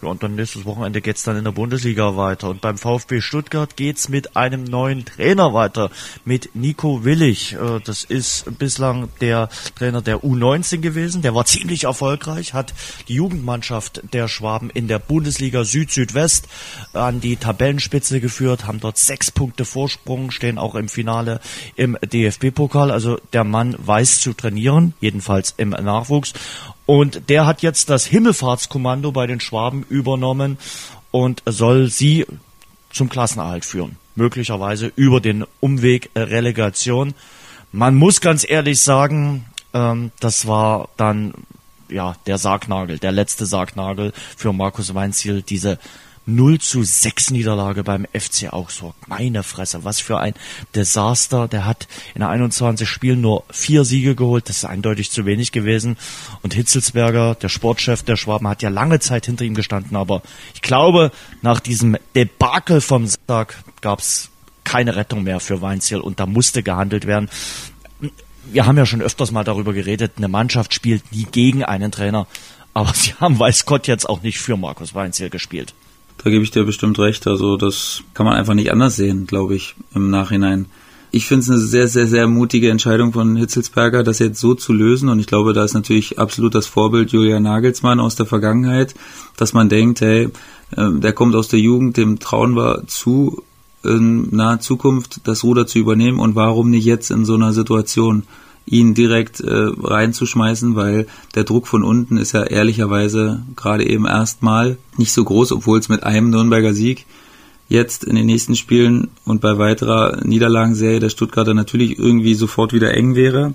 Ja, 0.02 0.10
und 0.10 0.24
dann 0.24 0.36
nächstes 0.36 0.66
Wochenende 0.66 1.02
geht's 1.02 1.24
dann 1.24 1.38
in 1.38 1.44
der 1.44 1.52
Bundesliga 1.52 2.16
weiter. 2.18 2.50
Und 2.50 2.62
beim 2.62 2.78
VfB 2.78 3.22
Stuttgart 3.22 3.76
geht's 3.76 4.10
mit 4.10 4.36
einem 4.36 4.64
neuen 4.64 5.06
Trainer 5.06 5.54
weiter, 5.54 5.92
mit 6.26 6.56
Nico 6.56 7.04
Willig. 7.04 7.54
Äh, 7.54 7.80
das 7.84 8.04
ist 8.04 8.58
bislang 8.58 9.10
der 9.22 9.50
Trainer 9.76 10.02
der 10.02 10.24
U19 10.24 10.80
gewesen. 10.80 11.22
Der 11.22 11.36
war 11.36 11.46
ziemlich 11.46 11.84
erfolgreich, 11.84 12.54
hat 12.54 12.74
die 13.08 13.16
Jugendmannschaft 13.16 14.02
der 14.14 14.28
Schwaben 14.28 14.70
in 14.70 14.88
der 14.88 15.00
Bundesliga 15.00 15.64
Süd-Südwest 15.64 16.48
an 16.94 17.22
die 17.22 17.36
Tabellenspitze 17.36 18.20
geführt, 18.22 18.66
haben 18.66 18.80
dort 18.80 18.98
sechs 18.98 19.32
Punkte 19.32 19.66
Vorsprung, 19.66 20.32
stehen 20.32 20.58
auch 20.58 20.76
im 20.76 20.90
Finale 20.90 21.40
im 21.76 21.98
DFB-Pokal. 22.02 22.92
Also 22.92 23.20
der 23.34 23.44
Mann 23.44 23.76
weiß 23.78 24.22
zu 24.22 24.34
trainieren, 24.34 24.94
jedenfalls 25.00 25.54
im 25.58 25.70
Nachwuchs. 25.70 26.34
Und 26.92 27.30
der 27.30 27.46
hat 27.46 27.62
jetzt 27.62 27.90
das 27.90 28.06
Himmelfahrtskommando 28.06 29.14
bei 29.14 29.26
den 29.26 29.40
Schwaben 29.40 29.86
übernommen 29.88 30.58
und 31.10 31.42
soll 31.46 31.88
sie 31.88 32.26
zum 32.92 33.08
Klassenerhalt 33.08 33.64
führen. 33.64 33.96
Möglicherweise 34.16 34.92
über 34.98 35.22
den 35.22 35.46
Umweg 35.62 36.10
Relegation. 36.18 37.14
Man 37.72 37.96
muss 37.96 38.20
ganz 38.20 38.46
ehrlich 38.46 38.82
sagen, 38.82 39.46
ähm, 39.74 40.12
das 40.20 40.48
war 40.48 40.90
dann 40.98 41.34
ja 41.88 42.18
der 42.28 42.38
Sargnagel, 42.38 43.00
der 43.00 43.14
letzte 43.14 43.46
Sargnagel 43.46 44.12
für 44.36 44.52
Markus 44.52 44.94
Weinziel, 44.94 45.44
diese 45.44 45.80
0 46.36 46.60
zu 46.60 46.84
6 46.84 47.32
Niederlage 47.32 47.84
beim 47.84 48.06
FC 48.14 48.52
Augsburg. 48.52 48.96
Meine 49.08 49.44
Fresse, 49.44 49.84
was 49.84 50.00
für 50.00 50.20
ein 50.20 50.34
Desaster. 50.76 51.48
Der 51.48 51.66
hat 51.66 51.88
in 52.16 52.24
21 52.24 52.88
Spielen 52.88 53.22
nur 53.22 53.44
vier 53.50 53.86
Siege 53.86 54.16
geholt. 54.16 54.50
Das 54.50 54.58
ist 54.58 54.66
eindeutig 54.66 55.12
zu 55.12 55.26
wenig 55.26 55.52
gewesen. 55.52 55.98
Und 56.42 56.54
Hitzelsberger, 56.54 57.36
der 57.36 57.50
Sportchef 57.50 58.04
der 58.04 58.16
Schwaben, 58.16 58.48
hat 58.48 58.62
ja 58.62 58.70
lange 58.70 59.00
Zeit 59.00 59.26
hinter 59.26 59.46
ihm 59.46 59.56
gestanden. 59.56 59.96
Aber 59.96 60.22
ich 60.54 60.62
glaube, 60.62 61.12
nach 61.42 61.60
diesem 61.60 61.98
Debakel 62.16 62.82
vom 62.82 63.08
Sonntag 63.08 63.64
gab 63.82 64.00
es 64.00 64.30
keine 64.64 64.96
Rettung 64.96 65.24
mehr 65.24 65.40
für 65.40 65.62
Weinziel 65.62 66.00
und 66.00 66.20
da 66.20 66.26
musste 66.26 66.64
gehandelt 66.64 67.08
werden. 67.08 67.30
Wir 68.46 68.66
haben 68.66 68.78
ja 68.78 68.86
schon 68.86 69.02
öfters 69.02 69.32
mal 69.32 69.44
darüber 69.44 69.74
geredet, 69.74 70.14
eine 70.18 70.28
Mannschaft 70.28 70.74
spielt 70.74 71.12
nie 71.12 71.28
gegen 71.32 71.64
einen 71.64 71.92
Trainer. 71.92 72.28
Aber 72.74 72.94
sie 72.94 73.14
haben, 73.16 73.38
weiß 73.38 73.66
Gott, 73.66 73.88
jetzt 73.88 74.08
auch 74.08 74.22
nicht 74.22 74.40
für 74.40 74.58
Markus 74.58 74.96
Weinziel 74.96 75.30
gespielt. 75.30 75.74
Da 76.24 76.30
gebe 76.30 76.44
ich 76.44 76.52
dir 76.52 76.64
bestimmt 76.64 77.00
recht. 77.00 77.26
Also 77.28 77.58
das 77.58 78.04
kann 78.14 78.26
man 78.26 78.36
einfach 78.36 78.54
nicht 78.54 78.72
anders 78.72 78.96
sehen, 78.96 79.26
glaube 79.26 79.56
ich, 79.56 79.76
im 79.96 80.10
Nachhinein. 80.10 80.68
Ich 81.14 81.26
finde 81.26 81.44
es 81.44 81.50
eine 81.50 81.60
sehr, 81.60 81.88
sehr, 81.88 82.08
sehr 82.08 82.28
mutige 82.28 82.70
Entscheidung 82.70 83.12
von 83.12 83.36
Hitzelsberger, 83.36 84.04
das 84.04 84.20
jetzt 84.20 84.40
so 84.40 84.54
zu 84.54 84.72
lösen. 84.72 85.10
Und 85.10 85.20
ich 85.20 85.28
glaube, 85.28 85.54
da 85.54 85.64
ist 85.64 85.74
natürlich 85.74 86.20
absolut 86.20 86.56
das 86.56 86.68
Vorbild 86.68 87.12
Julian 87.12 87.44
Nagelsmann 87.44 88.00
aus 88.00 88.16
der 88.16 88.26
Vergangenheit, 88.26 88.96
dass 89.36 89.54
man 89.54 89.68
denkt, 89.68 90.00
hey, 90.02 90.30
ähm, 90.78 91.02
der 91.02 91.12
kommt 91.12 91.36
aus 91.36 91.50
der 91.50 91.60
Jugend, 91.60 91.98
dem 91.98 92.20
trauen 92.20 92.56
wir 92.56 92.84
zu, 92.88 93.44
in 93.84 94.34
naher 94.34 94.60
Zukunft 94.60 95.22
das 95.28 95.44
Ruder 95.44 95.68
zu 95.68 95.80
übernehmen. 95.80 96.20
Und 96.20 96.36
warum 96.36 96.70
nicht 96.70 96.86
jetzt 96.86 97.12
in 97.12 97.26
so 97.26 97.34
einer 97.34 97.52
Situation? 97.52 98.24
Ihn 98.66 98.94
direkt 98.94 99.40
äh, 99.40 99.50
reinzuschmeißen, 99.50 100.76
weil 100.76 101.08
der 101.36 101.44
Druck 101.44 101.68
von 101.68 101.84
unten 101.84 102.18
ist 102.18 102.32
ja 102.32 102.44
ehrlicherweise 102.44 103.44
gerade 103.56 103.88
eben 103.88 104.06
erstmal 104.06 104.78
nicht 104.98 105.12
so 105.12 105.24
groß, 105.24 105.52
obwohl 105.52 105.80
es 105.80 105.90
mit 105.90 106.04
einem 106.04 106.30
Nürnberger 106.30 106.74
Sieg 106.74 107.06
jetzt 107.68 108.04
in 108.04 108.16
den 108.16 108.26
nächsten 108.26 108.56
Spielen 108.56 109.10
und 109.26 109.42
bei 109.42 109.58
weiterer 109.58 110.22
Niederlagenserie 110.24 111.00
der 111.00 111.10
Stuttgarter 111.10 111.54
natürlich 111.54 111.98
irgendwie 111.98 112.34
sofort 112.34 112.74
wieder 112.74 112.94
eng 112.94 113.16
wäre. 113.16 113.54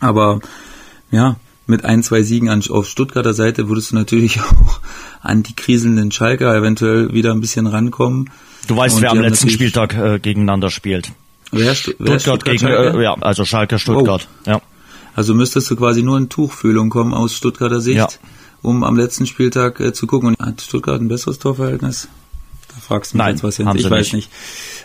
Aber 0.00 0.40
ja, 1.10 1.36
mit 1.66 1.84
ein, 1.84 2.02
zwei 2.02 2.22
Siegen 2.22 2.50
auf 2.70 2.86
Stuttgarter 2.86 3.32
Seite 3.32 3.68
würdest 3.68 3.92
du 3.92 3.94
natürlich 3.94 4.40
auch 4.42 4.80
an 5.22 5.42
die 5.42 5.56
kriselnden 5.56 6.12
Schalker 6.12 6.54
eventuell 6.54 7.12
wieder 7.12 7.32
ein 7.32 7.40
bisschen 7.40 7.66
rankommen. 7.66 8.30
Du 8.68 8.76
weißt, 8.76 8.96
und 8.96 9.02
wer 9.02 9.10
am 9.10 9.20
letzten 9.20 9.50
Spieltag 9.50 9.96
äh, 9.96 10.18
gegeneinander 10.18 10.70
spielt. 10.70 11.12
Wer, 11.56 11.74
wer 11.98 12.18
Stuttgart, 12.18 12.44
gegen, 12.44 12.66
äh, 12.66 13.02
ja, 13.02 13.14
also 13.20 13.44
Schalke 13.44 13.78
Stuttgart, 13.78 14.28
oh. 14.46 14.50
ja. 14.50 14.60
Also 15.14 15.34
müsstest 15.34 15.70
du 15.70 15.76
quasi 15.76 16.02
nur 16.02 16.18
in 16.18 16.28
Tuchfühlung 16.28 16.90
kommen 16.90 17.14
aus 17.14 17.34
Stuttgarter 17.34 17.80
Sicht, 17.80 17.96
ja. 17.96 18.08
um 18.62 18.82
am 18.82 18.96
letzten 18.96 19.26
Spieltag 19.26 19.80
äh, 19.80 19.92
zu 19.92 20.06
gucken. 20.06 20.30
Und 20.30 20.38
hat 20.44 20.60
Stuttgart 20.60 21.00
ein 21.00 21.08
besseres 21.08 21.38
Torverhältnis? 21.38 22.08
Da 22.68 22.80
fragst 22.80 23.12
du 23.12 23.16
mich 23.16 23.24
Nein, 23.24 23.34
jetzt 23.36 23.44
was 23.44 23.56
hin. 23.56 23.70
Ich 23.76 23.88
weiß 23.88 24.12
nicht. 24.14 24.30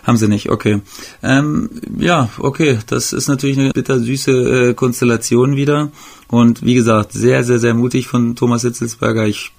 Haben 0.04 0.16
sie 0.16 0.28
nicht, 0.28 0.48
okay. 0.50 0.80
Ähm, 1.22 1.68
ja, 1.98 2.30
okay, 2.38 2.78
das 2.86 3.12
ist 3.12 3.28
natürlich 3.28 3.58
eine 3.58 3.70
bittersüße 3.70 4.70
äh, 4.70 4.74
Konstellation 4.74 5.56
wieder. 5.56 5.90
Und 6.28 6.64
wie 6.64 6.74
gesagt, 6.74 7.12
sehr, 7.12 7.42
sehr, 7.42 7.58
sehr 7.58 7.74
mutig 7.74 8.06
von 8.06 8.36
Thomas 8.36 8.62
Hitzelsberger. 8.62 9.26
Ich 9.26 9.52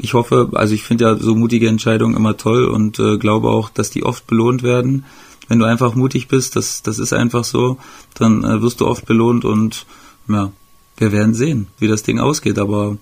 ich 0.00 0.14
hoffe, 0.14 0.50
also 0.52 0.74
ich 0.74 0.84
finde 0.84 1.04
ja 1.04 1.16
so 1.16 1.34
mutige 1.34 1.68
Entscheidungen 1.68 2.14
immer 2.16 2.36
toll 2.36 2.66
und 2.66 3.00
äh, 3.00 3.18
glaube 3.18 3.48
auch, 3.48 3.68
dass 3.68 3.90
die 3.90 4.04
oft 4.04 4.28
belohnt 4.28 4.62
werden 4.62 5.04
wenn 5.48 5.58
du 5.58 5.64
einfach 5.64 5.94
mutig 5.94 6.28
bist, 6.28 6.56
das, 6.56 6.82
das 6.82 6.98
ist 6.98 7.12
einfach 7.12 7.44
so, 7.44 7.78
dann 8.14 8.44
äh, 8.44 8.62
wirst 8.62 8.80
du 8.80 8.86
oft 8.86 9.06
belohnt 9.06 9.44
und 9.44 9.86
ja, 10.28 10.52
wir 10.98 11.12
werden 11.12 11.34
sehen, 11.34 11.68
wie 11.78 11.88
das 11.88 12.02
Ding 12.02 12.18
ausgeht, 12.18 12.58
aber 12.58 12.98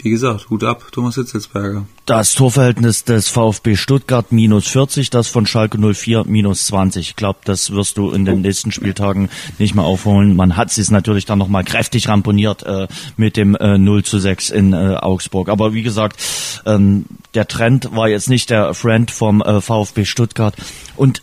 wie 0.00 0.10
gesagt, 0.10 0.48
Hut 0.48 0.62
ab, 0.62 0.84
Thomas 0.92 1.16
Hitzelsberger. 1.16 1.84
Das 2.06 2.34
Torverhältnis 2.34 3.02
des 3.02 3.28
VfB 3.28 3.74
Stuttgart 3.74 4.30
minus 4.30 4.68
40, 4.68 5.10
das 5.10 5.26
von 5.26 5.44
Schalke 5.44 5.76
04 5.76 6.24
minus 6.24 6.66
20. 6.66 7.10
Ich 7.10 7.16
glaube, 7.16 7.40
das 7.44 7.72
wirst 7.72 7.98
du 7.98 8.12
in 8.12 8.24
den 8.24 8.42
nächsten 8.42 8.70
Spieltagen 8.70 9.28
nicht 9.58 9.74
mehr 9.74 9.84
aufholen. 9.84 10.36
Man 10.36 10.56
hat 10.56 10.76
es 10.76 10.90
natürlich 10.92 11.24
dann 11.24 11.38
nochmal 11.38 11.64
kräftig 11.64 12.08
ramponiert 12.08 12.62
äh, 12.62 12.86
mit 13.16 13.36
dem 13.36 13.56
äh, 13.56 13.76
0 13.76 14.04
zu 14.04 14.20
6 14.20 14.50
in 14.50 14.72
äh, 14.72 14.96
Augsburg. 15.00 15.48
Aber 15.48 15.74
wie 15.74 15.82
gesagt, 15.82 16.22
ähm, 16.64 17.06
der 17.34 17.48
Trend 17.48 17.90
war 17.94 18.08
jetzt 18.08 18.30
nicht 18.30 18.50
der 18.50 18.74
Friend 18.74 19.10
vom 19.10 19.42
äh, 19.42 19.60
VfB 19.60 20.04
Stuttgart. 20.04 20.54
Und 20.96 21.22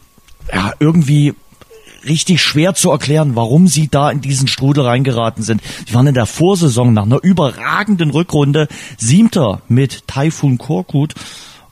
ja, 0.54 0.74
irgendwie 0.80 1.34
richtig 2.06 2.42
schwer 2.42 2.76
zu 2.76 2.92
erklären, 2.92 3.36
warum 3.36 3.68
sie 3.68 3.88
da 3.88 4.12
in 4.12 4.22
diesen 4.22 4.48
Strudel 4.48 4.86
reingeraten 4.86 5.44
sind. 5.44 5.62
Sie 5.88 5.94
waren 5.94 6.08
in 6.08 6.14
der 6.14 6.26
Vorsaison 6.26 6.94
nach 6.94 7.04
einer 7.04 7.24
überragenden 7.24 8.12
Rückrunde 8.12 8.68
Siebter 8.98 9.62
mit 9.68 10.08
Taifun 10.08 10.58
Korkut 10.58 11.16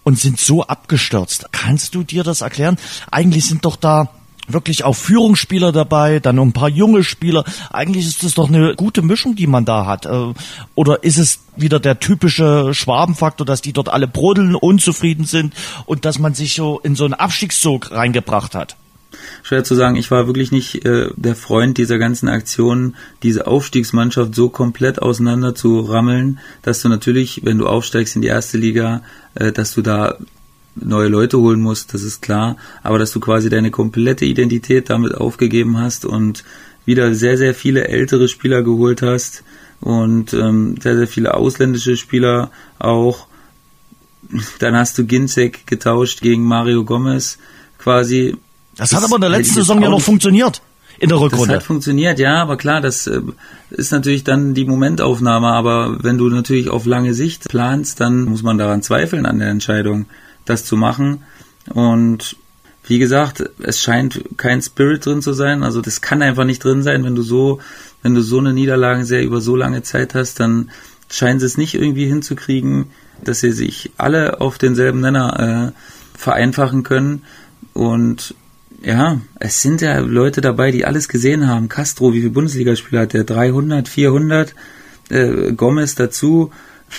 und 0.03 0.19
sind 0.19 0.39
so 0.39 0.63
abgestürzt. 0.63 1.47
Kannst 1.51 1.95
du 1.95 2.03
dir 2.03 2.23
das 2.23 2.41
erklären? 2.41 2.77
Eigentlich 3.11 3.45
sind 3.45 3.65
doch 3.65 3.75
da 3.75 4.09
wirklich 4.47 4.83
auch 4.83 4.95
Führungsspieler 4.95 5.71
dabei, 5.71 6.19
dann 6.19 6.39
ein 6.39 6.53
paar 6.53 6.69
junge 6.69 7.03
Spieler. 7.03 7.43
Eigentlich 7.71 8.07
ist 8.07 8.23
das 8.23 8.33
doch 8.33 8.47
eine 8.47 8.75
gute 8.75 9.01
Mischung, 9.01 9.35
die 9.35 9.47
man 9.47 9.65
da 9.65 9.85
hat. 9.85 10.05
Äh, 10.05 10.33
oder 10.75 11.03
ist 11.03 11.17
es 11.17 11.39
wieder 11.55 11.79
der 11.79 11.99
typische 11.99 12.73
Schwabenfaktor, 12.73 13.45
dass 13.45 13.61
die 13.61 13.73
dort 13.73 13.89
alle 13.89 14.07
brodeln, 14.07 14.55
unzufrieden 14.55 15.25
sind 15.25 15.53
und 15.85 16.05
dass 16.05 16.19
man 16.19 16.33
sich 16.33 16.55
so 16.55 16.79
in 16.79 16.95
so 16.95 17.05
einen 17.05 17.13
Abstiegszug 17.13 17.91
reingebracht 17.91 18.55
hat? 18.55 18.75
schwer 19.41 19.63
zu 19.63 19.75
sagen. 19.75 19.95
Ich 19.95 20.11
war 20.11 20.27
wirklich 20.27 20.51
nicht 20.51 20.85
äh, 20.85 21.09
der 21.15 21.35
Freund 21.35 21.77
dieser 21.77 21.97
ganzen 21.97 22.27
Aktionen, 22.27 22.95
diese 23.21 23.47
Aufstiegsmannschaft 23.47 24.35
so 24.35 24.49
komplett 24.49 25.01
auseinander 25.01 25.55
zu 25.55 25.81
rammeln, 25.81 26.39
dass 26.61 26.81
du 26.81 26.89
natürlich, 26.89 27.41
wenn 27.43 27.57
du 27.57 27.67
aufsteigst 27.67 28.15
in 28.15 28.21
die 28.21 28.27
erste 28.27 28.57
Liga, 28.57 29.01
äh, 29.35 29.51
dass 29.51 29.73
du 29.73 29.81
da 29.81 30.17
neue 30.75 31.07
Leute 31.07 31.37
holen 31.39 31.61
musst, 31.61 31.93
das 31.93 32.03
ist 32.03 32.21
klar, 32.21 32.57
aber 32.81 32.99
dass 32.99 33.11
du 33.11 33.19
quasi 33.19 33.49
deine 33.49 33.71
komplette 33.71 34.25
Identität 34.25 34.89
damit 34.89 35.15
aufgegeben 35.15 35.77
hast 35.77 36.05
und 36.05 36.43
wieder 36.85 37.13
sehr, 37.13 37.37
sehr 37.37 37.53
viele 37.53 37.87
ältere 37.87 38.27
Spieler 38.27 38.63
geholt 38.63 39.01
hast 39.01 39.43
und 39.81 40.33
ähm, 40.33 40.75
sehr, 40.81 40.97
sehr 40.97 41.07
viele 41.07 41.33
ausländische 41.35 41.97
Spieler 41.97 42.51
auch. 42.79 43.27
Dann 44.59 44.75
hast 44.75 44.97
du 44.97 45.05
Ginzek 45.05 45.67
getauscht 45.67 46.21
gegen 46.21 46.43
Mario 46.43 46.83
Gomez 46.85 47.37
quasi 47.77 48.35
das, 48.75 48.89
das 48.89 48.97
hat 48.97 49.05
aber 49.05 49.15
in 49.15 49.21
der 49.21 49.29
letzten 49.29 49.55
Saison 49.55 49.81
ja 49.81 49.89
noch 49.89 50.01
funktioniert. 50.01 50.61
In 50.99 51.09
der 51.09 51.19
Rückrunde. 51.19 51.47
Das 51.47 51.55
hat 51.57 51.63
funktioniert, 51.63 52.19
ja, 52.19 52.41
aber 52.41 52.55
klar, 52.55 52.79
das 52.79 53.07
äh, 53.07 53.19
ist 53.71 53.91
natürlich 53.91 54.23
dann 54.23 54.53
die 54.53 54.65
Momentaufnahme, 54.65 55.47
aber 55.47 56.03
wenn 56.03 56.17
du 56.17 56.29
natürlich 56.29 56.69
auf 56.69 56.85
lange 56.85 57.13
Sicht 57.13 57.49
planst, 57.49 57.99
dann 57.99 58.23
muss 58.23 58.43
man 58.43 58.57
daran 58.57 58.81
zweifeln 58.81 59.25
an 59.25 59.39
der 59.39 59.49
Entscheidung, 59.49 60.05
das 60.45 60.65
zu 60.65 60.77
machen. 60.77 61.23
Und 61.73 62.35
wie 62.85 62.99
gesagt, 62.99 63.43
es 63.59 63.81
scheint 63.81 64.23
kein 64.37 64.61
Spirit 64.61 65.05
drin 65.05 65.21
zu 65.21 65.33
sein, 65.33 65.63
also 65.63 65.81
das 65.81 66.01
kann 66.01 66.21
einfach 66.21 66.43
nicht 66.43 66.63
drin 66.63 66.83
sein, 66.83 67.03
wenn 67.03 67.15
du 67.15 67.21
so, 67.21 67.59
wenn 68.01 68.13
du 68.13 68.21
so 68.21 68.39
eine 68.39 68.53
Niederlagenserie 68.53 69.25
über 69.25 69.39
so 69.39 69.55
lange 69.55 69.83
Zeit 69.83 70.15
hast, 70.15 70.39
dann 70.39 70.69
scheinen 71.09 71.39
sie 71.39 71.45
es 71.45 71.57
nicht 71.57 71.75
irgendwie 71.75 72.07
hinzukriegen, 72.07 72.87
dass 73.23 73.39
sie 73.39 73.51
sich 73.51 73.91
alle 73.97 74.41
auf 74.41 74.57
denselben 74.57 74.99
Nenner 74.99 75.73
äh, 75.73 76.17
vereinfachen 76.17 76.83
können. 76.83 77.23
Und 77.73 78.35
ja, 78.83 79.21
es 79.39 79.61
sind 79.61 79.81
ja 79.81 79.99
Leute 79.99 80.41
dabei, 80.41 80.71
die 80.71 80.85
alles 80.85 81.07
gesehen 81.07 81.47
haben. 81.47 81.69
Castro, 81.69 82.13
wie 82.13 82.19
viele 82.19 82.31
Bundesligaspieler 82.31 83.01
hat 83.01 83.13
der? 83.13 83.23
300, 83.23 83.87
400? 83.87 84.55
Äh, 85.09 85.53
Gomez 85.53 85.95
dazu. 85.95 86.51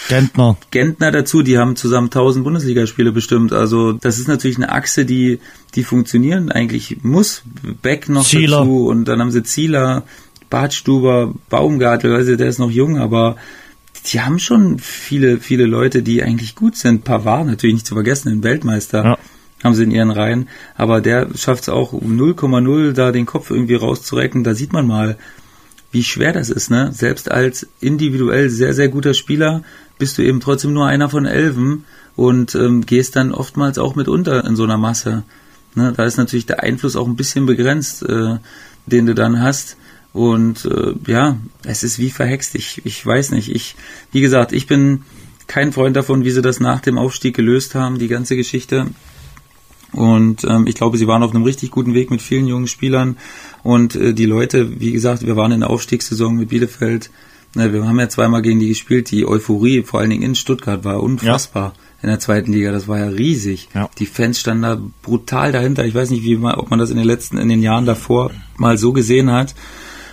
Gentner. 0.09 0.57
Gentner 0.71 1.11
dazu, 1.11 1.43
die 1.43 1.59
haben 1.59 1.77
zusammen 1.77 2.07
1000 2.07 2.45
Bundesligaspiele 2.45 3.13
bestimmt. 3.13 3.53
Also 3.53 3.93
das 3.93 4.19
ist 4.19 4.29
natürlich 4.29 4.57
eine 4.57 4.73
Achse, 4.73 5.05
die 5.05 5.41
die 5.75 5.85
funktionieren 5.85 6.51
eigentlich 6.51 6.99
muss. 7.03 7.43
Beck 7.83 8.09
noch 8.09 8.25
Zieler. 8.25 8.59
dazu 8.59 8.89
und 8.89 9.07
dann 9.07 9.21
haben 9.21 9.31
sie 9.31 9.43
Zieler, 9.43 10.05
Bartstuber, 10.51 11.35
Baumgartel, 11.49 12.15
also 12.15 12.37
der 12.37 12.49
ist 12.49 12.59
noch 12.59 12.71
jung, 12.71 12.99
aber 12.99 13.37
die 14.07 14.21
haben 14.21 14.39
schon 14.39 14.79
viele, 14.79 15.39
viele 15.41 15.65
Leute, 15.65 16.03
die 16.03 16.23
eigentlich 16.23 16.55
gut 16.55 16.77
sind. 16.77 17.05
Pavard 17.05 17.47
natürlich 17.47 17.75
nicht 17.75 17.87
zu 17.87 17.95
vergessen, 17.95 18.29
ein 18.29 18.43
Weltmeister. 18.43 19.05
Ja 19.05 19.19
haben 19.65 19.75
sie 19.75 19.85
in 19.85 19.91
ihren 19.91 20.11
Reihen. 20.11 20.49
Aber 20.77 21.01
der 21.01 21.29
schafft 21.35 21.63
es 21.63 21.69
auch 21.71 21.95
um 21.95 22.21
0,0 22.21 22.93
da 22.93 23.11
den 23.11 23.27
Kopf 23.27 23.51
irgendwie 23.51 23.75
rauszurecken. 23.75 24.45
Da 24.45 24.55
sieht 24.55 24.75
man 24.75 24.87
mal, 24.87 25.17
wie 25.95 26.03
schwer 26.03 26.33
das 26.33 26.51
ist, 26.51 26.71
ne? 26.71 26.91
Selbst 26.93 27.31
als 27.31 27.69
individuell 27.81 28.51
sehr, 28.51 28.75
sehr 28.75 28.89
guter 28.89 29.15
Spieler 29.15 29.63
bist 29.97 30.19
du 30.19 30.23
eben 30.23 30.41
trotzdem 30.41 30.73
nur 30.73 30.87
einer 30.87 31.09
von 31.09 31.25
Elfen 31.25 31.85
und 32.17 32.55
ähm, 32.57 32.85
gehst 32.85 33.15
dann 33.17 33.33
oftmals 33.33 33.79
auch 33.79 33.95
mit 33.95 34.09
unter 34.09 34.45
in 34.45 34.57
so 34.57 34.65
einer 34.65 34.77
Masse. 34.77 35.23
Ne? 35.77 35.93
Da 35.97 36.05
ist 36.05 36.17
natürlich 36.17 36.47
der 36.47 36.63
Einfluss 36.63 36.97
auch 36.97 37.07
ein 37.07 37.17
bisschen 37.17 37.47
begrenzt, 37.47 38.03
äh, 38.03 38.39
den 38.87 39.07
du 39.07 39.15
dann 39.15 39.41
hast. 39.41 39.77
Und 40.13 40.65
äh, 40.65 40.95
ja, 41.07 41.39
es 41.65 41.85
ist 41.85 41.99
wie 41.99 42.11
verhext. 42.11 42.57
Ich, 42.57 42.85
ich 42.85 43.05
weiß 43.05 43.31
nicht. 43.31 43.51
Ich, 43.55 43.77
wie 44.13 44.21
gesagt, 44.21 44.53
ich 44.53 44.67
bin 44.67 45.03
kein 45.47 45.73
Freund 45.73 45.97
davon, 45.97 46.25
wie 46.25 46.31
sie 46.31 46.43
das 46.43 46.61
nach 46.61 46.81
dem 46.81 46.99
Aufstieg 46.99 47.37
gelöst 47.37 47.75
haben, 47.75 47.99
die 47.99 48.09
ganze 48.09 48.37
Geschichte. 48.37 48.87
Und 49.95 50.45
ähm, 50.45 50.67
ich 50.67 50.75
glaube, 50.75 50.99
sie 50.99 51.07
waren 51.07 51.23
auf 51.23 51.35
einem 51.35 51.45
richtig 51.45 51.71
guten 51.71 51.95
Weg 51.95 52.11
mit 52.11 52.21
vielen 52.21 52.47
jungen 52.47 52.67
Spielern. 52.67 53.17
Und 53.63 53.95
äh, 53.95 54.13
die 54.13 54.27
Leute, 54.27 54.81
wie 54.81 54.93
gesagt, 54.93 55.25
wir 55.25 55.37
waren 55.37 55.53
in 55.53 55.61
der 55.61 55.71
Aufstiegssaison 55.71 56.37
mit 56.37 56.49
Bielefeld. 56.49 57.11
Ne, 57.55 57.73
wir 57.73 57.87
haben 57.87 58.01
ja 58.01 58.09
zweimal 58.09 58.43
gegen 58.43 58.59
die 58.59 58.69
gespielt. 58.69 59.11
Die 59.11 59.27
Euphorie, 59.27 59.83
vor 59.85 60.01
allen 60.01 60.11
Dingen 60.11 60.23
in 60.23 60.35
Stuttgart, 60.35 60.85
war 60.85 61.03
unfassbar. 61.03 61.75
Ja. 61.77 61.81
In 62.03 62.09
der 62.09 62.21
zweiten 62.21 62.53
Liga, 62.53 62.73
das 62.73 62.89
war 62.89 62.99
ja 62.99 63.09
riesig. 63.09 63.69
Ja. 63.75 63.89
Die 63.99 64.07
Fans 64.07 64.41
standen 64.41 64.63
da 64.63 64.79
brutal 65.03 65.53
dahinter. 65.53 65.85
Ich 65.85 65.95
weiß 65.95 66.11
nicht, 66.11 66.25
wie 66.25 66.37
man, 66.37 66.57
ob 66.57 66.71
man 66.71 66.79
das 66.79 66.91
in 66.91 66.97
den 66.97 67.07
letzten, 67.07 67.39
in 67.39 67.49
den 67.49 67.63
Jahren 67.63 67.87
davor 67.87 68.31
mal 68.57 68.77
so 68.77 68.93
gesehen 68.93 69.31
hat. 69.31 69.55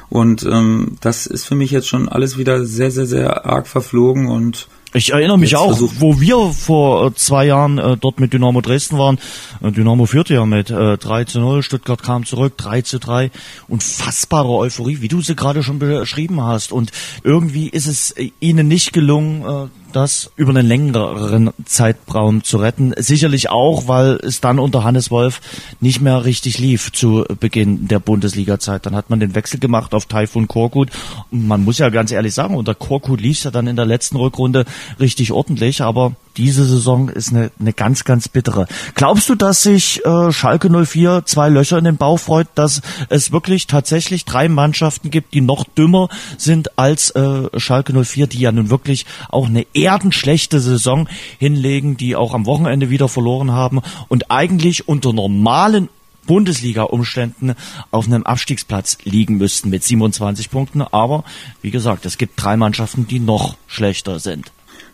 Und 0.09 0.43
ähm, 0.43 0.97
das 1.01 1.25
ist 1.25 1.45
für 1.45 1.55
mich 1.55 1.71
jetzt 1.71 1.87
schon 1.87 2.07
alles 2.07 2.37
wieder 2.37 2.65
sehr, 2.65 2.91
sehr, 2.91 3.05
sehr 3.05 3.45
arg 3.45 3.67
verflogen 3.67 4.27
und 4.27 4.67
ich 4.93 5.13
erinnere 5.13 5.39
mich 5.39 5.55
auch, 5.55 5.79
wo 5.99 6.19
wir 6.19 6.51
vor 6.53 7.07
äh, 7.07 7.15
zwei 7.15 7.45
Jahren 7.45 7.77
äh, 7.77 7.97
dort 7.97 8.19
mit 8.19 8.33
Dynamo 8.33 8.61
Dresden 8.61 8.97
waren. 8.97 9.19
Äh, 9.61 9.71
Dynamo 9.71 10.05
führte 10.05 10.33
ja 10.33 10.45
mit 10.45 10.69
äh, 10.69 10.97
3 10.97 11.23
zu 11.25 11.39
0, 11.39 11.63
Stuttgart 11.63 12.03
kam 12.03 12.25
zurück, 12.25 12.57
3 12.57 12.81
zu 12.81 12.99
3. 12.99 13.31
Unfassbare 13.67 14.49
Euphorie, 14.49 15.01
wie 15.01 15.07
du 15.07 15.21
sie 15.21 15.35
gerade 15.35 15.63
schon 15.63 15.79
beschrieben 15.79 16.41
hast. 16.41 16.71
Und 16.71 16.91
irgendwie 17.23 17.69
ist 17.69 17.87
es 17.87 18.11
äh, 18.11 18.31
ihnen 18.39 18.67
nicht 18.67 18.91
gelungen, 18.91 19.69
das 19.91 20.31
über 20.35 20.49
einen 20.51 20.67
längeren 20.67 21.51
Zeitraum 21.65 22.43
zu 22.43 22.57
retten. 22.57 22.93
Sicherlich 22.97 23.49
auch, 23.49 23.87
weil 23.87 24.19
es 24.23 24.41
dann 24.41 24.59
unter 24.59 24.83
Hannes 24.83 25.11
Wolf 25.11 25.41
nicht 25.79 26.01
mehr 26.01 26.25
richtig 26.25 26.57
lief 26.57 26.91
zu 26.91 27.25
Beginn 27.39 27.87
der 27.87 27.99
Bundesliga-Zeit. 27.99 28.85
Dann 28.85 28.95
hat 28.95 29.09
man 29.09 29.19
den 29.19 29.35
Wechsel 29.35 29.59
gemacht 29.59 29.93
auf 29.93 30.05
Taifun 30.05 30.47
Korkut. 30.47 30.89
Und 31.31 31.47
man 31.47 31.63
muss 31.63 31.77
ja 31.77 31.89
ganz 31.89 32.11
ehrlich 32.11 32.33
sagen, 32.33 32.55
unter 32.55 32.75
Korkut 32.75 33.21
lief 33.21 33.37
es 33.37 33.43
ja 33.43 33.51
dann 33.51 33.67
in 33.67 33.75
der 33.75 33.85
letzten 33.85 34.17
Rückrunde 34.17 34.65
richtig 34.99 35.31
ordentlich, 35.31 35.81
aber 35.81 36.13
diese 36.37 36.65
Saison 36.65 37.09
ist 37.09 37.29
eine, 37.29 37.51
eine 37.59 37.73
ganz, 37.73 38.03
ganz 38.03 38.27
bittere. 38.27 38.67
Glaubst 38.95 39.29
du, 39.29 39.35
dass 39.35 39.63
sich 39.63 40.05
äh, 40.05 40.31
Schalke 40.31 40.69
04 40.69 41.23
zwei 41.25 41.49
Löcher 41.49 41.77
in 41.77 41.83
den 41.83 41.97
Bauch 41.97 42.19
freut, 42.19 42.47
dass 42.55 42.81
es 43.09 43.31
wirklich 43.31 43.67
tatsächlich 43.67 44.25
drei 44.25 44.47
Mannschaften 44.47 45.09
gibt, 45.09 45.33
die 45.33 45.41
noch 45.41 45.63
dümmer 45.63 46.09
sind 46.37 46.77
als 46.77 47.11
äh, 47.11 47.59
Schalke 47.59 47.93
04, 47.93 48.27
die 48.27 48.39
ja 48.39 48.51
nun 48.51 48.69
wirklich 48.69 49.05
auch 49.29 49.47
eine 49.47 49.65
erdenschlechte 49.73 50.59
Saison 50.59 51.07
hinlegen, 51.39 51.97
die 51.97 52.15
auch 52.15 52.33
am 52.33 52.45
Wochenende 52.45 52.89
wieder 52.89 53.07
verloren 53.07 53.51
haben 53.51 53.81
und 54.07 54.31
eigentlich 54.31 54.87
unter 54.87 55.13
normalen 55.13 55.89
Bundesliga-Umständen 56.27 57.55
auf 57.89 58.05
einem 58.05 58.23
Abstiegsplatz 58.23 58.99
liegen 59.03 59.37
müssten 59.37 59.69
mit 59.69 59.83
27 59.83 60.49
Punkten. 60.49 60.81
Aber 60.81 61.23
wie 61.61 61.71
gesagt, 61.71 62.05
es 62.05 62.17
gibt 62.17 62.41
drei 62.41 62.57
Mannschaften, 62.57 63.07
die 63.07 63.19
noch 63.19 63.55
schlechter 63.67 64.19
sind. 64.19 64.51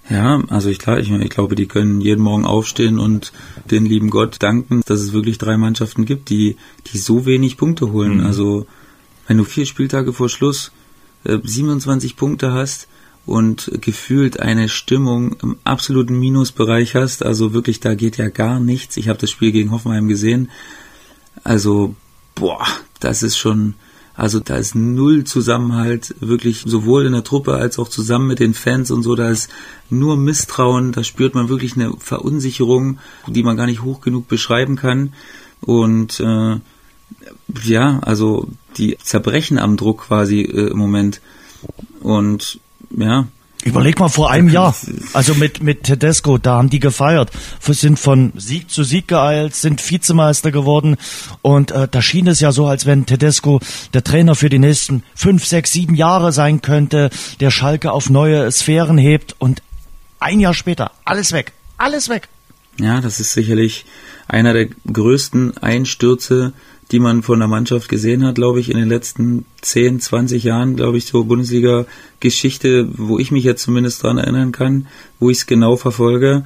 Ja, 0.09 0.41
also 0.47 0.69
ich, 0.69 0.79
klar, 0.79 0.99
ich, 0.99 1.11
ich 1.11 1.29
glaube, 1.29 1.55
die 1.55 1.65
können 1.65 1.99
jeden 1.99 2.21
Morgen 2.21 2.45
aufstehen 2.45 2.97
und 2.97 3.33
den 3.69 3.85
lieben 3.85 4.09
Gott 4.09 4.37
danken, 4.39 4.81
dass 4.85 5.01
es 5.01 5.11
wirklich 5.11 5.37
drei 5.37 5.57
Mannschaften 5.57 6.05
gibt, 6.05 6.29
die, 6.29 6.55
die 6.87 6.97
so 6.97 7.25
wenig 7.25 7.57
Punkte 7.57 7.91
holen. 7.91 8.19
Mhm. 8.19 8.25
Also 8.25 8.67
wenn 9.27 9.37
du 9.37 9.43
vier 9.43 9.65
Spieltage 9.65 10.13
vor 10.13 10.29
Schluss 10.29 10.71
äh, 11.25 11.37
27 11.43 12.15
Punkte 12.15 12.53
hast 12.53 12.87
und 13.25 13.69
gefühlt 13.81 14.39
eine 14.39 14.69
Stimmung 14.69 15.35
im 15.41 15.57
absoluten 15.65 16.17
Minusbereich 16.17 16.95
hast, 16.95 17.25
also 17.25 17.53
wirklich, 17.53 17.81
da 17.81 17.93
geht 17.93 18.15
ja 18.15 18.29
gar 18.29 18.61
nichts. 18.61 18.95
Ich 18.95 19.09
habe 19.09 19.19
das 19.19 19.29
Spiel 19.29 19.51
gegen 19.51 19.71
Hoffenheim 19.71 20.07
gesehen. 20.07 20.49
Also, 21.43 21.95
boah, 22.35 22.65
das 23.01 23.23
ist 23.23 23.37
schon, 23.37 23.75
also 24.17 24.39
da 24.39 24.55
ist 24.57 24.73
null 24.73 25.25
Zusammenhalt, 25.25 26.15
wirklich 26.19 26.63
sowohl 26.65 27.05
in 27.05 27.13
der 27.13 27.23
Truppe 27.23 27.53
als 27.53 27.77
auch 27.77 27.87
zusammen 27.87 28.27
mit 28.27 28.39
den 28.39 28.55
Fans 28.55 28.89
und 28.89 29.03
so. 29.03 29.15
Da 29.15 29.29
ist 29.29 29.47
nur 29.91 30.17
Misstrauen, 30.17 30.91
da 30.91 31.03
spürt 31.03 31.35
man 31.35 31.49
wirklich 31.49 31.75
eine 31.75 31.93
Verunsicherung, 31.99 32.97
die 33.27 33.43
man 33.43 33.55
gar 33.55 33.67
nicht 33.67 33.83
hoch 33.83 34.01
genug 34.01 34.27
beschreiben 34.27 34.75
kann. 34.75 35.13
Und 35.61 36.19
äh, 36.19 36.55
ja, 37.63 37.99
also 37.99 38.47
die 38.77 38.97
zerbrechen 38.97 39.59
am 39.59 39.77
Druck 39.77 40.07
quasi 40.07 40.41
äh, 40.41 40.71
im 40.71 40.77
Moment. 40.77 41.21
Und 42.01 42.59
ja, 42.89 43.27
Überleg 43.67 43.99
mal 43.99 44.07
vor 44.07 44.31
einem 44.31 44.47
Jahr, 44.47 44.73
also 45.11 45.35
mit, 45.35 45.61
mit 45.61 45.83
Tedesco, 45.83 46.37
da 46.37 46.55
haben 46.55 46.69
die 46.69 46.79
gefeiert, 46.79 47.31
sind 47.59 47.99
von 47.99 48.31
Sieg 48.37 48.71
zu 48.71 48.85
Sieg 48.85 49.09
geeilt, 49.09 49.55
sind 49.55 49.91
Vizemeister 49.91 50.51
geworden. 50.51 50.95
Und 51.41 51.71
äh, 51.71 51.89
da 51.89 52.01
schien 52.01 52.27
es 52.27 52.39
ja 52.39 52.53
so, 52.53 52.67
als 52.67 52.85
wenn 52.85 53.05
Tedesco 53.05 53.59
der 53.93 54.05
Trainer 54.05 54.35
für 54.35 54.47
die 54.47 54.57
nächsten 54.57 55.03
fünf, 55.13 55.45
sechs, 55.45 55.73
sieben 55.73 55.95
Jahre 55.95 56.31
sein 56.31 56.61
könnte, 56.61 57.09
der 57.41 57.51
Schalke 57.51 57.91
auf 57.91 58.09
neue 58.09 58.49
Sphären 58.53 58.97
hebt. 58.97 59.35
Und 59.37 59.61
ein 60.21 60.39
Jahr 60.39 60.53
später, 60.53 60.91
alles 61.03 61.33
weg, 61.33 61.51
alles 61.77 62.07
weg. 62.07 62.29
Ja, 62.79 63.01
das 63.01 63.19
ist 63.19 63.33
sicherlich 63.33 63.85
einer 64.29 64.53
der 64.53 64.67
größten 64.91 65.57
Einstürze, 65.57 66.53
die 66.91 66.99
man 66.99 67.21
von 67.21 67.39
der 67.39 67.47
Mannschaft 67.47 67.89
gesehen 67.89 68.25
hat, 68.25 68.35
glaube 68.35 68.59
ich, 68.59 68.69
in 68.69 68.77
den 68.77 68.87
letzten 68.87 69.45
10, 69.61 69.99
20 69.99 70.43
Jahren, 70.43 70.75
glaube 70.75 70.97
ich, 70.97 71.05
so 71.05 71.25
Bundesliga-Geschichte, 71.25 72.89
wo 72.95 73.19
ich 73.19 73.31
mich 73.31 73.43
jetzt 73.43 73.63
zumindest 73.63 74.03
dran 74.03 74.17
erinnern 74.17 74.51
kann, 74.51 74.87
wo 75.19 75.29
ich 75.29 75.39
es 75.39 75.45
genau 75.45 75.75
verfolge. 75.75 76.45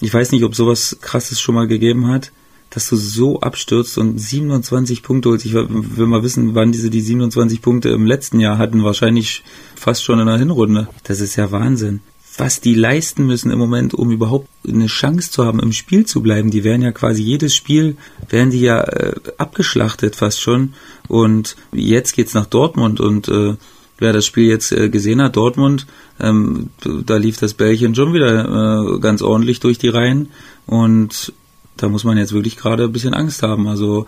Ich 0.00 0.12
weiß 0.12 0.32
nicht, 0.32 0.44
ob 0.44 0.54
sowas 0.54 0.98
krasses 1.00 1.40
schon 1.40 1.54
mal 1.54 1.68
gegeben 1.68 2.08
hat, 2.08 2.32
dass 2.70 2.88
du 2.88 2.96
so 2.96 3.40
abstürzt 3.40 3.96
und 3.96 4.18
27 4.18 5.02
Punkte 5.02 5.30
holst. 5.30 5.46
Ich 5.46 5.54
will 5.54 6.06
mal 6.06 6.22
wissen, 6.24 6.54
wann 6.54 6.72
diese 6.72 6.90
die 6.90 7.00
27 7.00 7.62
Punkte 7.62 7.90
im 7.90 8.06
letzten 8.06 8.40
Jahr 8.40 8.58
hatten. 8.58 8.82
Wahrscheinlich 8.82 9.44
fast 9.76 10.04
schon 10.04 10.18
in 10.18 10.26
der 10.26 10.38
Hinrunde. 10.38 10.88
Das 11.04 11.20
ist 11.20 11.36
ja 11.36 11.52
Wahnsinn 11.52 12.00
was 12.38 12.60
die 12.60 12.74
leisten 12.74 13.26
müssen 13.26 13.50
im 13.50 13.58
Moment, 13.58 13.94
um 13.94 14.10
überhaupt 14.10 14.48
eine 14.66 14.86
Chance 14.86 15.30
zu 15.30 15.44
haben, 15.44 15.60
im 15.60 15.72
Spiel 15.72 16.06
zu 16.06 16.22
bleiben. 16.22 16.50
Die 16.50 16.64
werden 16.64 16.82
ja 16.82 16.92
quasi 16.92 17.22
jedes 17.22 17.54
Spiel, 17.54 17.96
werden 18.28 18.50
die 18.50 18.60
ja 18.60 18.80
äh, 18.82 19.14
abgeschlachtet 19.38 20.16
fast 20.16 20.40
schon. 20.40 20.74
Und 21.08 21.56
jetzt 21.72 22.14
geht's 22.14 22.34
nach 22.34 22.46
Dortmund 22.46 23.00
und 23.00 23.28
äh, 23.28 23.54
wer 23.98 24.12
das 24.12 24.26
Spiel 24.26 24.48
jetzt 24.48 24.72
äh, 24.72 24.88
gesehen 24.88 25.22
hat, 25.22 25.36
Dortmund, 25.36 25.86
ähm, 26.20 26.70
da 26.82 27.16
lief 27.16 27.38
das 27.38 27.54
Bällchen 27.54 27.94
schon 27.94 28.12
wieder 28.12 28.94
äh, 28.94 28.98
ganz 29.00 29.22
ordentlich 29.22 29.60
durch 29.60 29.78
die 29.78 29.88
Reihen 29.88 30.28
und 30.66 31.32
da 31.76 31.88
muss 31.88 32.04
man 32.04 32.18
jetzt 32.18 32.32
wirklich 32.32 32.56
gerade 32.56 32.84
ein 32.84 32.92
bisschen 32.92 33.14
Angst 33.14 33.42
haben. 33.42 33.68
Also 33.68 34.06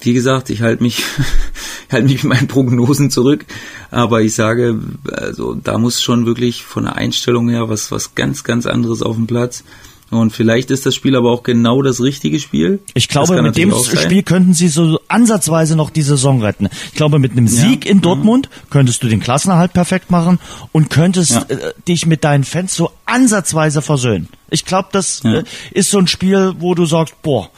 wie 0.00 0.14
gesagt, 0.14 0.50
ich 0.50 0.62
halte 0.62 0.82
mich, 0.82 1.02
halte 1.92 2.08
mich 2.08 2.22
mit 2.24 2.32
meinen 2.32 2.48
Prognosen 2.48 3.10
zurück, 3.10 3.46
aber 3.90 4.22
ich 4.22 4.34
sage, 4.34 4.78
also 5.12 5.54
da 5.54 5.78
muss 5.78 6.02
schon 6.02 6.26
wirklich 6.26 6.64
von 6.64 6.84
der 6.84 6.96
Einstellung 6.96 7.48
her 7.48 7.68
was, 7.68 7.90
was 7.90 8.14
ganz, 8.14 8.44
ganz 8.44 8.66
anderes 8.66 9.02
auf 9.02 9.16
dem 9.16 9.26
Platz. 9.26 9.64
Und 10.10 10.32
vielleicht 10.32 10.72
ist 10.72 10.86
das 10.86 10.96
Spiel 10.96 11.14
aber 11.14 11.30
auch 11.30 11.44
genau 11.44 11.82
das 11.82 12.00
richtige 12.00 12.40
Spiel. 12.40 12.80
Ich 12.94 13.08
glaube, 13.08 13.40
mit 13.42 13.56
dem 13.56 13.72
Spiel 13.72 14.24
könnten 14.24 14.54
sie 14.54 14.66
so 14.66 14.98
ansatzweise 15.06 15.76
noch 15.76 15.90
die 15.90 16.02
Saison 16.02 16.42
retten. 16.42 16.68
Ich 16.86 16.94
glaube, 16.94 17.20
mit 17.20 17.32
einem 17.32 17.46
Sieg 17.46 17.84
ja. 17.84 17.92
in 17.92 18.00
Dortmund 18.00 18.48
könntest 18.70 19.04
du 19.04 19.08
den 19.08 19.20
Klassenerhalt 19.20 19.72
perfekt 19.72 20.10
machen 20.10 20.40
und 20.72 20.90
könntest 20.90 21.32
ja. 21.32 21.42
äh, 21.42 21.74
dich 21.86 22.06
mit 22.06 22.24
deinen 22.24 22.42
Fans 22.42 22.74
so 22.74 22.90
ansatzweise 23.06 23.82
versöhnen. 23.82 24.28
Ich 24.50 24.64
glaube, 24.64 24.88
das 24.90 25.22
ja. 25.22 25.38
äh, 25.38 25.44
ist 25.70 25.90
so 25.90 25.98
ein 25.98 26.08
Spiel, 26.08 26.54
wo 26.58 26.74
du 26.74 26.86
sagst, 26.86 27.22
boah, 27.22 27.48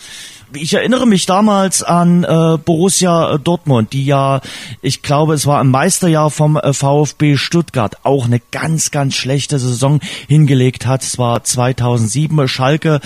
ich 0.54 0.74
erinnere 0.74 1.06
mich 1.06 1.26
damals 1.26 1.82
an 1.82 2.24
äh, 2.24 2.58
Borussia 2.58 3.38
Dortmund, 3.38 3.92
die 3.92 4.04
ja, 4.04 4.40
ich 4.80 5.02
glaube, 5.02 5.34
es 5.34 5.46
war 5.46 5.60
im 5.60 5.70
Meisterjahr 5.70 6.30
vom 6.30 6.56
äh, 6.56 6.72
VfB 6.72 7.36
Stuttgart 7.36 7.96
auch 8.04 8.26
eine 8.26 8.40
ganz, 8.50 8.90
ganz 8.90 9.14
schlechte 9.14 9.58
Saison 9.58 10.00
hingelegt 10.28 10.86
hat. 10.86 11.02
Es 11.02 11.18
war 11.18 11.44
2007. 11.44 12.48
Schalke 12.48 13.00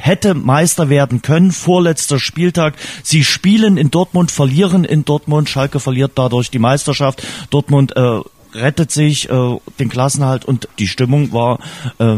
hätte 0.00 0.34
Meister 0.34 0.88
werden 0.88 1.22
können. 1.22 1.52
Vorletzter 1.52 2.18
Spieltag. 2.18 2.74
Sie 3.02 3.24
spielen 3.24 3.76
in 3.76 3.90
Dortmund, 3.90 4.30
verlieren 4.30 4.84
in 4.84 5.04
Dortmund. 5.04 5.48
Schalke 5.48 5.80
verliert 5.80 6.12
dadurch 6.14 6.50
die 6.50 6.58
Meisterschaft. 6.58 7.22
Dortmund 7.50 7.96
äh, 7.96 8.20
rettet 8.54 8.90
sich 8.90 9.28
äh, 9.28 9.58
den 9.78 9.88
Klassenhalt 9.88 10.44
und 10.44 10.68
die 10.78 10.88
Stimmung 10.88 11.32
war 11.32 11.58
äh, 11.98 12.16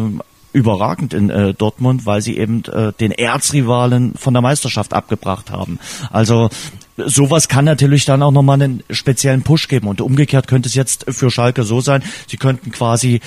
überragend 0.56 1.12
in 1.12 1.28
äh, 1.28 1.52
Dortmund, 1.52 2.06
weil 2.06 2.22
sie 2.22 2.38
eben 2.38 2.64
äh, 2.64 2.92
den 2.94 3.12
Erzrivalen 3.12 4.14
von 4.14 4.32
der 4.32 4.40
Meisterschaft 4.40 4.94
abgebracht 4.94 5.50
haben. 5.50 5.78
Also 6.10 6.48
sowas 6.96 7.48
kann 7.48 7.66
natürlich 7.66 8.06
dann 8.06 8.22
auch 8.22 8.30
nochmal 8.30 8.60
einen 8.62 8.82
speziellen 8.88 9.42
Push 9.42 9.68
geben. 9.68 9.86
Und 9.86 10.00
umgekehrt 10.00 10.48
könnte 10.48 10.68
es 10.68 10.74
jetzt 10.74 11.04
für 11.10 11.30
Schalke 11.30 11.62
so 11.62 11.82
sein, 11.82 12.02
sie 12.26 12.38
könnten 12.38 12.72
quasi 12.72 13.20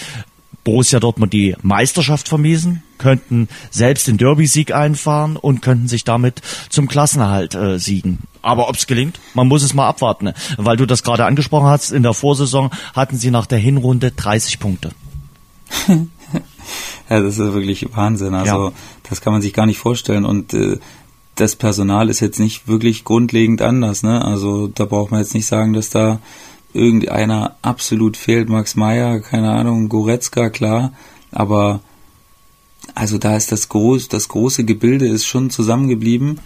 Borussia 0.64 1.00
Dortmund 1.00 1.32
die 1.32 1.56
Meisterschaft 1.62 2.28
vermiesen, 2.28 2.82
könnten 2.98 3.48
selbst 3.70 4.08
den 4.08 4.18
Derby-Sieg 4.18 4.74
einfahren 4.74 5.38
und 5.38 5.62
könnten 5.62 5.88
sich 5.88 6.04
damit 6.04 6.42
zum 6.70 6.88
Klassenerhalt 6.88 7.54
äh, 7.54 7.78
siegen. 7.78 8.20
Aber 8.42 8.70
ob 8.70 8.76
es 8.76 8.88
gelingt, 8.88 9.20
man 9.36 9.48
muss 9.48 9.62
es 9.62 9.76
mal 9.76 9.88
abwarten. 9.88 10.34
Weil 10.58 10.78
du 10.78 10.88
das 10.88 11.04
gerade 11.04 11.26
angesprochen 11.26 11.68
hast, 11.68 11.92
in 11.92 12.04
der 12.04 12.14
Vorsaison 12.14 12.72
hatten 12.96 13.18
sie 13.18 13.30
nach 13.30 13.46
der 13.46 13.60
Hinrunde 13.60 14.12
30 14.12 14.60
Punkte. 14.60 14.92
Ja, 17.10 17.20
das 17.22 17.38
ist 17.38 17.54
wirklich 17.54 17.88
Wahnsinn. 17.96 18.34
Also 18.34 18.70
ja. 18.70 18.72
das 19.10 19.22
kann 19.22 19.34
man 19.34 19.42
sich 19.42 19.54
gar 19.54 19.66
nicht 19.66 19.80
vorstellen. 19.80 20.26
Und 20.26 20.54
äh, 20.54 20.78
das 21.36 21.56
Personal 21.56 22.10
ist 22.10 22.20
jetzt 22.20 22.40
nicht 22.40 22.68
wirklich 22.68 23.04
grundlegend 23.04 23.62
anders. 23.62 24.04
Ne? 24.04 24.24
Also 24.24 24.68
da 24.68 24.86
braucht 24.86 25.12
man 25.12 25.22
jetzt 25.22 25.34
nicht 25.34 25.46
sagen, 25.46 25.74
dass 25.74 25.90
da 25.90 26.20
irgendeiner 26.74 27.56
absolut 27.62 28.18
fehlt. 28.18 28.50
Max 28.50 28.76
Meyer, 28.76 29.20
keine 29.22 29.52
Ahnung, 29.52 29.90
Goretzka, 29.90 30.50
klar. 30.50 30.94
Aber 31.32 31.82
also 32.96 33.18
da 33.18 33.36
ist 33.36 33.52
das 33.52 33.70
groß, 33.70 34.08
das 34.08 34.28
große 34.28 34.66
Gebilde 34.66 35.08
ist 35.08 35.26
schon 35.26 35.50
zusammengeblieben 35.50 36.40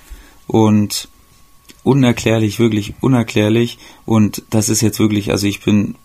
und 0.47 1.07
unerklärlich, 1.83 2.59
wirklich 2.59 2.93
unerklärlich. 3.01 3.77
Und 4.05 4.43
das 4.49 4.69
ist 4.69 4.81
jetzt 4.81 4.99
wirklich, 4.99 5.31
also 5.31 5.47
ich 5.47 5.61
bin 5.61 5.95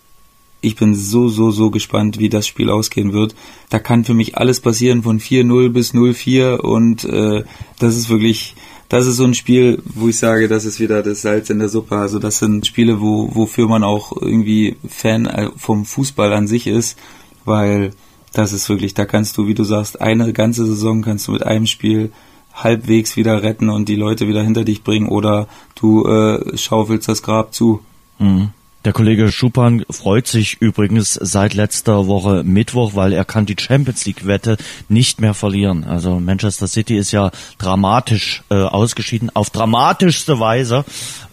ich 0.60 0.76
bin 0.76 0.94
so, 0.94 1.28
so, 1.28 1.50
so 1.50 1.70
gespannt, 1.70 2.18
wie 2.18 2.28
das 2.28 2.46
Spiel 2.46 2.70
ausgehen 2.70 3.12
wird. 3.12 3.34
Da 3.70 3.78
kann 3.78 4.04
für 4.04 4.14
mich 4.14 4.36
alles 4.36 4.60
passieren 4.60 5.02
von 5.02 5.20
4-0 5.20 5.70
bis 5.70 5.94
0-4 5.94 6.56
und 6.56 7.04
äh, 7.04 7.44
das 7.78 7.96
ist 7.96 8.08
wirklich, 8.08 8.54
das 8.88 9.06
ist 9.06 9.16
so 9.16 9.24
ein 9.24 9.34
Spiel, 9.34 9.82
wo 9.84 10.08
ich 10.08 10.18
sage, 10.18 10.48
das 10.48 10.64
ist 10.64 10.80
wieder 10.80 11.02
das 11.02 11.22
Salz 11.22 11.50
in 11.50 11.58
der 11.58 11.68
Suppe. 11.68 11.96
Also 11.96 12.18
das 12.18 12.38
sind 12.38 12.66
Spiele, 12.66 13.00
wo, 13.00 13.34
wofür 13.34 13.68
man 13.68 13.84
auch 13.84 14.12
irgendwie 14.20 14.76
Fan 14.88 15.26
äh, 15.26 15.50
vom 15.56 15.84
Fußball 15.84 16.32
an 16.32 16.48
sich 16.48 16.66
ist, 16.66 16.98
weil 17.44 17.92
das 18.32 18.52
ist 18.52 18.68
wirklich, 18.68 18.94
da 18.94 19.04
kannst 19.04 19.36
du, 19.36 19.46
wie 19.46 19.54
du 19.54 19.64
sagst, 19.64 20.00
eine 20.00 20.32
ganze 20.32 20.66
Saison 20.66 21.02
kannst 21.02 21.28
du 21.28 21.32
mit 21.32 21.44
einem 21.44 21.66
Spiel 21.66 22.10
halbwegs 22.52 23.16
wieder 23.16 23.42
retten 23.42 23.68
und 23.68 23.88
die 23.88 23.96
Leute 23.96 24.26
wieder 24.26 24.42
hinter 24.42 24.64
dich 24.64 24.82
bringen 24.82 25.08
oder 25.08 25.46
du 25.76 26.04
äh, 26.06 26.56
schaufelst 26.56 27.08
das 27.08 27.22
Grab 27.22 27.54
zu. 27.54 27.80
Mhm. 28.18 28.50
Der 28.84 28.92
Kollege 28.92 29.32
Schupan 29.32 29.84
freut 29.90 30.28
sich 30.28 30.58
übrigens 30.60 31.14
seit 31.14 31.54
letzter 31.54 32.06
Woche 32.06 32.44
Mittwoch, 32.44 32.94
weil 32.94 33.12
er 33.12 33.24
kann 33.24 33.44
die 33.44 33.56
Champions 33.58 34.06
League 34.06 34.24
Wette 34.24 34.56
nicht 34.88 35.20
mehr 35.20 35.34
verlieren. 35.34 35.82
Also 35.82 36.20
Manchester 36.20 36.68
City 36.68 36.96
ist 36.96 37.10
ja 37.10 37.32
dramatisch 37.58 38.44
äh, 38.50 38.54
ausgeschieden, 38.54 39.30
auf 39.34 39.50
dramatischste 39.50 40.38
Weise 40.38 40.84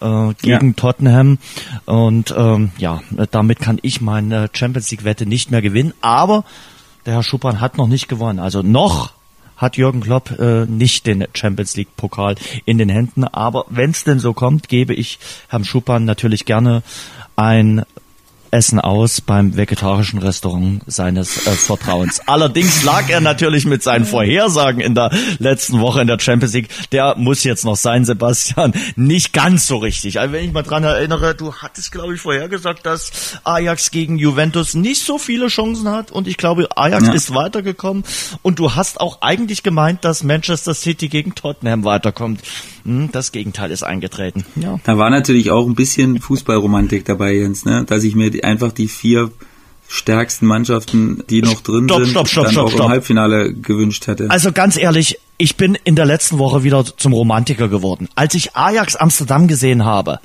äh, 0.01 0.33
gegen 0.41 0.69
ja. 0.69 0.73
Tottenham. 0.75 1.37
Und 1.85 2.33
ähm, 2.35 2.71
ja, 2.79 3.01
damit 3.29 3.59
kann 3.59 3.77
ich 3.83 4.01
meine 4.01 4.49
Champions 4.51 4.89
League 4.89 5.03
Wette 5.03 5.27
nicht 5.27 5.51
mehr 5.51 5.61
gewinnen. 5.61 5.93
Aber 6.01 6.45
der 7.05 7.13
Herr 7.13 7.23
Schupan 7.23 7.61
hat 7.61 7.77
noch 7.77 7.87
nicht 7.87 8.07
gewonnen. 8.07 8.39
Also 8.39 8.63
noch 8.63 9.13
hat 9.55 9.77
Jürgen 9.77 10.01
Klopp 10.01 10.37
äh, 10.39 10.65
nicht 10.65 11.05
den 11.05 11.25
Champions 11.33 11.77
League 11.77 11.95
Pokal 11.95 12.35
in 12.65 12.77
den 12.77 12.89
Händen. 12.89 13.23
Aber 13.23 13.65
wenn 13.69 13.91
es 13.91 14.03
denn 14.03 14.19
so 14.19 14.33
kommt, 14.33 14.67
gebe 14.67 14.93
ich 14.93 15.19
Herrn 15.47 15.63
Schupan 15.63 16.05
natürlich 16.05 16.45
gerne 16.45 16.83
ein 17.35 17.85
Essen 18.55 18.79
aus 18.79 19.19
beim 19.19 19.57
vegetarischen 19.57 20.19
Restaurant 20.19 20.81
seines 20.87 21.45
äh, 21.45 21.51
Vertrauens. 21.51 22.21
Allerdings 22.25 22.83
lag 22.83 23.09
er 23.09 23.19
natürlich 23.19 23.65
mit 23.65 23.83
seinen 23.83 24.05
Vorhersagen 24.05 24.79
in 24.79 24.95
der 24.95 25.11
letzten 25.39 25.81
Woche 25.81 26.01
in 26.01 26.07
der 26.07 26.19
Champions 26.19 26.53
League. 26.53 26.69
Der 26.93 27.15
muss 27.17 27.43
jetzt 27.43 27.65
noch 27.65 27.75
sein, 27.75 28.05
Sebastian, 28.05 28.73
nicht 28.95 29.33
ganz 29.33 29.67
so 29.67 29.77
richtig. 29.77 30.21
Also 30.21 30.31
wenn 30.31 30.45
ich 30.45 30.53
mal 30.53 30.63
dran 30.63 30.85
erinnere, 30.85 31.35
du 31.35 31.53
hattest, 31.55 31.91
glaube 31.91 32.15
ich, 32.15 32.21
vorhergesagt, 32.21 32.85
dass 32.85 33.39
Ajax 33.43 33.91
gegen 33.91 34.17
Juventus 34.17 34.73
nicht 34.73 35.03
so 35.03 35.17
viele 35.17 35.47
Chancen 35.47 35.89
hat 35.89 36.11
und 36.11 36.25
ich 36.25 36.37
glaube, 36.37 36.69
Ajax 36.77 37.07
ja. 37.07 37.13
ist 37.13 37.33
weitergekommen 37.33 38.05
und 38.41 38.59
du 38.59 38.73
hast 38.75 39.01
auch 39.01 39.21
eigentlich 39.21 39.63
gemeint, 39.63 40.05
dass 40.05 40.23
Manchester 40.23 40.73
City 40.73 41.09
gegen 41.09 41.35
Tottenham 41.35 41.83
weiterkommt. 41.83 42.41
Hm, 42.85 43.11
das 43.11 43.31
Gegenteil 43.31 43.71
ist 43.71 43.83
eingetreten. 43.83 44.45
Ja. 44.55 44.79
Da 44.83 44.97
war 44.97 45.09
natürlich 45.09 45.51
auch 45.51 45.65
ein 45.65 45.75
bisschen 45.75 46.21
Fußballromantik 46.21 47.03
dabei, 47.03 47.33
Jens, 47.33 47.65
ne? 47.65 47.83
dass 47.83 48.03
ich 48.03 48.15
mir 48.15 48.31
einfach 48.43 48.71
die 48.71 48.87
vier 48.87 49.31
stärksten 49.87 50.45
Mannschaften, 50.45 51.23
die 51.29 51.41
noch 51.41 51.61
drin 51.61 51.85
stopp, 51.85 51.99
sind, 51.99 52.09
stopp, 52.11 52.27
stopp, 52.27 52.43
dann 52.45 52.53
stopp, 52.53 52.65
auch 52.65 52.69
stopp. 52.71 52.81
im 52.81 52.89
Halbfinale 52.89 53.53
gewünscht 53.53 54.07
hätte. 54.07 54.29
Also 54.29 54.51
ganz 54.51 54.77
ehrlich, 54.77 55.19
ich 55.37 55.57
bin 55.57 55.77
in 55.83 55.95
der 55.95 56.05
letzten 56.05 56.37
Woche 56.37 56.63
wieder 56.63 56.85
zum 56.85 57.13
Romantiker 57.13 57.67
geworden. 57.67 58.07
Als 58.15 58.35
ich 58.35 58.55
Ajax 58.55 58.95
Amsterdam 58.95 59.47
gesehen 59.47 59.83
habe, 59.83 60.19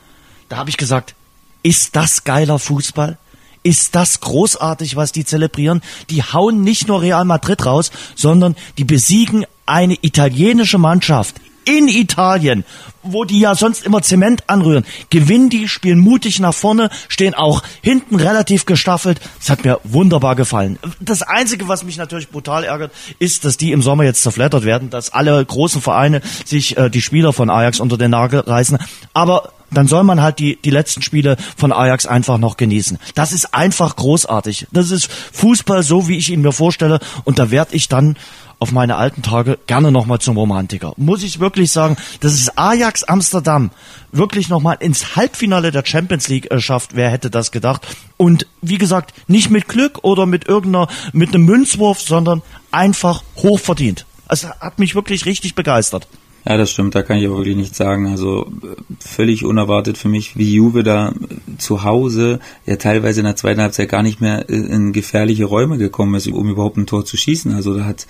da 0.48 0.56
habe 0.56 0.70
ich 0.70 0.76
gesagt, 0.76 1.14
ist 1.62 1.96
das 1.96 2.24
geiler 2.24 2.58
Fußball? 2.58 3.18
Ist 3.62 3.94
das 3.94 4.20
großartig, 4.20 4.96
was 4.96 5.12
die 5.12 5.24
zelebrieren? 5.24 5.82
Die 6.08 6.22
hauen 6.22 6.62
nicht 6.62 6.88
nur 6.88 7.02
Real 7.02 7.26
Madrid 7.26 7.66
raus, 7.66 7.90
sondern 8.14 8.56
die 8.78 8.84
besiegen 8.84 9.44
eine 9.66 9.98
italienische 10.00 10.78
Mannschaft 10.78 11.36
in 11.70 11.88
Italien, 11.88 12.64
wo 13.02 13.24
die 13.24 13.40
ja 13.40 13.54
sonst 13.54 13.84
immer 13.84 14.02
Zement 14.02 14.48
anrühren, 14.48 14.84
gewinnen 15.08 15.48
die, 15.48 15.68
spielen 15.68 15.98
mutig 15.98 16.40
nach 16.40 16.54
vorne, 16.54 16.90
stehen 17.08 17.34
auch 17.34 17.62
hinten 17.80 18.16
relativ 18.16 18.66
gestaffelt. 18.66 19.20
Das 19.38 19.50
hat 19.50 19.64
mir 19.64 19.80
wunderbar 19.84 20.36
gefallen. 20.36 20.78
Das 21.00 21.22
Einzige, 21.22 21.68
was 21.68 21.84
mich 21.84 21.96
natürlich 21.96 22.28
brutal 22.28 22.64
ärgert, 22.64 22.92
ist, 23.18 23.44
dass 23.44 23.56
die 23.56 23.72
im 23.72 23.82
Sommer 23.82 24.04
jetzt 24.04 24.22
zerfleddert 24.22 24.64
werden, 24.64 24.90
dass 24.90 25.12
alle 25.12 25.44
großen 25.44 25.80
Vereine 25.80 26.20
sich 26.44 26.76
äh, 26.76 26.90
die 26.90 27.02
Spieler 27.02 27.32
von 27.32 27.50
Ajax 27.50 27.80
unter 27.80 27.96
den 27.96 28.10
Nagel 28.10 28.40
reißen. 28.40 28.78
Aber 29.14 29.52
dann 29.70 29.86
soll 29.86 30.02
man 30.02 30.20
halt 30.20 30.38
die, 30.38 30.56
die 30.56 30.70
letzten 30.70 31.02
Spiele 31.02 31.36
von 31.56 31.72
Ajax 31.72 32.06
einfach 32.06 32.38
noch 32.38 32.56
genießen. 32.56 32.98
Das 33.14 33.32
ist 33.32 33.54
einfach 33.54 33.96
großartig. 33.96 34.66
Das 34.72 34.90
ist 34.90 35.10
Fußball 35.10 35.82
so, 35.82 36.08
wie 36.08 36.16
ich 36.16 36.30
ihn 36.30 36.42
mir 36.42 36.52
vorstelle. 36.52 36.98
Und 37.24 37.38
da 37.38 37.50
werde 37.50 37.76
ich 37.76 37.88
dann 37.88 38.16
auf 38.60 38.72
meine 38.72 38.96
alten 38.96 39.22
Tage 39.22 39.58
gerne 39.66 39.90
nochmal 39.90 40.20
zum 40.20 40.36
Romantiker. 40.36 40.92
Muss 40.96 41.22
ich 41.22 41.40
wirklich 41.40 41.72
sagen, 41.72 41.96
dass 42.20 42.34
es 42.34 42.56
Ajax 42.56 43.02
Amsterdam 43.04 43.70
wirklich 44.12 44.48
nochmal 44.48 44.76
ins 44.80 45.16
Halbfinale 45.16 45.72
der 45.72 45.84
Champions 45.84 46.28
League 46.28 46.50
äh, 46.50 46.60
schafft. 46.60 46.94
Wer 46.94 47.10
hätte 47.10 47.30
das 47.30 47.50
gedacht? 47.50 47.86
Und 48.16 48.46
wie 48.60 48.78
gesagt, 48.78 49.14
nicht 49.28 49.50
mit 49.50 49.66
Glück 49.66 50.04
oder 50.04 50.26
mit 50.26 50.46
irgendeiner, 50.46 50.88
mit 51.12 51.34
einem 51.34 51.46
Münzwurf, 51.46 52.00
sondern 52.00 52.42
einfach 52.70 53.22
hochverdient. 53.36 54.06
Es 54.28 54.44
hat 54.44 54.78
mich 54.78 54.94
wirklich 54.94 55.26
richtig 55.26 55.54
begeistert. 55.54 56.06
Ja, 56.46 56.56
das 56.56 56.70
stimmt, 56.70 56.94
da 56.94 57.02
kann 57.02 57.18
ich 57.18 57.28
auch 57.28 57.36
wirklich 57.36 57.56
nichts 57.56 57.76
sagen. 57.76 58.06
Also 58.06 58.50
völlig 58.98 59.44
unerwartet 59.44 59.98
für 59.98 60.08
mich, 60.08 60.36
wie 60.36 60.54
Juve 60.54 60.82
da 60.82 61.12
zu 61.58 61.84
Hause 61.84 62.40
ja 62.66 62.76
teilweise 62.76 63.20
in 63.20 63.26
der 63.26 63.36
zweiten 63.36 63.60
Halbzeit 63.60 63.90
gar 63.90 64.02
nicht 64.02 64.20
mehr 64.20 64.48
in 64.48 64.92
gefährliche 64.92 65.44
Räume 65.44 65.76
gekommen 65.76 66.14
ist, 66.14 66.28
um 66.28 66.48
überhaupt 66.48 66.78
ein 66.78 66.86
Tor 66.86 67.04
zu 67.04 67.16
schießen. 67.16 67.52
Also 67.54 67.76
da 67.76 67.84
hat 67.84 68.06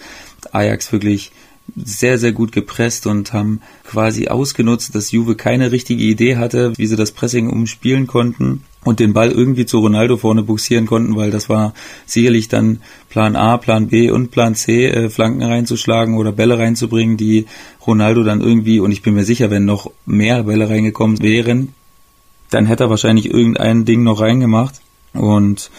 Ajax 0.52 0.92
wirklich 0.92 1.32
sehr, 1.76 2.18
sehr 2.18 2.32
gut 2.32 2.52
gepresst 2.52 3.06
und 3.06 3.32
haben 3.32 3.60
quasi 3.84 4.28
ausgenutzt, 4.28 4.94
dass 4.94 5.12
Juve 5.12 5.34
keine 5.34 5.72
richtige 5.72 6.02
Idee 6.02 6.36
hatte, 6.36 6.72
wie 6.76 6.86
sie 6.86 6.96
das 6.96 7.12
Pressing 7.12 7.50
umspielen 7.50 8.06
konnten 8.06 8.62
und 8.84 9.00
den 9.00 9.12
Ball 9.12 9.30
irgendwie 9.30 9.66
zu 9.66 9.78
Ronaldo 9.80 10.16
vorne 10.16 10.42
buxieren 10.42 10.86
konnten, 10.86 11.16
weil 11.16 11.30
das 11.30 11.48
war 11.48 11.74
sicherlich 12.06 12.48
dann 12.48 12.80
Plan 13.08 13.36
A, 13.36 13.58
Plan 13.58 13.88
B 13.88 14.10
und 14.10 14.30
Plan 14.30 14.54
C, 14.54 14.86
äh, 14.86 15.10
Flanken 15.10 15.42
reinzuschlagen 15.42 16.16
oder 16.16 16.32
Bälle 16.32 16.58
reinzubringen, 16.58 17.16
die 17.16 17.46
Ronaldo 17.86 18.22
dann 18.22 18.40
irgendwie, 18.40 18.80
und 18.80 18.90
ich 18.92 19.02
bin 19.02 19.14
mir 19.14 19.24
sicher, 19.24 19.50
wenn 19.50 19.64
noch 19.64 19.90
mehr 20.06 20.44
Bälle 20.44 20.68
reingekommen 20.68 21.20
wären, 21.22 21.74
dann 22.50 22.66
hätte 22.66 22.84
er 22.84 22.90
wahrscheinlich 22.90 23.30
irgendein 23.30 23.84
Ding 23.84 24.02
noch 24.02 24.20
reingemacht 24.20 24.80
und 25.12 25.70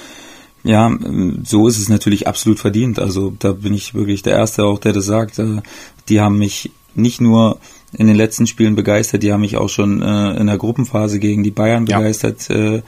ja, 0.64 0.96
so 1.44 1.68
ist 1.68 1.80
es 1.80 1.90
natürlich 1.90 2.28
absolut 2.28 2.60
verdient. 2.60 3.00
Also 3.00 3.34
da 3.40 3.52
bin 3.54 3.74
ich 3.74 3.96
wirklich 3.96 4.22
der 4.22 4.34
Erste 4.34 4.64
auch, 4.64 4.78
der 4.78 4.94
das 4.94 5.06
sagt. 5.06 5.40
Äh, 5.40 5.62
die 6.08 6.22
haben 6.22 6.38
mich 6.38 6.72
nicht 6.94 7.20
nur 7.20 7.60
in 7.94 8.08
den 8.08 8.16
letzten 8.16 8.48
Spielen 8.48 8.76
begeistert. 8.76 9.24
Die 9.24 9.34
haben 9.34 9.42
mich 9.42 9.58
auch 9.58 9.70
schon 9.70 10.02
äh, 10.02 10.38
in 10.38 10.48
der 10.48 10.58
Gruppenphase 10.58 11.20
gegen 11.20 11.44
die 11.44 11.52
Bayern 11.52 11.86
begeistert. 11.86 12.48
Ja. 12.50 12.76
Äh, 12.76 12.82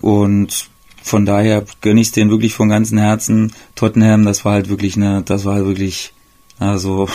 und 0.00 0.68
von 1.02 1.24
daher 1.24 1.64
gönne 1.80 2.00
ich 2.00 2.08
es 2.08 2.12
denen 2.12 2.30
wirklich 2.30 2.52
von 2.52 2.68
ganzem 2.68 2.98
Herzen. 2.98 3.52
Tottenham, 3.74 4.24
das 4.24 4.44
war 4.44 4.52
halt 4.52 4.68
wirklich 4.68 4.96
eine, 4.96 5.22
das 5.22 5.44
war 5.44 5.54
halt 5.54 5.66
wirklich, 5.66 6.12
also 6.58 7.08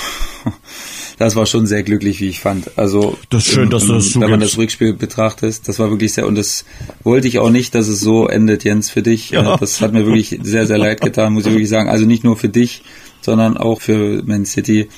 das 1.19 1.35
war 1.35 1.45
schon 1.45 1.67
sehr 1.67 1.83
glücklich, 1.83 2.19
wie 2.19 2.29
ich 2.29 2.39
fand. 2.39 2.77
Also 2.77 3.17
das 3.29 3.45
schön, 3.45 3.69
dass 3.69 3.85
du 3.85 3.93
das 3.93 4.05
zugibst. 4.05 4.21
Wenn 4.21 4.31
man 4.31 4.39
das 4.39 4.57
Rückspiel 4.57 4.93
betrachtet, 4.93 5.67
das 5.67 5.77
war 5.77 5.91
wirklich 5.91 6.13
sehr 6.13 6.25
und 6.25 6.35
das 6.35 6.65
wollte 7.03 7.27
ich 7.27 7.37
auch 7.37 7.51
nicht, 7.51 7.75
dass 7.75 7.87
es 7.87 7.99
so 7.99 8.27
endet, 8.27 8.63
Jens, 8.63 8.89
für 8.89 9.03
dich. 9.03 9.29
Ja. 9.29 9.53
Äh, 9.53 9.57
das 9.59 9.79
hat 9.79 9.93
mir 9.93 10.05
wirklich 10.05 10.39
sehr, 10.41 10.65
sehr 10.65 10.79
leid 10.79 11.01
getan, 11.01 11.33
muss 11.33 11.45
ich 11.45 11.51
wirklich 11.51 11.69
sagen. 11.69 11.89
Also 11.89 12.05
nicht 12.05 12.23
nur 12.23 12.35
für 12.35 12.49
dich, 12.49 12.81
sondern 13.21 13.57
auch 13.57 13.79
für 13.81 14.23
Man 14.25 14.45
City 14.45 14.89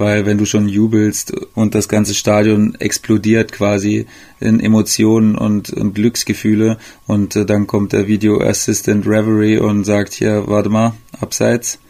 weil 0.00 0.24
wenn 0.24 0.38
du 0.38 0.46
schon 0.46 0.66
jubelst 0.66 1.34
und 1.54 1.74
das 1.74 1.86
ganze 1.86 2.14
Stadion 2.14 2.74
explodiert 2.76 3.52
quasi 3.52 4.06
in 4.40 4.58
Emotionen 4.58 5.36
und, 5.36 5.68
und 5.74 5.94
Glücksgefühle 5.94 6.78
und 7.06 7.36
äh, 7.36 7.44
dann 7.44 7.66
kommt 7.66 7.92
der 7.92 8.06
Video 8.06 8.40
Assistant 8.40 9.06
Reverie 9.06 9.58
und 9.58 9.84
sagt 9.84 10.14
hier, 10.14 10.44
warte 10.46 10.70
mal, 10.70 10.94
abseits 11.20 11.80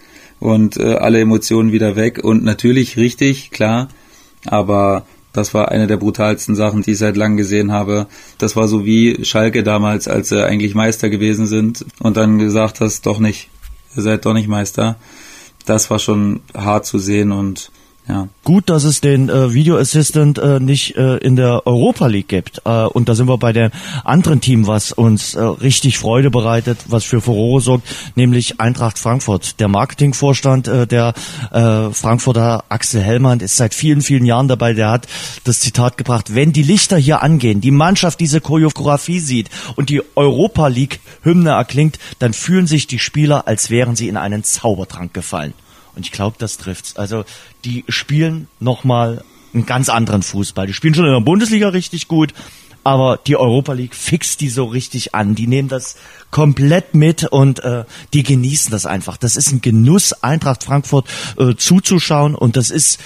und 0.40 0.76
äh, 0.76 0.94
alle 0.94 1.20
Emotionen 1.20 1.70
wieder 1.70 1.94
weg 1.94 2.18
und 2.24 2.42
natürlich 2.42 2.96
richtig, 2.96 3.52
klar, 3.52 3.88
aber 4.44 5.06
das 5.32 5.54
war 5.54 5.70
eine 5.70 5.86
der 5.86 5.96
brutalsten 5.96 6.56
Sachen, 6.56 6.82
die 6.82 6.92
ich 6.92 6.98
seit 6.98 7.16
langem 7.16 7.36
gesehen 7.36 7.70
habe. 7.70 8.08
Das 8.38 8.56
war 8.56 8.66
so 8.66 8.84
wie 8.84 9.24
Schalke 9.24 9.62
damals, 9.62 10.08
als 10.08 10.30
sie 10.30 10.44
eigentlich 10.44 10.74
Meister 10.74 11.11
gewesen 11.11 11.46
sind 11.46 11.86
und 12.00 12.16
dann 12.16 12.38
gesagt 12.38 12.80
hast, 12.80 13.06
doch 13.06 13.20
nicht, 13.20 13.50
ihr 13.94 14.02
seid 14.02 14.26
doch 14.26 14.34
nicht 14.34 14.48
Meister. 14.48 14.96
Das 15.64 15.90
war 15.90 16.00
schon 16.00 16.40
hart 16.52 16.86
zu 16.86 16.98
sehen 16.98 17.30
und 17.30 17.70
ja. 18.11 18.28
Gut, 18.42 18.68
dass 18.68 18.84
es 18.84 19.00
den 19.00 19.28
äh, 19.28 19.54
Video 19.54 19.76
Assistant 19.78 20.38
äh, 20.38 20.58
nicht 20.58 20.96
äh, 20.96 21.18
in 21.18 21.36
der 21.36 21.66
Europa 21.66 22.06
League 22.06 22.28
gibt. 22.28 22.62
Äh, 22.64 22.86
und 22.86 23.08
da 23.08 23.14
sind 23.14 23.28
wir 23.28 23.38
bei 23.38 23.52
dem 23.52 23.70
anderen 24.04 24.40
Team, 24.40 24.66
was 24.66 24.90
uns 24.90 25.34
äh, 25.34 25.40
richtig 25.40 25.98
Freude 25.98 26.30
bereitet, 26.30 26.78
was 26.88 27.04
für 27.04 27.20
Furore 27.20 27.61
sorgt, 27.61 27.86
nämlich 28.16 28.61
Eintracht 28.61 28.98
Frankfurt. 28.98 29.61
Der 29.61 29.68
Marketingvorstand 29.68 30.66
äh, 30.66 30.86
der 30.86 31.14
äh, 31.52 31.90
Frankfurter 31.90 32.64
Axel 32.68 33.00
Hellmann 33.00 33.40
ist 33.40 33.56
seit 33.56 33.74
vielen, 33.74 34.00
vielen 34.00 34.24
Jahren 34.24 34.48
dabei. 34.48 34.72
Der 34.72 34.90
hat 34.90 35.06
das 35.44 35.61
Zitat 35.61 35.96
gebracht, 35.96 36.34
wenn 36.34 36.52
die 36.52 36.64
Lichter 36.64 36.96
hier 36.96 37.22
angehen, 37.22 37.61
die 37.61 37.70
Mannschaft 37.70 38.18
diese 38.18 38.40
Choreografie 38.40 39.20
sieht 39.20 39.50
und 39.76 39.88
die 39.88 40.02
Europa 40.16 40.66
League 40.66 41.00
Hymne 41.22 41.50
erklingt, 41.50 41.98
dann 42.18 42.32
fühlen 42.32 42.66
sich 42.66 42.88
die 42.88 42.98
Spieler, 42.98 43.46
als 43.46 43.70
wären 43.70 43.94
sie 43.94 44.08
in 44.08 44.16
einen 44.16 44.42
Zaubertrank 44.42 45.14
gefallen. 45.14 45.54
Und 46.01 46.07
ich 46.07 46.12
glaube, 46.12 46.36
das 46.38 46.57
trifft's. 46.57 46.96
Also 46.96 47.26
die 47.66 47.84
spielen 47.90 48.48
nochmal 48.59 49.22
einen 49.53 49.66
ganz 49.66 49.90
anderen 49.90 50.22
Fußball. 50.22 50.66
Die 50.66 50.72
spielen 50.72 50.94
schon 50.94 51.05
in 51.05 51.12
der 51.12 51.20
Bundesliga 51.20 51.68
richtig 51.68 52.09
gut, 52.09 52.32
aber 52.84 53.18
die 53.18 53.36
Europa 53.36 53.74
League 53.74 53.94
fixt 53.94 54.40
die 54.40 54.48
so 54.48 54.64
richtig 54.64 55.14
an. 55.14 55.34
Die 55.34 55.46
nehmen 55.46 55.68
das 55.68 55.96
komplett 56.30 56.94
mit 56.94 57.24
und 57.24 57.62
äh, 57.62 57.84
die 58.14 58.22
genießen 58.22 58.70
das 58.70 58.86
einfach. 58.86 59.18
Das 59.18 59.36
ist 59.36 59.53
ein 59.53 59.61
Genuss, 59.61 60.14
Eintracht 60.14 60.64
Frankfurt 60.64 61.07
äh, 61.36 61.55
zuzuschauen 61.55 62.34
und 62.34 62.57
das 62.57 62.70
ist 62.70 62.98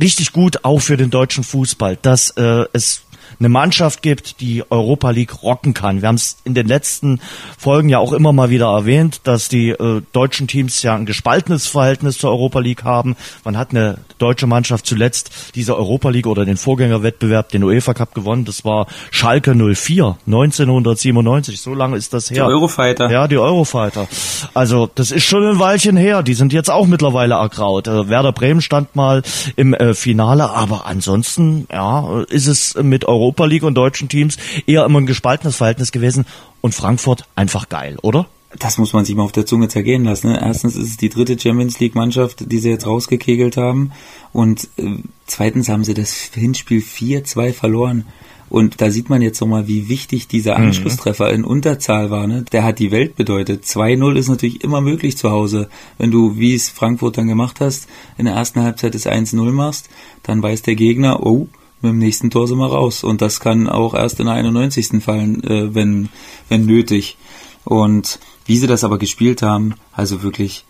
richtig 0.00 0.32
gut 0.32 0.64
auch 0.64 0.78
für 0.78 0.96
den 0.96 1.10
deutschen 1.10 1.44
Fußball, 1.44 1.98
dass 2.00 2.30
äh, 2.30 2.64
es 2.72 3.02
eine 3.40 3.48
Mannschaft 3.48 4.02
gibt, 4.02 4.40
die 4.40 4.62
Europa 4.70 5.10
League 5.10 5.42
rocken 5.42 5.72
kann. 5.72 6.02
Wir 6.02 6.08
haben 6.08 6.16
es 6.16 6.36
in 6.44 6.54
den 6.54 6.68
letzten 6.68 7.20
Folgen 7.58 7.88
ja 7.88 7.98
auch 7.98 8.12
immer 8.12 8.32
mal 8.32 8.50
wieder 8.50 8.66
erwähnt, 8.66 9.22
dass 9.24 9.48
die 9.48 9.70
äh, 9.70 10.02
deutschen 10.12 10.46
Teams 10.46 10.82
ja 10.82 10.94
ein 10.94 11.06
gespaltenes 11.06 11.66
Verhältnis 11.66 12.18
zur 12.18 12.30
Europa 12.30 12.60
League 12.60 12.84
haben. 12.84 13.16
Man 13.44 13.56
hat 13.56 13.70
eine 13.70 13.98
deutsche 14.18 14.46
Mannschaft 14.46 14.84
zuletzt 14.84 15.54
diese 15.54 15.76
Europa 15.76 16.10
League 16.10 16.26
oder 16.26 16.44
den 16.44 16.58
Vorgängerwettbewerb, 16.58 17.48
den 17.48 17.64
UEFA 17.64 17.94
Cup 17.94 18.14
gewonnen. 18.14 18.44
Das 18.44 18.64
war 18.66 18.86
Schalke 19.10 19.54
04, 19.54 20.18
1997. 20.26 21.60
So 21.62 21.74
lange 21.74 21.96
ist 21.96 22.12
das 22.12 22.30
her. 22.30 22.46
Die 22.46 22.52
Eurofighter. 22.52 23.10
Ja, 23.10 23.26
die 23.26 23.38
Eurofighter. 23.38 24.06
Also 24.52 24.88
das 24.94 25.10
ist 25.10 25.24
schon 25.24 25.44
ein 25.46 25.58
Weilchen 25.58 25.96
her. 25.96 26.22
Die 26.22 26.34
sind 26.34 26.52
jetzt 26.52 26.70
auch 26.70 26.86
mittlerweile 26.86 27.34
ergraut. 27.36 27.88
Äh, 27.88 28.10
Werder 28.10 28.32
Bremen 28.32 28.60
stand 28.60 28.94
mal 28.94 29.22
im 29.56 29.72
äh, 29.72 29.94
Finale, 29.94 30.50
aber 30.50 30.84
ansonsten 30.84 31.66
ja, 31.72 32.20
ist 32.28 32.46
es 32.46 32.74
mit 32.74 33.06
Europa 33.06 33.29
Europa 33.30 33.44
League 33.44 33.62
und 33.62 33.74
deutschen 33.74 34.08
Teams 34.08 34.36
eher 34.66 34.84
immer 34.84 35.00
ein 35.00 35.06
gespaltenes 35.06 35.56
Verhältnis 35.56 35.92
gewesen 35.92 36.26
und 36.60 36.74
Frankfurt 36.74 37.26
einfach 37.36 37.68
geil, 37.68 37.96
oder? 38.02 38.26
Das 38.58 38.78
muss 38.78 38.92
man 38.92 39.04
sich 39.04 39.14
mal 39.14 39.22
auf 39.22 39.30
der 39.30 39.46
Zunge 39.46 39.68
zergehen 39.68 40.02
lassen. 40.02 40.32
Ne? 40.32 40.40
Erstens 40.42 40.74
ist 40.74 40.88
es 40.88 40.96
die 40.96 41.08
dritte 41.08 41.38
Champions 41.38 41.78
League 41.78 41.94
Mannschaft, 41.94 42.50
die 42.50 42.58
sie 42.58 42.70
jetzt 42.70 42.86
rausgekegelt 42.88 43.56
haben. 43.56 43.92
Und 44.32 44.68
äh, 44.76 44.96
zweitens 45.26 45.68
haben 45.68 45.84
sie 45.84 45.94
das 45.94 46.32
Hinspiel 46.34 46.80
4-2 46.80 47.52
verloren. 47.52 48.06
Und 48.48 48.80
da 48.80 48.90
sieht 48.90 49.08
man 49.08 49.22
jetzt 49.22 49.40
nochmal, 49.40 49.68
wie 49.68 49.88
wichtig 49.88 50.26
dieser 50.26 50.58
mhm. 50.58 50.64
Anschlusstreffer 50.64 51.32
in 51.32 51.44
Unterzahl 51.44 52.10
war. 52.10 52.26
Ne? 52.26 52.44
Der 52.50 52.64
hat 52.64 52.80
die 52.80 52.90
Welt 52.90 53.14
bedeutet. 53.14 53.62
2-0 53.62 54.16
ist 54.16 54.28
natürlich 54.28 54.64
immer 54.64 54.80
möglich 54.80 55.16
zu 55.16 55.30
Hause. 55.30 55.68
Wenn 55.96 56.10
du, 56.10 56.36
wie 56.36 56.56
es 56.56 56.68
Frankfurt 56.68 57.18
dann 57.18 57.28
gemacht 57.28 57.60
hast, 57.60 57.86
in 58.18 58.24
der 58.24 58.34
ersten 58.34 58.60
Halbzeit 58.62 58.96
das 58.96 59.06
1-0 59.06 59.36
machst, 59.52 59.88
dann 60.24 60.42
weiß 60.42 60.62
der 60.62 60.74
Gegner, 60.74 61.24
oh, 61.24 61.46
mit 61.82 61.92
dem 61.92 61.98
nächsten 61.98 62.30
Tor 62.30 62.46
sind 62.46 62.58
wir 62.58 62.70
raus. 62.70 63.04
Und 63.04 63.22
das 63.22 63.40
kann 63.40 63.68
auch 63.68 63.94
erst 63.94 64.20
in 64.20 64.26
der 64.26 64.34
91. 64.34 65.02
fallen, 65.02 65.42
äh, 65.44 65.74
wenn, 65.74 66.08
wenn 66.48 66.66
nötig. 66.66 67.16
Und 67.64 68.18
wie 68.46 68.56
sie 68.56 68.66
das 68.66 68.84
aber 68.84 68.98
gespielt 68.98 69.42
haben, 69.42 69.74
also 69.92 70.22
wirklich 70.22 70.64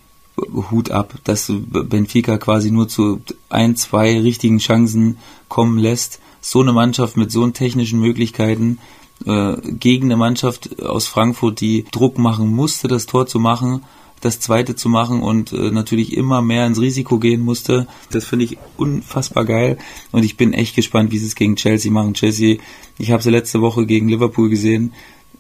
Hut 0.71 0.91
ab, 0.91 1.15
dass 1.25 1.53
Benfica 1.53 2.39
quasi 2.39 2.71
nur 2.71 2.89
zu 2.89 3.21
ein, 3.49 3.77
zwei 3.77 4.19
richtigen 4.21 4.59
Chancen 4.59 5.19
kommen 5.49 5.79
lässt. 5.79 6.21
So 6.41 6.61
eine 6.61 6.73
Mannschaft 6.73 7.17
mit 7.17 7.31
so 7.31 7.47
technischen 7.49 8.01
Möglichkeiten 8.01 8.79
äh, 9.27 9.57
gegen 9.63 10.07
eine 10.07 10.17
Mannschaft 10.17 10.81
aus 10.83 11.07
Frankfurt, 11.07 11.61
die 11.61 11.85
Druck 11.91 12.19
machen 12.19 12.49
musste, 12.49 12.89
das 12.89 13.07
Tor 13.07 13.27
zu 13.27 13.39
machen, 13.39 13.85
das 14.21 14.41
zweite 14.41 14.77
zu 14.77 14.89
machen 14.89 15.23
und 15.23 15.53
äh, 15.53 15.71
natürlich 15.71 16.17
immer 16.17 16.43
mehr 16.43 16.67
ins 16.67 16.81
Risiko 16.81 17.19
gehen 17.19 17.41
musste. 17.41 17.87
Das 18.11 18.27
finde 18.27 18.45
ich 18.45 18.59
unfassbar 18.77 19.45
geil 19.45 19.79
und 20.13 20.25
ich 20.25 20.37
bin 20.37 20.53
echt 20.53 20.77
gespannt, 20.77 21.11
wie 21.11 21.19
sie 21.19 21.27
es 21.27 21.35
gegen 21.35 21.57
Chelsea 21.57 21.91
machen. 21.91 22.15
Chelsea, 22.15 22.59
ich 22.99 23.11
habe 23.13 23.23
sie 23.23 23.31
letzte 23.31 23.61
Woche 23.61 23.87
gegen 23.87 24.09
Liverpool 24.09 24.51
gesehen. 24.51 24.93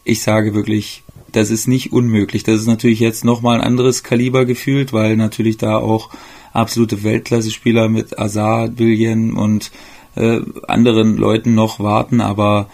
Ich 0.05 0.22
sage 0.22 0.55
wirklich, 0.55 1.03
das 1.33 1.51
ist 1.51 1.68
nicht 1.68 1.93
unmöglich. 1.93 2.43
Das 2.43 2.61
ist 2.61 2.66
natürlich 2.66 3.01
jetzt 3.01 3.24
nochmal 3.24 3.57
ein 3.61 3.66
anderes 3.66 4.03
Kaliber 4.03 4.45
gefühlt, 4.45 4.93
weil 4.93 5.16
natürlich 5.16 5.57
da 5.57 5.76
auch 5.76 6.11
absolute 6.53 7.05
Weltklasse-Spieler 7.05 7.89
mit 7.89 8.18
Azar, 8.18 8.78
William 8.78 9.37
und 9.37 9.70
äh, 10.16 10.41
anderen 10.66 11.16
Leuten 11.16 11.55
noch 11.55 11.78
warten, 11.78 12.20
aber 12.20 12.68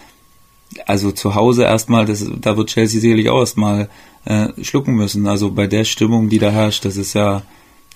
also 0.86 1.12
zu 1.12 1.34
Hause 1.34 1.64
erstmal, 1.64 2.06
das, 2.06 2.26
da 2.40 2.56
wird 2.56 2.70
Chelsea 2.70 3.00
sicherlich 3.00 3.28
auch 3.30 3.40
erstmal 3.40 3.88
äh, 4.24 4.48
schlucken 4.62 4.94
müssen. 4.94 5.26
Also 5.26 5.52
bei 5.52 5.66
der 5.66 5.84
Stimmung, 5.84 6.28
die 6.28 6.38
da 6.38 6.50
herrscht, 6.50 6.84
das 6.84 6.96
ist 6.96 7.14
ja 7.14 7.42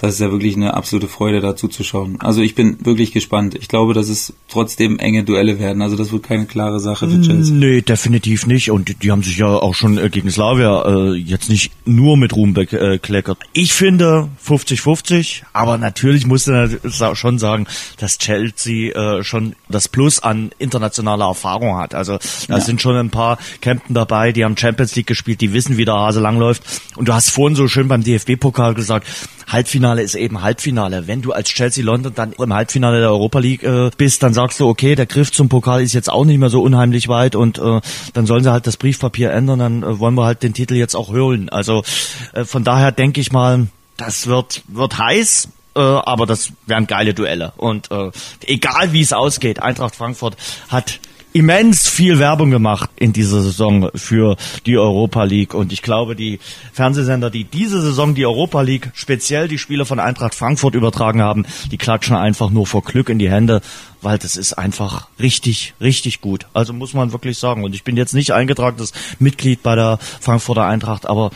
das 0.00 0.14
ist 0.14 0.20
ja 0.20 0.30
wirklich 0.30 0.56
eine 0.56 0.74
absolute 0.74 1.08
Freude, 1.08 1.40
dazu 1.40 1.68
zu 1.68 1.84
schauen. 1.84 2.16
Also 2.20 2.40
ich 2.40 2.54
bin 2.54 2.78
wirklich 2.84 3.12
gespannt. 3.12 3.54
Ich 3.54 3.68
glaube, 3.68 3.92
dass 3.92 4.08
es 4.08 4.32
trotzdem 4.48 4.98
enge 4.98 5.24
Duelle 5.24 5.58
werden. 5.58 5.82
Also 5.82 5.96
das 5.96 6.10
wird 6.10 6.22
keine 6.22 6.46
klare 6.46 6.80
Sache 6.80 7.08
für 7.08 7.20
Chelsea. 7.20 7.54
Nee, 7.54 7.82
definitiv 7.82 8.46
nicht. 8.46 8.70
Und 8.70 9.02
die 9.02 9.10
haben 9.10 9.22
sich 9.22 9.36
ja 9.36 9.48
auch 9.48 9.74
schon 9.74 9.98
äh, 9.98 10.08
gegen 10.08 10.30
Slavia 10.30 10.84
äh, 10.86 11.14
jetzt 11.16 11.50
nicht 11.50 11.72
nur 11.84 12.16
mit 12.16 12.34
Ruhm 12.34 12.54
bekleckert. 12.54 13.38
Ich 13.52 13.74
finde 13.74 14.28
50-50, 14.46 15.42
aber 15.52 15.76
natürlich 15.76 16.26
musst 16.26 16.46
du 16.46 16.80
schon 17.14 17.38
sagen, 17.38 17.66
dass 17.98 18.16
Chelsea 18.16 18.94
äh, 18.94 19.22
schon 19.22 19.54
das 19.68 19.88
Plus 19.88 20.20
an 20.20 20.50
internationaler 20.58 21.26
Erfahrung 21.26 21.76
hat. 21.76 21.94
Also 21.94 22.18
da 22.48 22.54
ja. 22.56 22.60
sind 22.60 22.80
schon 22.80 22.96
ein 22.96 23.10
paar 23.10 23.38
Campen 23.60 23.94
dabei, 23.94 24.32
die 24.32 24.44
haben 24.44 24.56
Champions 24.56 24.96
League 24.96 25.06
gespielt, 25.06 25.42
die 25.42 25.52
wissen, 25.52 25.76
wie 25.76 25.84
der 25.84 25.94
Hase 25.94 26.20
langläuft. 26.20 26.62
Und 26.96 27.08
du 27.08 27.12
hast 27.12 27.30
vorhin 27.30 27.54
so 27.54 27.68
schön 27.68 27.88
beim 27.88 28.02
DFB-Pokal 28.02 28.74
gesagt, 28.74 29.06
Halbfinale 29.50 29.89
ist 29.98 30.14
eben 30.14 30.42
Halbfinale. 30.42 31.06
Wenn 31.06 31.22
du 31.22 31.32
als 31.32 31.48
Chelsea 31.48 31.84
London 31.84 32.12
dann 32.14 32.32
im 32.32 32.52
Halbfinale 32.52 33.00
der 33.00 33.10
Europa 33.10 33.38
League 33.38 33.62
äh, 33.62 33.90
bist, 33.96 34.22
dann 34.22 34.34
sagst 34.34 34.60
du, 34.60 34.68
okay, 34.68 34.94
der 34.94 35.06
Griff 35.06 35.32
zum 35.32 35.48
Pokal 35.48 35.82
ist 35.82 35.92
jetzt 35.92 36.10
auch 36.10 36.24
nicht 36.24 36.38
mehr 36.38 36.50
so 36.50 36.62
unheimlich 36.62 37.08
weit 37.08 37.34
und 37.34 37.58
äh, 37.58 37.80
dann 38.12 38.26
sollen 38.26 38.44
sie 38.44 38.52
halt 38.52 38.66
das 38.66 38.76
Briefpapier 38.76 39.30
ändern, 39.32 39.58
dann 39.58 39.82
äh, 39.82 39.98
wollen 39.98 40.14
wir 40.14 40.24
halt 40.24 40.42
den 40.42 40.54
Titel 40.54 40.74
jetzt 40.74 40.94
auch 40.94 41.08
holen. 41.08 41.48
Also 41.48 41.82
äh, 42.32 42.44
von 42.44 42.64
daher 42.64 42.92
denke 42.92 43.20
ich 43.20 43.32
mal, 43.32 43.66
das 43.96 44.26
wird, 44.26 44.62
wird 44.68 44.98
heiß. 44.98 45.48
Äh, 45.76 45.80
aber 45.80 46.26
das 46.26 46.52
wären 46.66 46.88
geile 46.88 47.14
Duelle. 47.14 47.52
Und 47.56 47.90
äh, 47.92 48.10
egal 48.46 48.92
wie 48.92 49.02
es 49.02 49.12
ausgeht, 49.12 49.62
Eintracht 49.62 49.94
Frankfurt 49.94 50.36
hat 50.68 50.98
immens 51.32 51.88
viel 51.88 52.18
Werbung 52.18 52.50
gemacht 52.50 52.90
in 52.96 53.12
dieser 53.12 53.42
Saison 53.42 53.90
für 53.94 54.36
die 54.66 54.76
Europa 54.76 55.24
League. 55.24 55.54
Und 55.54 55.72
ich 55.72 55.82
glaube, 55.82 56.16
die 56.16 56.40
Fernsehsender, 56.72 57.30
die 57.30 57.44
diese 57.44 57.80
Saison 57.80 58.14
die 58.14 58.26
Europa 58.26 58.60
League, 58.62 58.90
speziell 58.94 59.48
die 59.48 59.58
Spiele 59.58 59.84
von 59.84 60.00
Eintracht 60.00 60.34
Frankfurt 60.34 60.74
übertragen 60.74 61.22
haben, 61.22 61.46
die 61.70 61.78
klatschen 61.78 62.16
einfach 62.16 62.50
nur 62.50 62.66
vor 62.66 62.82
Glück 62.82 63.08
in 63.08 63.18
die 63.18 63.30
Hände, 63.30 63.62
weil 64.02 64.18
das 64.18 64.36
ist 64.36 64.54
einfach 64.54 65.08
richtig, 65.18 65.74
richtig 65.80 66.20
gut. 66.20 66.46
Also 66.52 66.72
muss 66.72 66.94
man 66.94 67.12
wirklich 67.12 67.38
sagen. 67.38 67.64
Und 67.64 67.74
ich 67.74 67.84
bin 67.84 67.96
jetzt 67.96 68.14
nicht 68.14 68.32
eingetragenes 68.32 68.92
Mitglied 69.18 69.62
bei 69.62 69.74
der 69.74 69.98
Frankfurter 69.98 70.66
Eintracht, 70.66 71.06
aber 71.06 71.30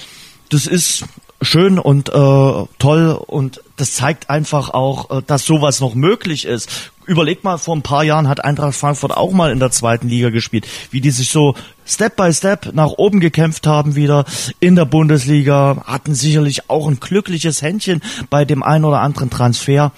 das 0.49 0.67
ist 0.67 1.05
schön 1.45 1.79
und 1.79 2.09
äh, 2.09 2.65
toll 2.79 3.11
und 3.27 3.63
das 3.77 3.95
zeigt 3.95 4.31
einfach 4.31 4.71
auch, 4.71 5.11
äh, 5.11 5.23
dass 5.27 5.45
sowas 5.45 5.81
noch 5.81 5.95
möglich 5.95 6.45
ist. 6.45 6.91
Überleg 7.07 7.45
mal, 7.45 7.59
vor 7.59 7.77
ein 7.77 7.83
paar 7.83 8.05
Jahren 8.05 8.29
hat 8.29 8.45
Eintracht 8.45 8.75
Frankfurt 8.75 9.17
auch 9.17 9.33
mal 9.33 9.53
in 9.53 9.61
der 9.61 9.71
zweiten 9.71 10.09
Liga 10.09 10.31
gespielt, 10.31 10.67
wie 10.91 11.01
die 11.01 11.11
sich 11.11 11.31
so 11.31 11.55
Step 11.87 12.17
by 12.17 12.33
Step 12.33 12.73
nach 12.73 12.93
oben 12.93 13.21
gekämpft 13.21 13.67
haben 13.67 13.95
wieder 13.95 14.25
in 14.61 14.75
der 14.75 14.87
Bundesliga, 14.87 15.83
hatten 15.85 16.15
sicherlich 16.15 16.71
auch 16.71 16.89
ein 16.89 17.01
glückliches 17.01 17.61
Händchen 17.61 18.01
bei 18.31 18.45
dem 18.45 18.63
einen 18.63 18.85
oder 18.85 19.01
anderen 19.01 19.31
Transfer. 19.31 19.93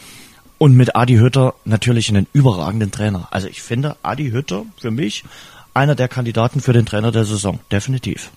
Und 0.59 0.75
mit 0.75 0.97
Adi 0.97 1.17
Hütter 1.17 1.55
natürlich 1.67 2.09
einen 2.09 2.27
überragenden 2.33 2.91
Trainer. 2.91 3.29
Also 3.31 3.47
ich 3.47 3.61
finde 3.61 3.97
Adi 4.03 4.31
Hütter 4.31 4.65
für 4.79 4.91
mich 4.91 5.23
einer 5.75 5.95
der 5.95 6.09
Kandidaten 6.09 6.63
für 6.63 6.73
den 6.73 6.87
Trainer 6.87 7.13
der 7.13 7.27
Saison. 7.27 7.61
Definitiv 7.71 8.31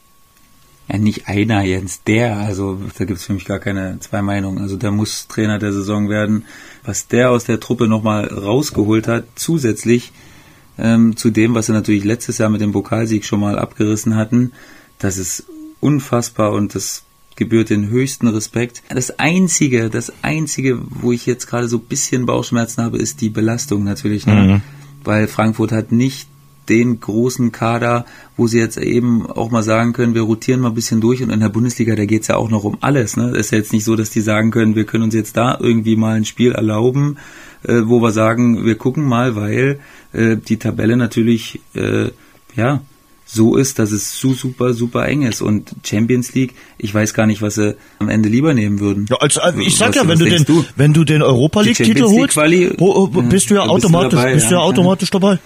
ja 0.92 0.98
nicht 0.98 1.28
einer, 1.28 1.62
Jens, 1.62 2.04
der, 2.04 2.38
also 2.38 2.80
da 2.98 3.06
gibt's 3.06 3.26
für 3.26 3.34
mich 3.34 3.46
gar 3.46 3.60
keine 3.60 4.00
zwei 4.00 4.22
Meinungen. 4.22 4.60
Also 4.60 4.76
der 4.76 4.92
muss 4.92 5.28
Trainer 5.28 5.60
der 5.60 5.72
Saison 5.72 6.10
werden. 6.10 6.46
Was 6.84 7.08
der 7.08 7.32
aus 7.32 7.44
der 7.44 7.60
Truppe 7.60 7.88
nochmal 7.88 8.26
rausgeholt 8.26 9.08
hat, 9.08 9.26
zusätzlich 9.36 10.12
ähm, 10.78 11.16
zu 11.16 11.30
dem, 11.30 11.54
was 11.54 11.70
er 11.70 11.76
natürlich 11.76 12.04
letztes 12.04 12.38
Jahr 12.38 12.50
mit 12.50 12.62
dem 12.62 12.72
Pokalsieg 12.72 13.26
schon 13.26 13.40
mal 13.40 13.60
abgerissen 13.60 14.16
hatten, 14.16 14.54
das 14.98 15.18
ist 15.18 15.46
unfassbar 15.80 16.54
und 16.54 16.74
das 16.74 17.04
gebührt 17.36 17.70
den 17.70 17.90
höchsten 17.90 18.28
Respekt. 18.28 18.84
Das 18.90 19.18
einzige, 19.20 19.90
das 19.90 20.12
einzige, 20.24 20.80
wo 20.90 21.12
ich 21.12 21.26
jetzt 21.26 21.48
gerade 21.48 21.68
so 21.68 21.78
ein 21.78 21.86
bisschen 21.86 22.26
Bauchschmerzen 22.26 22.84
habe, 22.84 22.98
ist 22.98 23.22
die 23.22 23.30
Belastung 23.30 23.84
natürlich, 23.84 24.26
ne? 24.26 24.34
Mhm. 24.34 24.62
weil 25.04 25.28
Frankfurt 25.28 25.72
hat 25.72 25.92
nicht 25.92 26.28
den 26.70 27.00
großen 27.00 27.52
Kader, 27.52 28.06
wo 28.38 28.48
sie 28.48 28.60
jetzt 28.60 28.78
eben 28.78 29.26
auch 29.26 29.50
mal 29.52 29.64
sagen 29.64 29.94
können, 29.94 30.14
wir 30.14 30.22
rotieren 30.22 30.62
mal 30.62 30.70
ein 30.70 30.76
bisschen 30.76 31.02
durch 31.02 31.22
und 31.24 31.32
in 31.32 31.40
der 31.40 31.50
Bundesliga, 31.50 31.96
da 31.96 32.06
geht's 32.06 32.28
ja 32.28 32.36
auch 32.38 32.50
noch 32.50 32.64
um 32.64 32.78
alles. 32.82 33.18
Ne? 33.18 33.32
Es 33.32 33.48
ist 33.48 33.52
ja 33.52 33.58
jetzt 33.58 33.74
nicht 33.74 33.84
so, 33.84 33.96
dass 33.96 34.12
die 34.12 34.22
sagen 34.22 34.52
können, 34.52 34.76
wir 34.76 34.86
können 34.86 35.04
uns 35.04 35.16
jetzt 35.16 35.36
da 35.36 35.58
irgendwie 35.60 35.96
mal 35.96 36.16
ein 36.16 36.26
Spiel 36.26 36.52
erlauben, 36.52 37.18
äh, 37.64 37.82
wo 37.86 38.02
wir 38.02 38.12
sagen, 38.12 38.66
wir 38.66 38.76
gucken 38.76 39.06
mal, 39.06 39.36
weil 39.36 39.80
äh, 40.14 40.38
die 40.38 40.58
Tabelle 40.58 40.96
natürlich 40.96 41.60
äh, 41.74 42.10
ja 42.56 42.82
so 43.32 43.56
ist, 43.56 43.78
dass 43.78 43.92
es 43.92 44.20
so 44.20 44.34
super, 44.34 44.74
super 44.74 45.08
eng 45.08 45.22
ist. 45.22 45.42
Und 45.42 45.76
Champions 45.86 46.34
League, 46.34 46.56
ich 46.80 46.92
weiß 46.94 47.14
gar 47.14 47.28
nicht, 47.28 47.44
was 47.44 47.56
sie 47.56 47.76
am 48.00 48.10
Ende 48.10 48.28
lieber 48.28 48.56
nehmen 48.56 48.80
würden. 48.80 49.06
Ja, 49.08 49.18
also, 49.18 49.40
ich 49.60 49.78
sag 49.78 49.90
was, 49.90 49.98
ja, 49.98 50.08
wenn 50.08 50.18
du 50.18 50.26
den, 50.26 50.46
du? 50.46 50.66
wenn 50.76 50.94
du 50.94 51.04
den 51.04 51.22
Europa 51.22 51.62
League 51.62 51.76
Titel 51.76 52.06
holst, 52.06 52.36
bist 53.30 53.50
du 53.52 53.54
ja 53.54 53.62
automatisch, 53.62 54.10
bist 54.10 54.14
du, 54.14 54.18
dabei, 54.18 54.34
bist 54.34 54.50
du 54.50 54.56
ja 54.56 54.62
automatisch 54.62 55.10
dabei. 55.12 55.40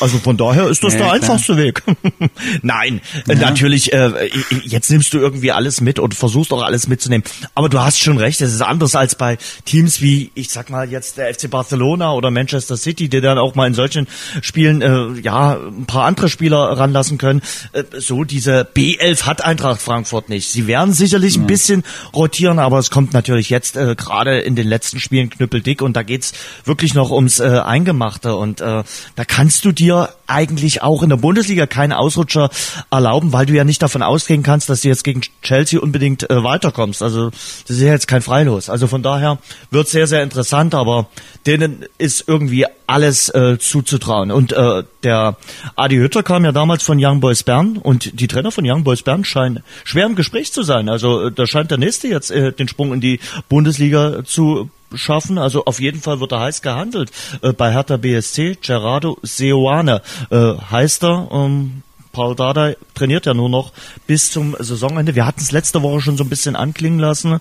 Also 0.00 0.18
von 0.18 0.36
daher 0.36 0.68
ist 0.68 0.84
das 0.84 0.94
ja, 0.94 1.00
der 1.00 1.12
einfachste 1.12 1.56
Weg. 1.56 1.82
Nein, 2.62 3.00
ja. 3.26 3.34
natürlich, 3.34 3.92
äh, 3.92 4.30
jetzt 4.62 4.90
nimmst 4.90 5.12
du 5.12 5.18
irgendwie 5.18 5.52
alles 5.52 5.80
mit 5.80 5.98
und 5.98 6.14
versuchst 6.14 6.52
auch 6.52 6.62
alles 6.62 6.88
mitzunehmen. 6.88 7.24
Aber 7.54 7.68
du 7.68 7.80
hast 7.80 7.98
schon 7.98 8.18
recht, 8.18 8.40
es 8.40 8.54
ist 8.54 8.62
anders 8.62 8.94
als 8.94 9.14
bei 9.14 9.38
Teams 9.64 10.00
wie, 10.00 10.30
ich 10.34 10.50
sag 10.50 10.70
mal 10.70 10.90
jetzt 10.90 11.18
der 11.18 11.32
FC 11.34 11.50
Barcelona 11.50 12.12
oder 12.12 12.30
Manchester 12.30 12.76
City, 12.76 13.08
die 13.08 13.20
dann 13.20 13.38
auch 13.38 13.54
mal 13.54 13.66
in 13.66 13.74
solchen 13.74 14.06
Spielen 14.42 14.82
äh, 14.82 15.20
ja 15.20 15.54
ein 15.54 15.86
paar 15.86 16.04
andere 16.04 16.28
Spieler 16.28 16.58
ranlassen 16.58 17.18
können. 17.18 17.42
Äh, 17.72 17.84
so 17.98 18.24
diese 18.24 18.62
B11 18.62 19.22
hat 19.22 19.44
Eintracht 19.44 19.80
Frankfurt 19.80 20.28
nicht. 20.28 20.50
Sie 20.50 20.66
werden 20.66 20.92
sicherlich 20.92 21.36
ja. 21.36 21.42
ein 21.42 21.46
bisschen 21.46 21.84
rotieren, 22.14 22.58
aber 22.58 22.78
es 22.78 22.90
kommt 22.90 23.12
natürlich 23.12 23.50
jetzt 23.50 23.76
äh, 23.76 23.94
gerade 23.96 24.38
in 24.38 24.54
den 24.54 24.66
letzten 24.68 25.00
Spielen 25.00 25.30
knüppeldick 25.30 25.82
und 25.82 25.96
da 25.96 26.02
geht's 26.02 26.32
wirklich 26.64 26.94
noch 26.94 27.10
ums 27.10 27.40
äh, 27.40 27.60
Eingemachte 27.64 28.36
und 28.36 28.60
äh, 28.60 28.84
da 29.16 29.24
kannst 29.26 29.64
du 29.64 29.72
dir 29.72 29.87
dir 29.88 30.10
eigentlich 30.26 30.82
auch 30.82 31.02
in 31.02 31.08
der 31.08 31.16
Bundesliga 31.16 31.66
keinen 31.66 31.92
Ausrutscher 31.92 32.50
erlauben, 32.90 33.32
weil 33.32 33.46
du 33.46 33.54
ja 33.54 33.64
nicht 33.64 33.82
davon 33.82 34.02
ausgehen 34.02 34.42
kannst, 34.42 34.68
dass 34.68 34.82
du 34.82 34.88
jetzt 34.88 35.04
gegen 35.04 35.22
Chelsea 35.42 35.80
unbedingt 35.80 36.28
äh, 36.28 36.44
weiterkommst. 36.44 37.02
Also 37.02 37.30
das 37.30 37.76
ist 37.76 37.80
ja 37.80 37.92
jetzt 37.92 38.08
kein 38.08 38.22
Freilos. 38.22 38.68
Also 38.68 38.86
von 38.86 39.02
daher 39.02 39.38
wird 39.70 39.88
sehr, 39.88 40.06
sehr 40.06 40.22
interessant, 40.22 40.74
aber 40.74 41.08
denen 41.46 41.86
ist 41.96 42.24
irgendwie 42.26 42.66
alles 42.86 43.28
äh, 43.30 43.58
zuzutrauen. 43.58 44.30
Und 44.30 44.52
äh, 44.52 44.84
der 45.02 45.36
Adi 45.76 45.96
Hütter 45.96 46.22
kam 46.22 46.44
ja 46.44 46.52
damals 46.52 46.82
von 46.82 46.98
Young 47.02 47.20
Boys 47.20 47.42
Bern 47.42 47.76
und 47.76 48.20
die 48.20 48.28
Trainer 48.28 48.50
von 48.50 48.68
Young 48.68 48.84
Boys 48.84 49.02
Bern 49.02 49.24
scheinen 49.24 49.62
schwer 49.84 50.06
im 50.06 50.14
Gespräch 50.14 50.52
zu 50.52 50.62
sein. 50.62 50.88
Also 50.88 51.26
äh, 51.26 51.32
da 51.32 51.46
scheint 51.46 51.70
der 51.70 51.78
nächste 51.78 52.08
jetzt 52.08 52.30
äh, 52.30 52.52
den 52.52 52.68
Sprung 52.68 52.92
in 52.92 53.00
die 53.00 53.20
Bundesliga 53.48 54.24
zu 54.24 54.70
schaffen. 54.94 55.38
Also 55.38 55.64
auf 55.64 55.80
jeden 55.80 56.00
Fall 56.00 56.20
wird 56.20 56.32
er 56.32 56.40
heiß 56.40 56.62
gehandelt. 56.62 57.10
Äh, 57.42 57.52
bei 57.52 57.72
Hertha 57.72 57.96
BSC, 57.96 58.58
Gerardo 58.60 59.18
Seoane 59.22 60.02
äh, 60.30 60.54
heißt 60.70 61.04
er. 61.04 61.28
Ähm, 61.32 61.82
Paul 62.18 62.34
Dardai 62.34 62.76
trainiert 62.94 63.26
ja 63.26 63.34
nur 63.34 63.48
noch 63.48 63.72
bis 64.08 64.32
zum 64.32 64.56
Saisonende. 64.58 65.14
Wir 65.14 65.24
hatten 65.24 65.40
es 65.40 65.52
letzte 65.52 65.82
Woche 65.82 66.00
schon 66.00 66.16
so 66.16 66.24
ein 66.24 66.28
bisschen 66.28 66.56
anklingen 66.56 66.98
lassen. 66.98 67.38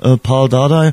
Äh, 0.00 0.18
Paul 0.18 0.48
Dardai, 0.48 0.92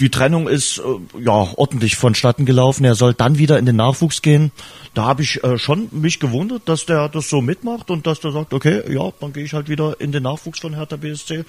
die 0.00 0.10
Trennung 0.10 0.48
ist 0.48 0.80
äh, 0.80 1.22
ja 1.24 1.48
ordentlich 1.56 1.96
vonstatten 1.96 2.44
gelaufen. 2.44 2.84
Er 2.84 2.94
soll 2.94 3.14
dann 3.14 3.38
wieder 3.38 3.58
in 3.58 3.64
den 3.64 3.76
Nachwuchs 3.76 4.20
gehen 4.20 4.52
da 4.94 5.06
habe 5.06 5.22
ich 5.22 5.42
äh, 5.42 5.58
schon 5.58 5.88
mich 5.90 6.20
gewundert, 6.20 6.62
dass 6.68 6.86
der 6.86 7.08
das 7.08 7.28
so 7.28 7.40
mitmacht 7.40 7.90
und 7.90 8.06
dass 8.06 8.20
der 8.20 8.30
sagt, 8.30 8.54
okay, 8.54 8.82
ja, 8.88 9.10
dann 9.20 9.32
gehe 9.32 9.44
ich 9.44 9.52
halt 9.52 9.68
wieder 9.68 10.00
in 10.00 10.12
den 10.12 10.22
Nachwuchs 10.22 10.60
von 10.60 10.74
Hertha 10.74 10.96
BSC. 10.96 11.44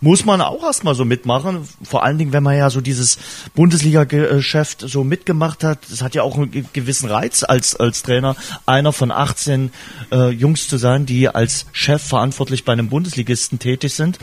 Muss 0.00 0.24
man 0.24 0.40
auch 0.40 0.64
erstmal 0.64 0.96
so 0.96 1.04
mitmachen, 1.04 1.66
vor 1.82 2.02
allen 2.02 2.18
Dingen, 2.18 2.32
wenn 2.32 2.42
man 2.42 2.56
ja 2.56 2.70
so 2.70 2.80
dieses 2.80 3.18
Bundesliga-Geschäft 3.54 4.80
so 4.80 5.04
mitgemacht 5.04 5.62
hat. 5.62 5.78
Das 5.88 6.02
hat 6.02 6.16
ja 6.16 6.22
auch 6.24 6.36
einen 6.36 6.68
gewissen 6.72 7.08
Reiz 7.08 7.44
als, 7.44 7.76
als 7.76 8.02
Trainer, 8.02 8.34
einer 8.66 8.92
von 8.92 9.12
18 9.12 9.70
äh, 10.10 10.30
Jungs 10.30 10.66
zu 10.68 10.76
sein, 10.78 11.06
die 11.06 11.28
als 11.28 11.66
Chef 11.72 12.02
verantwortlich 12.02 12.64
bei 12.64 12.72
einem 12.72 12.88
Bundesligisten 12.88 13.58
tätig 13.58 13.94
sind. 13.94 14.18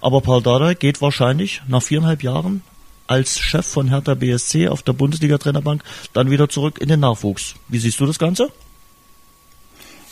Aber 0.00 0.20
Paul 0.20 0.42
Dardai 0.42 0.74
geht 0.74 1.00
wahrscheinlich 1.00 1.62
nach 1.68 1.82
viereinhalb 1.82 2.22
Jahren 2.22 2.62
als 3.06 3.38
Chef 3.40 3.66
von 3.66 3.88
Hertha 3.88 4.14
BSC 4.14 4.68
auf 4.68 4.82
der 4.82 4.92
Bundesliga-Trainerbank 4.92 5.82
dann 6.12 6.30
wieder 6.30 6.48
zurück 6.48 6.78
in 6.78 6.88
den 6.88 7.00
Nachwuchs. 7.00 7.54
Wie 7.68 7.78
siehst 7.78 7.98
du 8.00 8.06
das 8.06 8.18
Ganze? 8.18 8.52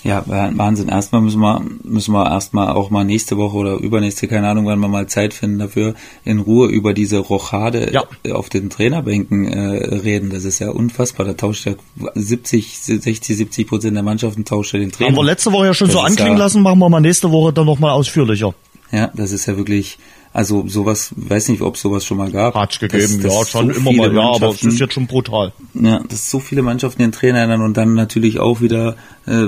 Ja, 0.07 0.22
Wahnsinn. 0.26 0.88
Erstmal 0.88 1.20
müssen 1.20 1.40
wir, 1.40 1.62
müssen 1.82 2.12
wir 2.12 2.26
erstmal 2.26 2.68
auch 2.68 2.90
mal 2.90 3.04
nächste 3.04 3.36
Woche 3.36 3.57
oder 3.57 3.74
übernächste, 3.74 4.28
keine 4.28 4.48
Ahnung, 4.48 4.66
wann 4.66 4.78
wir 4.78 4.86
mal 4.86 5.09
Zeit 5.09 5.34
finden 5.34 5.59
dafür, 5.59 5.94
in 6.24 6.38
Ruhe 6.38 6.68
über 6.68 6.94
diese 6.94 7.18
Rochade 7.18 7.90
ja. 7.92 8.04
auf 8.32 8.48
den 8.48 8.70
Trainerbänken 8.70 9.46
äh, 9.46 9.96
reden. 9.96 10.30
Das 10.30 10.44
ist 10.44 10.61
ja 10.61 10.70
unfassbar. 10.70 11.26
Da 11.26 11.32
tauscht 11.32 11.66
ja 11.66 11.74
70, 12.14 12.78
60, 12.78 13.36
70 13.36 13.66
Prozent 13.66 13.96
der 13.96 14.04
Mannschaften 14.04 14.44
tauscht 14.44 14.74
ja 14.74 14.78
den 14.78 14.92
Trainer. 14.92 15.11
Haben 15.11 15.16
wir 15.16 15.24
letzte 15.24 15.50
Woche 15.50 15.66
ja 15.66 15.74
schon 15.74 15.88
das 15.88 15.94
so 15.96 16.00
anklingen 16.00 16.34
ja, 16.34 16.38
lassen, 16.38 16.62
machen 16.62 16.78
wir 16.78 16.88
mal 16.88 17.00
nächste 17.00 17.32
Woche 17.32 17.52
dann 17.52 17.66
nochmal 17.66 17.90
ausführlicher. 17.90 18.54
Ja, 18.92 19.11
das 19.14 19.32
ist 19.32 19.46
ja 19.46 19.57
wirklich 19.57 19.98
Also 20.37 20.68
sowas, 20.68 21.14
weiß 21.16 21.49
nicht, 21.49 21.62
ob 21.62 21.78
sowas 21.78 22.05
schon 22.05 22.18
mal 22.18 22.30
gab. 22.30 22.55
Hat's 22.55 22.78
gegeben, 22.78 23.22
das, 23.22 23.32
das 23.32 23.32
ja, 23.32 23.47
schon 23.47 23.72
so 23.72 23.80
immer 23.80 23.93
mal, 23.93 24.14
ja, 24.14 24.34
aber 24.34 24.51
es 24.51 24.62
ist 24.62 24.78
jetzt 24.78 24.93
schon 24.93 25.07
brutal. 25.07 25.55
Ja, 25.72 26.03
dass 26.07 26.30
so 26.30 26.41
viele 26.41 26.61
Mannschaften 26.61 27.01
den 27.01 27.11
Trainer 27.11 27.41
ändern 27.41 27.62
und 27.62 27.78
dann 27.78 27.95
natürlich 27.95 28.39
auch 28.39 28.61
wieder 28.61 28.97
äh, 29.26 29.47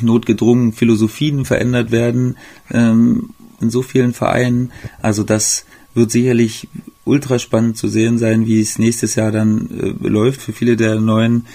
notgedrungen 0.00 0.72
Philosophien 0.72 1.44
verändert 1.44 1.92
werden 1.92 2.38
ähm, 2.72 3.30
in 3.60 3.70
so 3.70 3.82
vielen 3.82 4.14
Vereinen. 4.14 4.72
Also 5.00 5.22
das 5.22 5.64
wird 5.94 6.10
sicherlich 6.10 6.66
ultra 7.04 7.38
spannend 7.38 7.76
zu 7.76 7.86
sehen 7.86 8.18
sein, 8.18 8.46
wie 8.46 8.60
es 8.60 8.80
nächstes 8.80 9.14
Jahr 9.14 9.30
dann 9.30 9.70
äh, 10.02 10.08
läuft 10.08 10.42
für 10.42 10.52
viele 10.52 10.74
der 10.74 11.00
neuen 11.00 11.46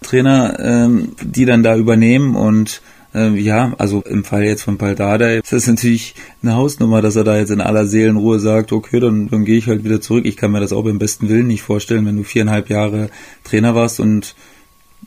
Trainer, 0.00 0.60
ähm, 0.60 1.16
die 1.20 1.44
dann 1.44 1.64
da 1.64 1.76
übernehmen 1.76 2.36
und 2.36 2.82
äh, 3.14 3.38
ja, 3.38 3.74
also 3.78 4.02
im 4.02 4.24
Fall 4.24 4.44
jetzt 4.44 4.62
von 4.62 4.78
Paldada 4.78 5.30
ist 5.30 5.52
das 5.52 5.66
natürlich 5.66 6.14
eine 6.42 6.54
Hausnummer, 6.54 7.02
dass 7.02 7.16
er 7.16 7.24
da 7.24 7.36
jetzt 7.36 7.50
in 7.50 7.60
aller 7.60 7.86
Seelenruhe 7.86 8.38
sagt, 8.38 8.72
okay, 8.72 9.00
dann, 9.00 9.28
dann 9.28 9.44
gehe 9.44 9.58
ich 9.58 9.66
halt 9.66 9.84
wieder 9.84 10.00
zurück. 10.00 10.24
Ich 10.24 10.36
kann 10.36 10.50
mir 10.50 10.60
das 10.60 10.72
auch 10.72 10.84
beim 10.84 10.98
besten 10.98 11.28
Willen 11.28 11.46
nicht 11.46 11.62
vorstellen, 11.62 12.06
wenn 12.06 12.16
du 12.16 12.24
viereinhalb 12.24 12.70
Jahre 12.70 13.10
Trainer 13.44 13.74
warst 13.74 14.00
und, 14.00 14.34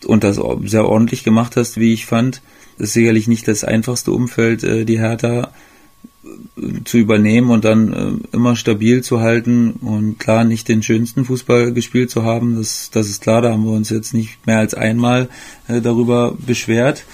und 0.05 0.23
das 0.23 0.39
sehr 0.63 0.85
ordentlich 0.85 1.23
gemacht 1.23 1.55
hast, 1.55 1.77
wie 1.77 1.93
ich 1.93 2.05
fand. 2.05 2.41
Das 2.77 2.89
ist 2.89 2.93
sicherlich 2.93 3.27
nicht 3.27 3.47
das 3.47 3.63
einfachste 3.63 4.11
Umfeld, 4.11 4.63
äh, 4.63 4.85
die 4.85 4.99
Hertha 4.99 5.51
äh, 6.23 6.83
zu 6.83 6.97
übernehmen 6.97 7.49
und 7.49 7.65
dann 7.65 7.93
äh, 7.93 8.35
immer 8.35 8.55
stabil 8.55 9.01
zu 9.01 9.21
halten 9.21 9.71
und 9.81 10.19
klar 10.19 10.43
nicht 10.43 10.67
den 10.67 10.83
schönsten 10.83 11.25
Fußball 11.25 11.73
gespielt 11.73 12.11
zu 12.11 12.23
haben, 12.23 12.57
das, 12.57 12.91
das 12.91 13.07
ist 13.07 13.21
klar, 13.21 13.41
da 13.41 13.51
haben 13.51 13.65
wir 13.65 13.71
uns 13.71 13.89
jetzt 13.89 14.13
nicht 14.13 14.45
mehr 14.45 14.59
als 14.59 14.75
einmal 14.75 15.29
äh, 15.67 15.81
darüber 15.81 16.37
beschwert 16.37 17.05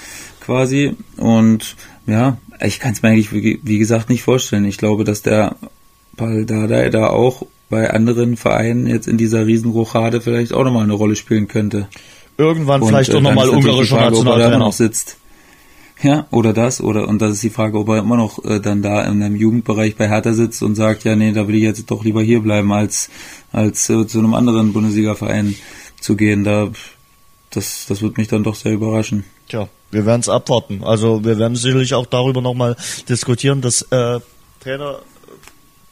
quasi. 0.42 0.96
Und 1.18 1.76
ja, 2.08 2.38
ich 2.62 2.80
kann 2.80 2.92
es 2.94 3.02
mir 3.02 3.10
eigentlich, 3.10 3.32
wie, 3.32 3.60
wie, 3.64 3.78
gesagt, 3.78 4.10
nicht 4.10 4.24
vorstellen. 4.24 4.66
Ich 4.66 4.78
glaube, 4.78 5.04
dass 5.04 5.22
der 5.22 5.56
Paldada 6.18 6.90
da 6.90 7.08
auch 7.08 7.46
bei 7.70 7.90
anderen 7.90 8.36
Vereinen 8.36 8.86
jetzt 8.86 9.08
in 9.08 9.18
dieser 9.18 9.48
Riesenrochade 9.48 10.22
vielleicht 10.22 10.54
auch 10.54 10.64
nochmal 10.64 10.84
eine 10.84 10.94
Rolle 10.94 11.16
spielen 11.16 11.48
könnte. 11.48 11.88
Irgendwann 12.38 12.82
und, 12.82 12.90
vielleicht 12.90 13.12
äh, 13.12 13.18
auch 13.18 13.22
nochmal 13.22 13.50
ungarischer 13.50 14.02
Nationaltrainer. 14.02 14.58
noch 14.58 14.74
sitzt. 14.74 15.18
Ja, 16.04 16.26
oder 16.32 16.52
das, 16.52 16.82
oder, 16.82 17.08
und 17.08 17.22
das 17.22 17.34
ist 17.34 17.44
die 17.44 17.52
Frage, 17.52 17.78
ob 17.78 17.90
er 17.90 18.00
immer 18.00 18.18
noch 18.18 18.44
äh, 18.44 18.60
dann 18.60 18.82
da 18.82 19.04
in 19.04 19.22
einem 19.22 19.36
Jugendbereich 19.36 19.96
bei 19.96 20.10
Hertha 20.10 20.34
sitzt 20.34 20.64
und 20.64 20.74
sagt, 20.74 21.04
ja, 21.04 21.16
nee, 21.16 21.32
da 21.32 21.48
will 21.48 21.56
ich 21.56 21.62
jetzt 21.62 21.92
doch 21.92 22.04
lieber 22.04 22.24
hier 22.24 22.40
bleiben, 22.40 22.74
als, 22.74 23.10
als 23.52 23.88
äh, 23.90 24.08
zu 24.08 24.18
einem 24.18 24.34
anderen 24.34 24.74
Bundesliga-Verein 24.74 25.56
zu 26.00 26.16
gehen. 26.16 26.44
Da, 26.44 26.72
das, 27.52 27.86
das 27.88 28.02
wird 28.02 28.18
mich 28.18 28.28
dann 28.28 28.44
doch 28.44 28.56
sehr 28.56 28.74
überraschen. 28.74 29.26
Tja, 29.48 29.70
wir 29.92 30.06
werden 30.06 30.22
es 30.22 30.30
abwarten. 30.30 30.84
Also 30.84 31.24
wir 31.24 31.38
werden 31.38 31.56
sicherlich 31.56 31.94
auch 31.94 32.06
darüber 32.06 32.42
nochmal 32.42 32.76
diskutieren. 33.08 33.62
Das 33.62 33.82
äh, 33.92 34.20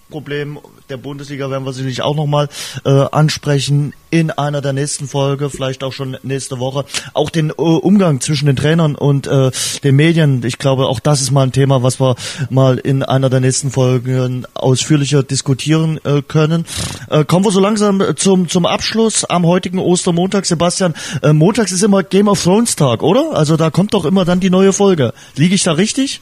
Trainerproblem 0.10 0.60
der 0.89 0.97
Bundesliga 0.97 1.49
werden 1.49 1.66
wir 1.66 1.74
sicherlich 1.74 2.01
auch 2.01 2.16
nochmal 2.16 2.49
äh, 2.84 2.89
ansprechen 2.89 3.93
in 4.10 4.32
einer 4.32 4.62
der 4.62 4.74
nächsten 4.74 5.07
Folge, 5.07 5.51
vielleicht 5.51 5.84
auch 5.84 5.93
schon 5.93 6.18
nächste 6.24 6.60
Woche. 6.60 6.86
Auch 7.14 7.30
den 7.30 7.51
äh, 7.51 7.53
Umgang 7.53 8.22
zwischen 8.22 8.47
den 8.47 8.55
Trainern 8.55 8.95
und 8.95 9.28
äh, 9.28 9.51
den 9.84 9.95
Medien. 9.95 10.43
Ich 10.43 10.57
glaube, 10.57 10.88
auch 10.88 10.99
das 10.99 11.22
ist 11.22 11.32
mal 11.32 11.43
ein 11.43 11.51
Thema, 11.51 11.84
was 11.84 11.99
wir 11.99 12.16
mal 12.49 12.80
in 12.80 13.03
einer 13.03 13.30
der 13.30 13.39
nächsten 13.39 13.70
Folgen 13.70 14.45
ausführlicher 14.55 15.22
diskutieren 15.22 15.99
äh, 16.03 16.24
können. 16.24 16.66
Äh, 17.10 17.24
kommen 17.26 17.45
wir 17.45 17.51
so 17.51 17.60
langsam 17.60 18.01
zum, 18.16 18.49
zum 18.49 18.66
Abschluss 18.66 19.26
am 19.26 19.45
heutigen 19.45 19.78
Ostermontag. 19.78 20.45
Sebastian, 20.45 20.95
äh, 21.22 21.34
montags 21.34 21.72
ist 21.72 21.84
immer 21.84 22.01
Game 22.01 22.28
of 22.28 22.43
Thrones 22.43 22.76
Tag, 22.76 23.03
oder? 23.03 23.36
Also 23.36 23.57
da 23.57 23.70
kommt 23.70 23.93
doch 23.93 24.05
immer 24.05 24.26
dann 24.26 24.39
die 24.39 24.49
neue 24.49 24.74
Folge. 24.74 25.14
Liege 25.36 25.53
ich 25.53 25.64
da 25.64 25.74
richtig? 25.74 26.22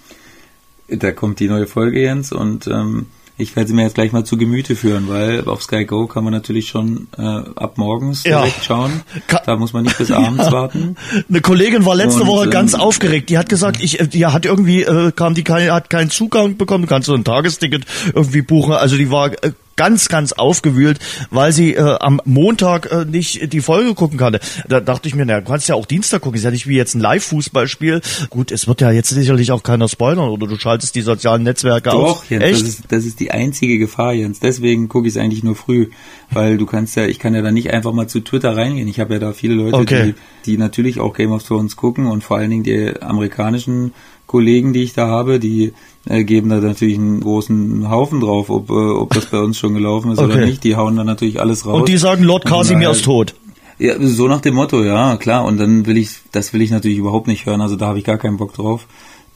Da 0.90 1.12
kommt 1.12 1.40
die 1.40 1.48
neue 1.48 1.68
Folge, 1.68 2.02
Jens, 2.02 2.32
und 2.32 2.68
ähm, 2.68 3.08
ich 3.38 3.56
werde 3.56 3.68
sie 3.68 3.76
mir 3.76 3.84
jetzt 3.84 3.96
gleich 3.96 4.12
mal 4.12 4.24
zu 4.24 4.36
Gemüte 4.36 4.76
führen, 4.76 5.08
weil 5.08 5.48
auf 5.48 5.62
Sky 5.62 5.86
Go 5.86 6.08
kann 6.08 6.24
man 6.24 6.34
natürlich 6.34 6.70
schon 6.70 7.08
äh, 7.18 7.22
ab 7.22 7.78
morgens 7.78 8.24
ja. 8.24 8.40
direkt 8.40 8.64
schauen. 8.64 9.02
Da 9.46 9.56
muss 9.56 9.74
man 9.74 9.84
nicht 9.84 9.98
bis 9.98 10.12
abends 10.12 10.46
ja. 10.46 10.52
warten. 10.52 10.96
Eine 11.30 11.42
Kollegin 11.42 11.86
war 11.86 11.96
letzte 11.96 12.22
Und, 12.22 12.28
Woche 12.28 12.50
ganz 12.50 12.74
ähm, 12.74 12.80
aufgeregt. 12.80 13.30
Die 13.30 13.38
hat 13.38 13.48
gesagt, 13.48 13.82
ich, 13.82 13.98
die 13.98 14.26
hat 14.26 14.46
irgendwie, 14.46 14.82
äh, 14.82 15.12
kam 15.12 15.36
die 15.36 15.44
keine, 15.44 15.72
hat 15.72 15.90
keinen 15.90 16.10
Zugang 16.10 16.58
bekommen. 16.58 16.88
Kannst 16.88 17.08
du 17.10 17.14
ein 17.14 17.24
Tagesticket 17.24 17.86
irgendwie 18.14 18.42
buchen? 18.42 18.74
Also 18.74 18.98
die 18.98 19.12
war 19.12 19.32
äh, 19.44 19.52
ganz, 19.78 20.10
ganz 20.10 20.34
aufgewühlt, 20.34 21.00
weil 21.30 21.54
sie 21.54 21.76
äh, 21.76 21.98
am 22.00 22.20
Montag 22.26 22.92
äh, 22.92 23.06
nicht 23.06 23.54
die 23.54 23.62
Folge 23.62 23.94
gucken 23.94 24.18
konnte. 24.18 24.42
Da 24.68 24.82
dachte 24.82 25.08
ich 25.08 25.16
mir, 25.16 25.26
na, 25.26 25.40
du 25.40 25.50
kannst 25.50 25.70
ja 25.70 25.76
auch 25.76 25.86
Dienstag 25.86 26.22
gucken, 26.22 26.38
ist 26.38 26.44
ja 26.44 26.52
nicht 26.52 26.68
wie 26.68 26.76
jetzt 26.76 26.96
ein 26.96 27.00
Live-Fußballspiel. 27.00 28.02
Gut, 28.30 28.52
es 28.52 28.68
wird 28.68 28.82
ja 28.82 28.92
jetzt 28.92 29.10
sicherlich 29.10 29.52
auch 29.52 29.64
keiner 29.64 29.88
spoilern 29.88 30.30
oder 30.30 30.48
du 30.48 30.58
schaltest 30.58 30.96
die 30.96 31.02
sozialen 31.02 31.44
Netzwerke 31.44 31.92
Doch, 31.92 32.22
aus. 32.22 32.30
Jens, 32.30 32.44
Echt? 32.44 32.62
Das 32.62 32.70
ist, 32.70 32.84
das 32.90 33.06
ist 33.06 33.20
die 33.20 33.32
einzige 33.32 33.78
Gefahr, 33.78 34.14
Jens. 34.14 34.40
Deswegen 34.40 34.90
gucke 34.90 35.08
ich 35.08 35.16
es 35.16 35.22
eigentlich 35.22 35.44
nur 35.44 35.56
früh, 35.56 35.90
weil 36.32 36.58
du 36.58 36.66
kannst 36.66 36.96
ja, 36.96 37.06
ich 37.06 37.20
kann 37.20 37.36
ja 37.36 37.42
da 37.42 37.52
nicht 37.52 37.72
einfach 37.72 37.94
mal 37.94 38.08
zu 38.08 38.20
Twitter 38.20 38.58
reingehen. 38.58 38.88
Ich 38.88 39.00
habe 39.00 39.14
ja 39.14 39.20
da 39.20 39.32
viele 39.32 39.54
Leute, 39.54 39.78
okay. 39.78 40.14
die, 40.46 40.52
die 40.52 40.58
natürlich 40.58 41.00
auch 41.00 41.14
Game 41.14 41.32
of 41.32 41.44
Thrones 41.44 41.76
gucken 41.76 42.08
und 42.08 42.24
vor 42.24 42.38
allen 42.38 42.50
Dingen 42.50 42.64
die 42.64 43.00
amerikanischen 43.02 43.94
Kollegen, 44.26 44.74
die 44.74 44.84
ich 44.84 44.94
da 44.94 45.08
habe, 45.08 45.40
die 45.40 45.74
äh, 46.10 46.24
geben 46.24 46.49
da 46.49 46.58
natürlich 46.58 46.97
einen 46.97 47.20
großen 47.20 47.89
Haufen 47.89 48.20
drauf, 48.20 48.49
ob, 48.49 48.70
äh, 48.70 48.74
ob 48.74 49.14
das 49.14 49.28
bei 49.28 49.39
uns 49.39 49.58
schon 49.58 49.74
gelaufen 49.74 50.12
ist 50.12 50.20
okay. 50.20 50.34
oder 50.34 50.45
nicht. 50.45 50.64
Die 50.64 50.76
hauen 50.76 50.95
da 50.95 51.03
natürlich 51.03 51.39
alles 51.39 51.66
raus. 51.66 51.80
Und 51.80 51.89
die 51.89 51.97
sagen, 51.97 52.24
Lord 52.24 52.45
Casimir 52.45 52.91
ist 52.91 53.05
tot. 53.05 53.36
Ja, 53.80 53.95
so 53.99 54.28
nach 54.28 54.41
dem 54.41 54.55
Motto, 54.55 54.84
ja, 54.84 55.18
klar. 55.18 55.45
Und 55.45 55.60
dann 55.60 55.86
will 55.86 55.97
ich, 55.97 56.10
das 56.32 56.51
will 56.53 56.62
ich 56.62 56.72
natürlich 56.72 56.97
überhaupt 56.97 57.28
nicht 57.28 57.45
hören. 57.45 57.62
Also 57.62 57.76
da 57.76 57.88
habe 57.88 57.99
ich 57.99 58.05
gar 58.05 58.18
keinen 58.18 58.38
Bock 58.38 58.53
drauf 58.53 58.88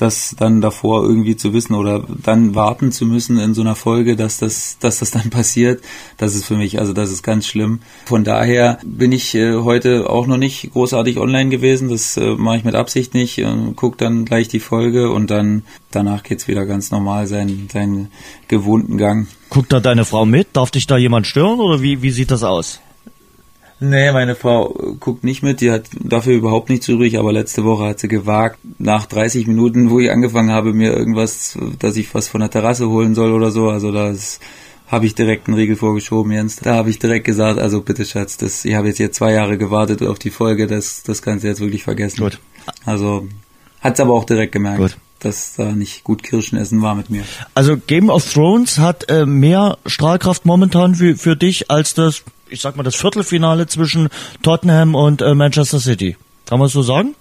das 0.01 0.35
dann 0.37 0.61
davor 0.61 1.03
irgendwie 1.03 1.35
zu 1.35 1.53
wissen 1.53 1.75
oder 1.75 2.03
dann 2.23 2.55
warten 2.55 2.91
zu 2.91 3.05
müssen 3.05 3.37
in 3.37 3.53
so 3.53 3.61
einer 3.61 3.75
Folge, 3.75 4.15
dass 4.15 4.37
das, 4.37 4.77
dass 4.79 4.99
das 4.99 5.11
dann 5.11 5.29
passiert, 5.29 5.83
das 6.17 6.35
ist 6.35 6.45
für 6.45 6.57
mich, 6.57 6.79
also 6.79 6.93
das 6.93 7.11
ist 7.11 7.23
ganz 7.23 7.47
schlimm. 7.47 7.79
Von 8.05 8.23
daher 8.23 8.79
bin 8.83 9.11
ich 9.11 9.35
äh, 9.35 9.55
heute 9.55 10.09
auch 10.09 10.27
noch 10.27 10.37
nicht 10.37 10.71
großartig 10.73 11.17
online 11.17 11.49
gewesen, 11.49 11.89
das 11.89 12.17
äh, 12.17 12.35
mache 12.35 12.57
ich 12.57 12.63
mit 12.63 12.75
Absicht 12.75 13.13
nicht, 13.13 13.37
äh, 13.37 13.47
guck 13.75 13.97
dann 13.97 14.25
gleich 14.25 14.47
die 14.47 14.59
Folge 14.59 15.11
und 15.11 15.29
dann 15.29 15.63
danach 15.91 16.23
geht's 16.23 16.47
wieder 16.47 16.65
ganz 16.65 16.91
normal 16.91 17.27
seinen, 17.27 17.69
seinen 17.71 18.11
gewohnten 18.47 18.97
Gang. 18.97 19.27
Guckt 19.49 19.71
da 19.71 19.79
deine 19.79 20.05
Frau 20.05 20.25
mit? 20.25 20.49
Darf 20.53 20.71
dich 20.71 20.87
da 20.87 20.97
jemand 20.97 21.27
stören 21.27 21.59
oder 21.59 21.81
wie, 21.81 22.01
wie 22.01 22.11
sieht 22.11 22.31
das 22.31 22.43
aus? 22.43 22.79
Nee, 23.83 24.11
meine 24.11 24.35
Frau 24.35 24.75
guckt 24.99 25.23
nicht 25.23 25.41
mit, 25.41 25.59
die 25.59 25.71
hat 25.71 25.85
dafür 25.99 26.35
überhaupt 26.35 26.69
nichts 26.69 26.87
übrig, 26.87 27.17
aber 27.17 27.33
letzte 27.33 27.63
Woche 27.63 27.85
hat 27.85 27.99
sie 27.99 28.07
gewagt, 28.07 28.59
nach 28.77 29.07
30 29.07 29.47
Minuten, 29.47 29.89
wo 29.89 29.99
ich 29.99 30.11
angefangen 30.11 30.51
habe, 30.51 30.71
mir 30.71 30.93
irgendwas, 30.95 31.57
dass 31.79 31.97
ich 31.97 32.13
was 32.13 32.27
von 32.27 32.41
der 32.41 32.51
Terrasse 32.51 32.89
holen 32.89 33.15
soll 33.15 33.33
oder 33.33 33.49
so, 33.49 33.69
also 33.69 33.91
das 33.91 34.39
habe 34.85 35.07
ich 35.07 35.15
direkt 35.15 35.47
einen 35.47 35.57
Riegel 35.57 35.77
vorgeschoben, 35.77 36.31
Jens. 36.31 36.57
Da 36.57 36.75
habe 36.75 36.91
ich 36.91 36.99
direkt 36.99 37.25
gesagt, 37.25 37.57
also 37.57 37.81
bitte 37.81 38.05
Schatz, 38.05 38.37
das, 38.37 38.65
ich 38.65 38.75
habe 38.75 38.87
jetzt 38.87 38.97
hier 38.97 39.11
zwei 39.11 39.33
Jahre 39.33 39.57
gewartet 39.57 40.03
auf 40.03 40.19
die 40.19 40.29
Folge, 40.29 40.67
das, 40.67 41.01
das 41.01 41.23
kannst 41.23 41.43
du 41.43 41.47
jetzt 41.47 41.59
wirklich 41.59 41.83
vergessen. 41.83 42.21
Gut. 42.21 42.39
Also 42.85 43.27
hat's 43.79 43.99
aber 43.99 44.13
auch 44.13 44.25
direkt 44.25 44.51
gemerkt. 44.51 44.79
Gut 44.79 44.97
dass 45.23 45.53
da 45.55 45.71
nicht 45.71 46.03
gut 46.03 46.23
Kirschen 46.23 46.57
essen 46.57 46.81
war 46.81 46.95
mit 46.95 47.11
mir. 47.11 47.23
Also 47.53 47.77
Game 47.77 48.09
of 48.09 48.33
Thrones 48.33 48.79
hat 48.79 49.09
äh, 49.09 49.27
mehr 49.27 49.77
Strahlkraft 49.85 50.45
momentan 50.45 50.95
für, 50.95 51.15
für 51.15 51.35
dich 51.35 51.69
als 51.69 51.93
das 51.93 52.23
ich 52.51 52.61
sag 52.61 52.77
mal, 52.77 52.83
das 52.83 52.95
Viertelfinale 52.95 53.67
zwischen 53.67 54.09
Tottenham 54.43 54.95
und 54.95 55.21
äh, 55.21 55.33
Manchester 55.33 55.79
City. 55.79 56.17
Kann 56.45 56.59
man 56.59 56.67
so 56.67 56.81
sagen? 56.81 57.15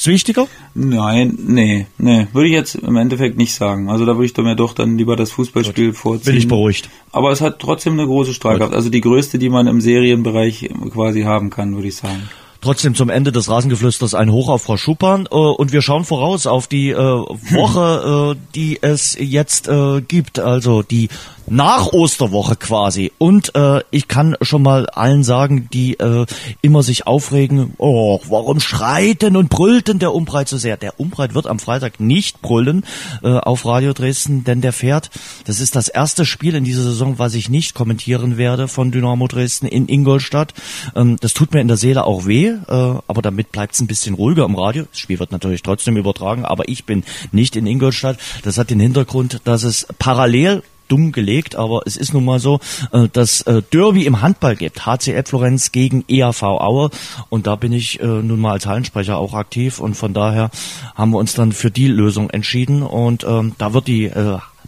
Ist 0.00 0.06
wichtiger? 0.06 0.46
Nein, 0.72 1.36
nee, 1.46 1.86
nee, 1.98 2.26
würde 2.32 2.48
ich 2.48 2.54
jetzt 2.54 2.74
im 2.74 2.96
Endeffekt 2.96 3.36
nicht 3.36 3.54
sagen. 3.54 3.90
Also 3.90 4.06
da 4.06 4.14
würde 4.14 4.24
ich 4.24 4.32
doch 4.32 4.42
mir 4.42 4.56
doch 4.56 4.72
dann 4.72 4.96
lieber 4.96 5.14
das 5.14 5.30
Fußballspiel 5.32 5.88
Gut. 5.88 5.96
vorziehen. 5.96 6.32
Bin 6.32 6.36
ich 6.36 6.48
beruhigt. 6.48 6.88
Aber 7.12 7.32
es 7.32 7.42
hat 7.42 7.58
trotzdem 7.58 7.94
eine 7.94 8.06
große 8.06 8.32
Strahlkraft. 8.32 8.72
Also 8.72 8.88
die 8.88 9.02
größte, 9.02 9.38
die 9.38 9.50
man 9.50 9.66
im 9.66 9.82
Serienbereich 9.82 10.70
quasi 10.90 11.22
haben 11.22 11.50
kann, 11.50 11.74
würde 11.74 11.88
ich 11.88 11.96
sagen. 11.96 12.30
Trotzdem 12.62 12.94
zum 12.94 13.08
Ende 13.08 13.32
des 13.32 13.48
Rasengeflüsters 13.48 14.14
ein 14.14 14.30
Hoch 14.30 14.50
auf 14.50 14.62
Frau 14.62 14.76
Schuppan 14.76 15.26
äh, 15.30 15.34
und 15.34 15.72
wir 15.72 15.80
schauen 15.80 16.04
voraus 16.04 16.46
auf 16.46 16.66
die 16.66 16.90
äh, 16.90 16.96
Woche, 16.96 18.36
äh, 18.36 18.54
die 18.54 18.78
es 18.82 19.16
jetzt 19.18 19.70
gibt, 20.08 20.38
also 20.38 20.82
die 20.82 21.08
nach 21.50 21.92
Osterwoche 21.92 22.56
quasi. 22.56 23.12
Und 23.18 23.54
äh, 23.56 23.82
ich 23.90 24.08
kann 24.08 24.36
schon 24.40 24.62
mal 24.62 24.86
allen 24.86 25.24
sagen, 25.24 25.68
die 25.72 25.98
äh, 25.98 26.24
immer 26.62 26.82
sich 26.82 27.06
aufregen, 27.06 27.74
oh, 27.78 28.20
warum 28.28 28.60
schreit 28.60 29.22
denn 29.22 29.36
und 29.36 29.50
brüllt 29.50 29.88
denn 29.88 29.98
der 29.98 30.14
Umbreit 30.14 30.48
so 30.48 30.56
sehr? 30.56 30.76
Der 30.76 30.98
Umbreit 31.00 31.34
wird 31.34 31.48
am 31.48 31.58
Freitag 31.58 31.98
nicht 31.98 32.40
brüllen 32.40 32.84
äh, 33.22 33.30
auf 33.30 33.66
Radio 33.66 33.92
Dresden, 33.92 34.44
denn 34.44 34.60
der 34.60 34.72
fährt, 34.72 35.10
das 35.44 35.60
ist 35.60 35.74
das 35.74 35.88
erste 35.88 36.24
Spiel 36.24 36.54
in 36.54 36.64
dieser 36.64 36.84
Saison, 36.84 37.18
was 37.18 37.34
ich 37.34 37.50
nicht 37.50 37.74
kommentieren 37.74 38.36
werde 38.36 38.68
von 38.68 38.92
Dynamo 38.92 39.26
Dresden 39.26 39.66
in 39.66 39.88
Ingolstadt. 39.88 40.54
Ähm, 40.94 41.16
das 41.20 41.34
tut 41.34 41.52
mir 41.52 41.60
in 41.60 41.68
der 41.68 41.76
Seele 41.76 42.04
auch 42.04 42.26
weh, 42.26 42.46
äh, 42.46 42.58
aber 42.68 43.22
damit 43.22 43.50
bleibt 43.50 43.74
es 43.74 43.80
ein 43.80 43.88
bisschen 43.88 44.14
ruhiger 44.14 44.44
im 44.44 44.54
Radio. 44.54 44.84
Das 44.88 45.00
Spiel 45.00 45.18
wird 45.18 45.32
natürlich 45.32 45.62
trotzdem 45.62 45.96
übertragen, 45.96 46.44
aber 46.44 46.68
ich 46.68 46.84
bin 46.84 47.02
nicht 47.32 47.56
in 47.56 47.66
Ingolstadt. 47.66 48.18
Das 48.44 48.56
hat 48.56 48.70
den 48.70 48.78
Hintergrund, 48.78 49.40
dass 49.44 49.64
es 49.64 49.88
parallel 49.98 50.62
dumm 50.90 51.12
gelegt, 51.12 51.56
aber 51.56 51.82
es 51.86 51.96
ist 51.96 52.12
nun 52.12 52.24
mal 52.24 52.40
so, 52.40 52.60
äh, 52.92 53.08
dass 53.12 53.42
äh, 53.42 53.62
Derby 53.72 54.06
im 54.06 54.22
Handball 54.22 54.56
gibt. 54.56 54.86
HCL 54.86 55.24
Florenz 55.26 55.72
gegen 55.72 56.04
EAV 56.08 56.42
Aue 56.42 56.90
und 57.28 57.46
da 57.46 57.56
bin 57.56 57.72
ich 57.72 58.00
äh, 58.00 58.06
nun 58.06 58.40
mal 58.40 58.52
als 58.52 58.66
Hallensprecher 58.66 59.18
auch 59.18 59.34
aktiv 59.34 59.78
und 59.80 59.94
von 59.94 60.14
daher 60.14 60.50
haben 60.94 61.12
wir 61.12 61.18
uns 61.18 61.34
dann 61.34 61.52
für 61.52 61.70
die 61.70 61.88
Lösung 61.88 62.30
entschieden 62.30 62.82
und 62.82 63.24
ähm, 63.24 63.54
da 63.58 63.72
wird 63.72 63.86
die 63.86 64.10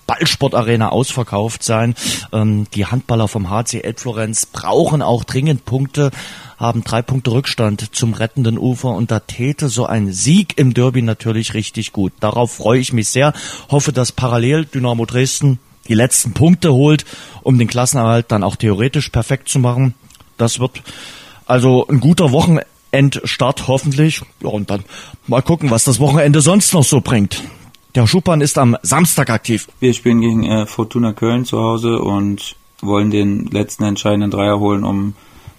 Ballsportarena 0.06 0.88
ausverkauft 0.90 1.62
sein. 1.62 1.94
Ähm, 2.32 2.66
die 2.74 2.86
Handballer 2.86 3.28
vom 3.28 3.50
HCL 3.50 3.94
Florenz 3.96 4.46
brauchen 4.46 5.02
auch 5.02 5.24
dringend 5.24 5.64
Punkte 5.64 6.10
haben 6.62 6.84
drei 6.84 7.02
Punkte 7.02 7.32
Rückstand 7.32 7.94
zum 7.94 8.14
rettenden 8.14 8.56
Ufer 8.56 8.90
und 8.90 9.10
da 9.10 9.18
täte 9.18 9.68
so 9.68 9.84
ein 9.84 10.12
Sieg 10.12 10.58
im 10.58 10.74
Derby 10.74 11.02
natürlich 11.02 11.54
richtig 11.54 11.92
gut. 11.92 12.12
Darauf 12.20 12.52
freue 12.52 12.78
ich 12.78 12.92
mich 12.92 13.08
sehr. 13.08 13.32
Hoffe, 13.68 13.92
dass 13.92 14.12
parallel 14.12 14.64
Dynamo 14.66 15.04
Dresden 15.04 15.58
die 15.88 15.94
letzten 15.94 16.32
Punkte 16.32 16.72
holt, 16.72 17.04
um 17.42 17.58
den 17.58 17.68
Klassenerhalt 17.68 18.26
dann 18.30 18.42
auch 18.42 18.56
theoretisch 18.56 19.08
perfekt 19.08 19.48
zu 19.48 19.58
machen. 19.58 19.94
Das 20.36 20.60
wird 20.60 20.82
also 21.46 21.86
ein 21.88 22.00
guter 22.00 22.32
Wochenendstart 22.32 23.68
hoffentlich. 23.68 24.22
Ja, 24.42 24.48
und 24.48 24.70
dann 24.70 24.84
mal 25.26 25.42
gucken, 25.42 25.70
was 25.70 25.84
das 25.84 26.00
Wochenende 26.00 26.40
sonst 26.40 26.72
noch 26.72 26.84
so 26.84 27.00
bringt. 27.00 27.42
Der 27.94 28.06
Schupan 28.06 28.40
ist 28.40 28.56
am 28.58 28.76
Samstag 28.82 29.28
aktiv. 29.28 29.68
Wir 29.80 29.92
spielen 29.92 30.20
gegen 30.20 30.44
äh, 30.44 30.66
Fortuna 30.66 31.12
Köln 31.12 31.44
zu 31.44 31.58
Hause 31.58 31.98
und 31.98 32.56
wollen 32.80 33.10
den 33.10 33.46
letzten 33.46 33.84
entscheidenden 33.84 34.30
Dreier 34.30 34.58
holen, 34.58 34.82
um 34.82 35.14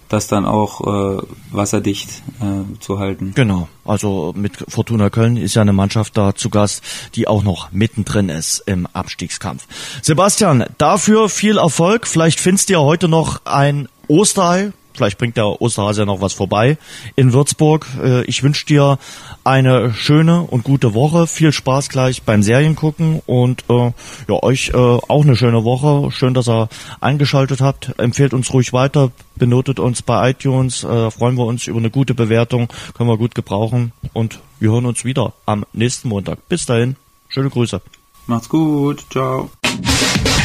das 0.08 0.26
dann 0.26 0.44
auch 0.44 0.80
äh, 0.80 1.22
wasserdicht 1.50 2.22
äh, 2.40 2.78
zu 2.80 2.98
halten. 2.98 3.32
Genau, 3.34 3.68
also 3.84 4.32
mit 4.36 4.52
Fortuna 4.68 5.10
Köln 5.10 5.36
ist 5.36 5.54
ja 5.54 5.62
eine 5.62 5.72
Mannschaft 5.72 6.16
da 6.16 6.34
zu 6.34 6.50
Gast, 6.50 6.82
die 7.14 7.28
auch 7.28 7.42
noch 7.42 7.72
mittendrin 7.72 8.28
ist 8.28 8.62
im 8.66 8.86
Abstiegskampf. 8.92 9.66
Sebastian, 10.02 10.64
dafür 10.78 11.28
viel 11.28 11.58
Erfolg. 11.58 12.06
Vielleicht 12.06 12.40
findest 12.40 12.68
du 12.68 12.74
ja 12.74 12.80
heute 12.80 13.08
noch 13.08 13.42
ein 13.44 13.88
Osterei, 14.08 14.72
Vielleicht 14.94 15.18
bringt 15.18 15.36
der 15.36 15.60
Osterhase 15.60 16.02
ja 16.02 16.06
noch 16.06 16.20
was 16.20 16.32
vorbei 16.32 16.78
in 17.16 17.32
Würzburg. 17.32 17.86
Äh, 18.02 18.24
ich 18.24 18.42
wünsche 18.42 18.66
dir 18.66 18.98
eine 19.42 19.92
schöne 19.92 20.42
und 20.42 20.64
gute 20.64 20.94
Woche. 20.94 21.26
Viel 21.26 21.52
Spaß 21.52 21.88
gleich 21.88 22.22
beim 22.22 22.42
Seriengucken 22.42 23.20
und 23.26 23.64
äh, 23.68 23.92
ja, 24.28 24.42
euch 24.42 24.70
äh, 24.70 24.76
auch 24.76 25.22
eine 25.22 25.36
schöne 25.36 25.64
Woche. 25.64 26.10
Schön, 26.12 26.34
dass 26.34 26.48
ihr 26.48 26.68
eingeschaltet 27.00 27.60
habt. 27.60 27.98
Empfehlt 27.98 28.34
uns 28.34 28.52
ruhig 28.52 28.72
weiter, 28.72 29.10
benotet 29.36 29.80
uns 29.80 30.02
bei 30.02 30.30
iTunes. 30.30 30.84
Äh, 30.84 31.10
freuen 31.10 31.36
wir 31.36 31.44
uns 31.44 31.66
über 31.66 31.78
eine 31.78 31.90
gute 31.90 32.14
Bewertung. 32.14 32.68
Können 32.94 33.08
wir 33.08 33.18
gut 33.18 33.34
gebrauchen. 33.34 33.92
Und 34.12 34.40
wir 34.60 34.70
hören 34.70 34.86
uns 34.86 35.04
wieder 35.04 35.32
am 35.46 35.64
nächsten 35.72 36.08
Montag. 36.08 36.48
Bis 36.48 36.66
dahin. 36.66 36.96
Schöne 37.28 37.50
Grüße. 37.50 37.80
Macht's 38.26 38.48
gut. 38.48 39.04
Ciao. 39.10 39.50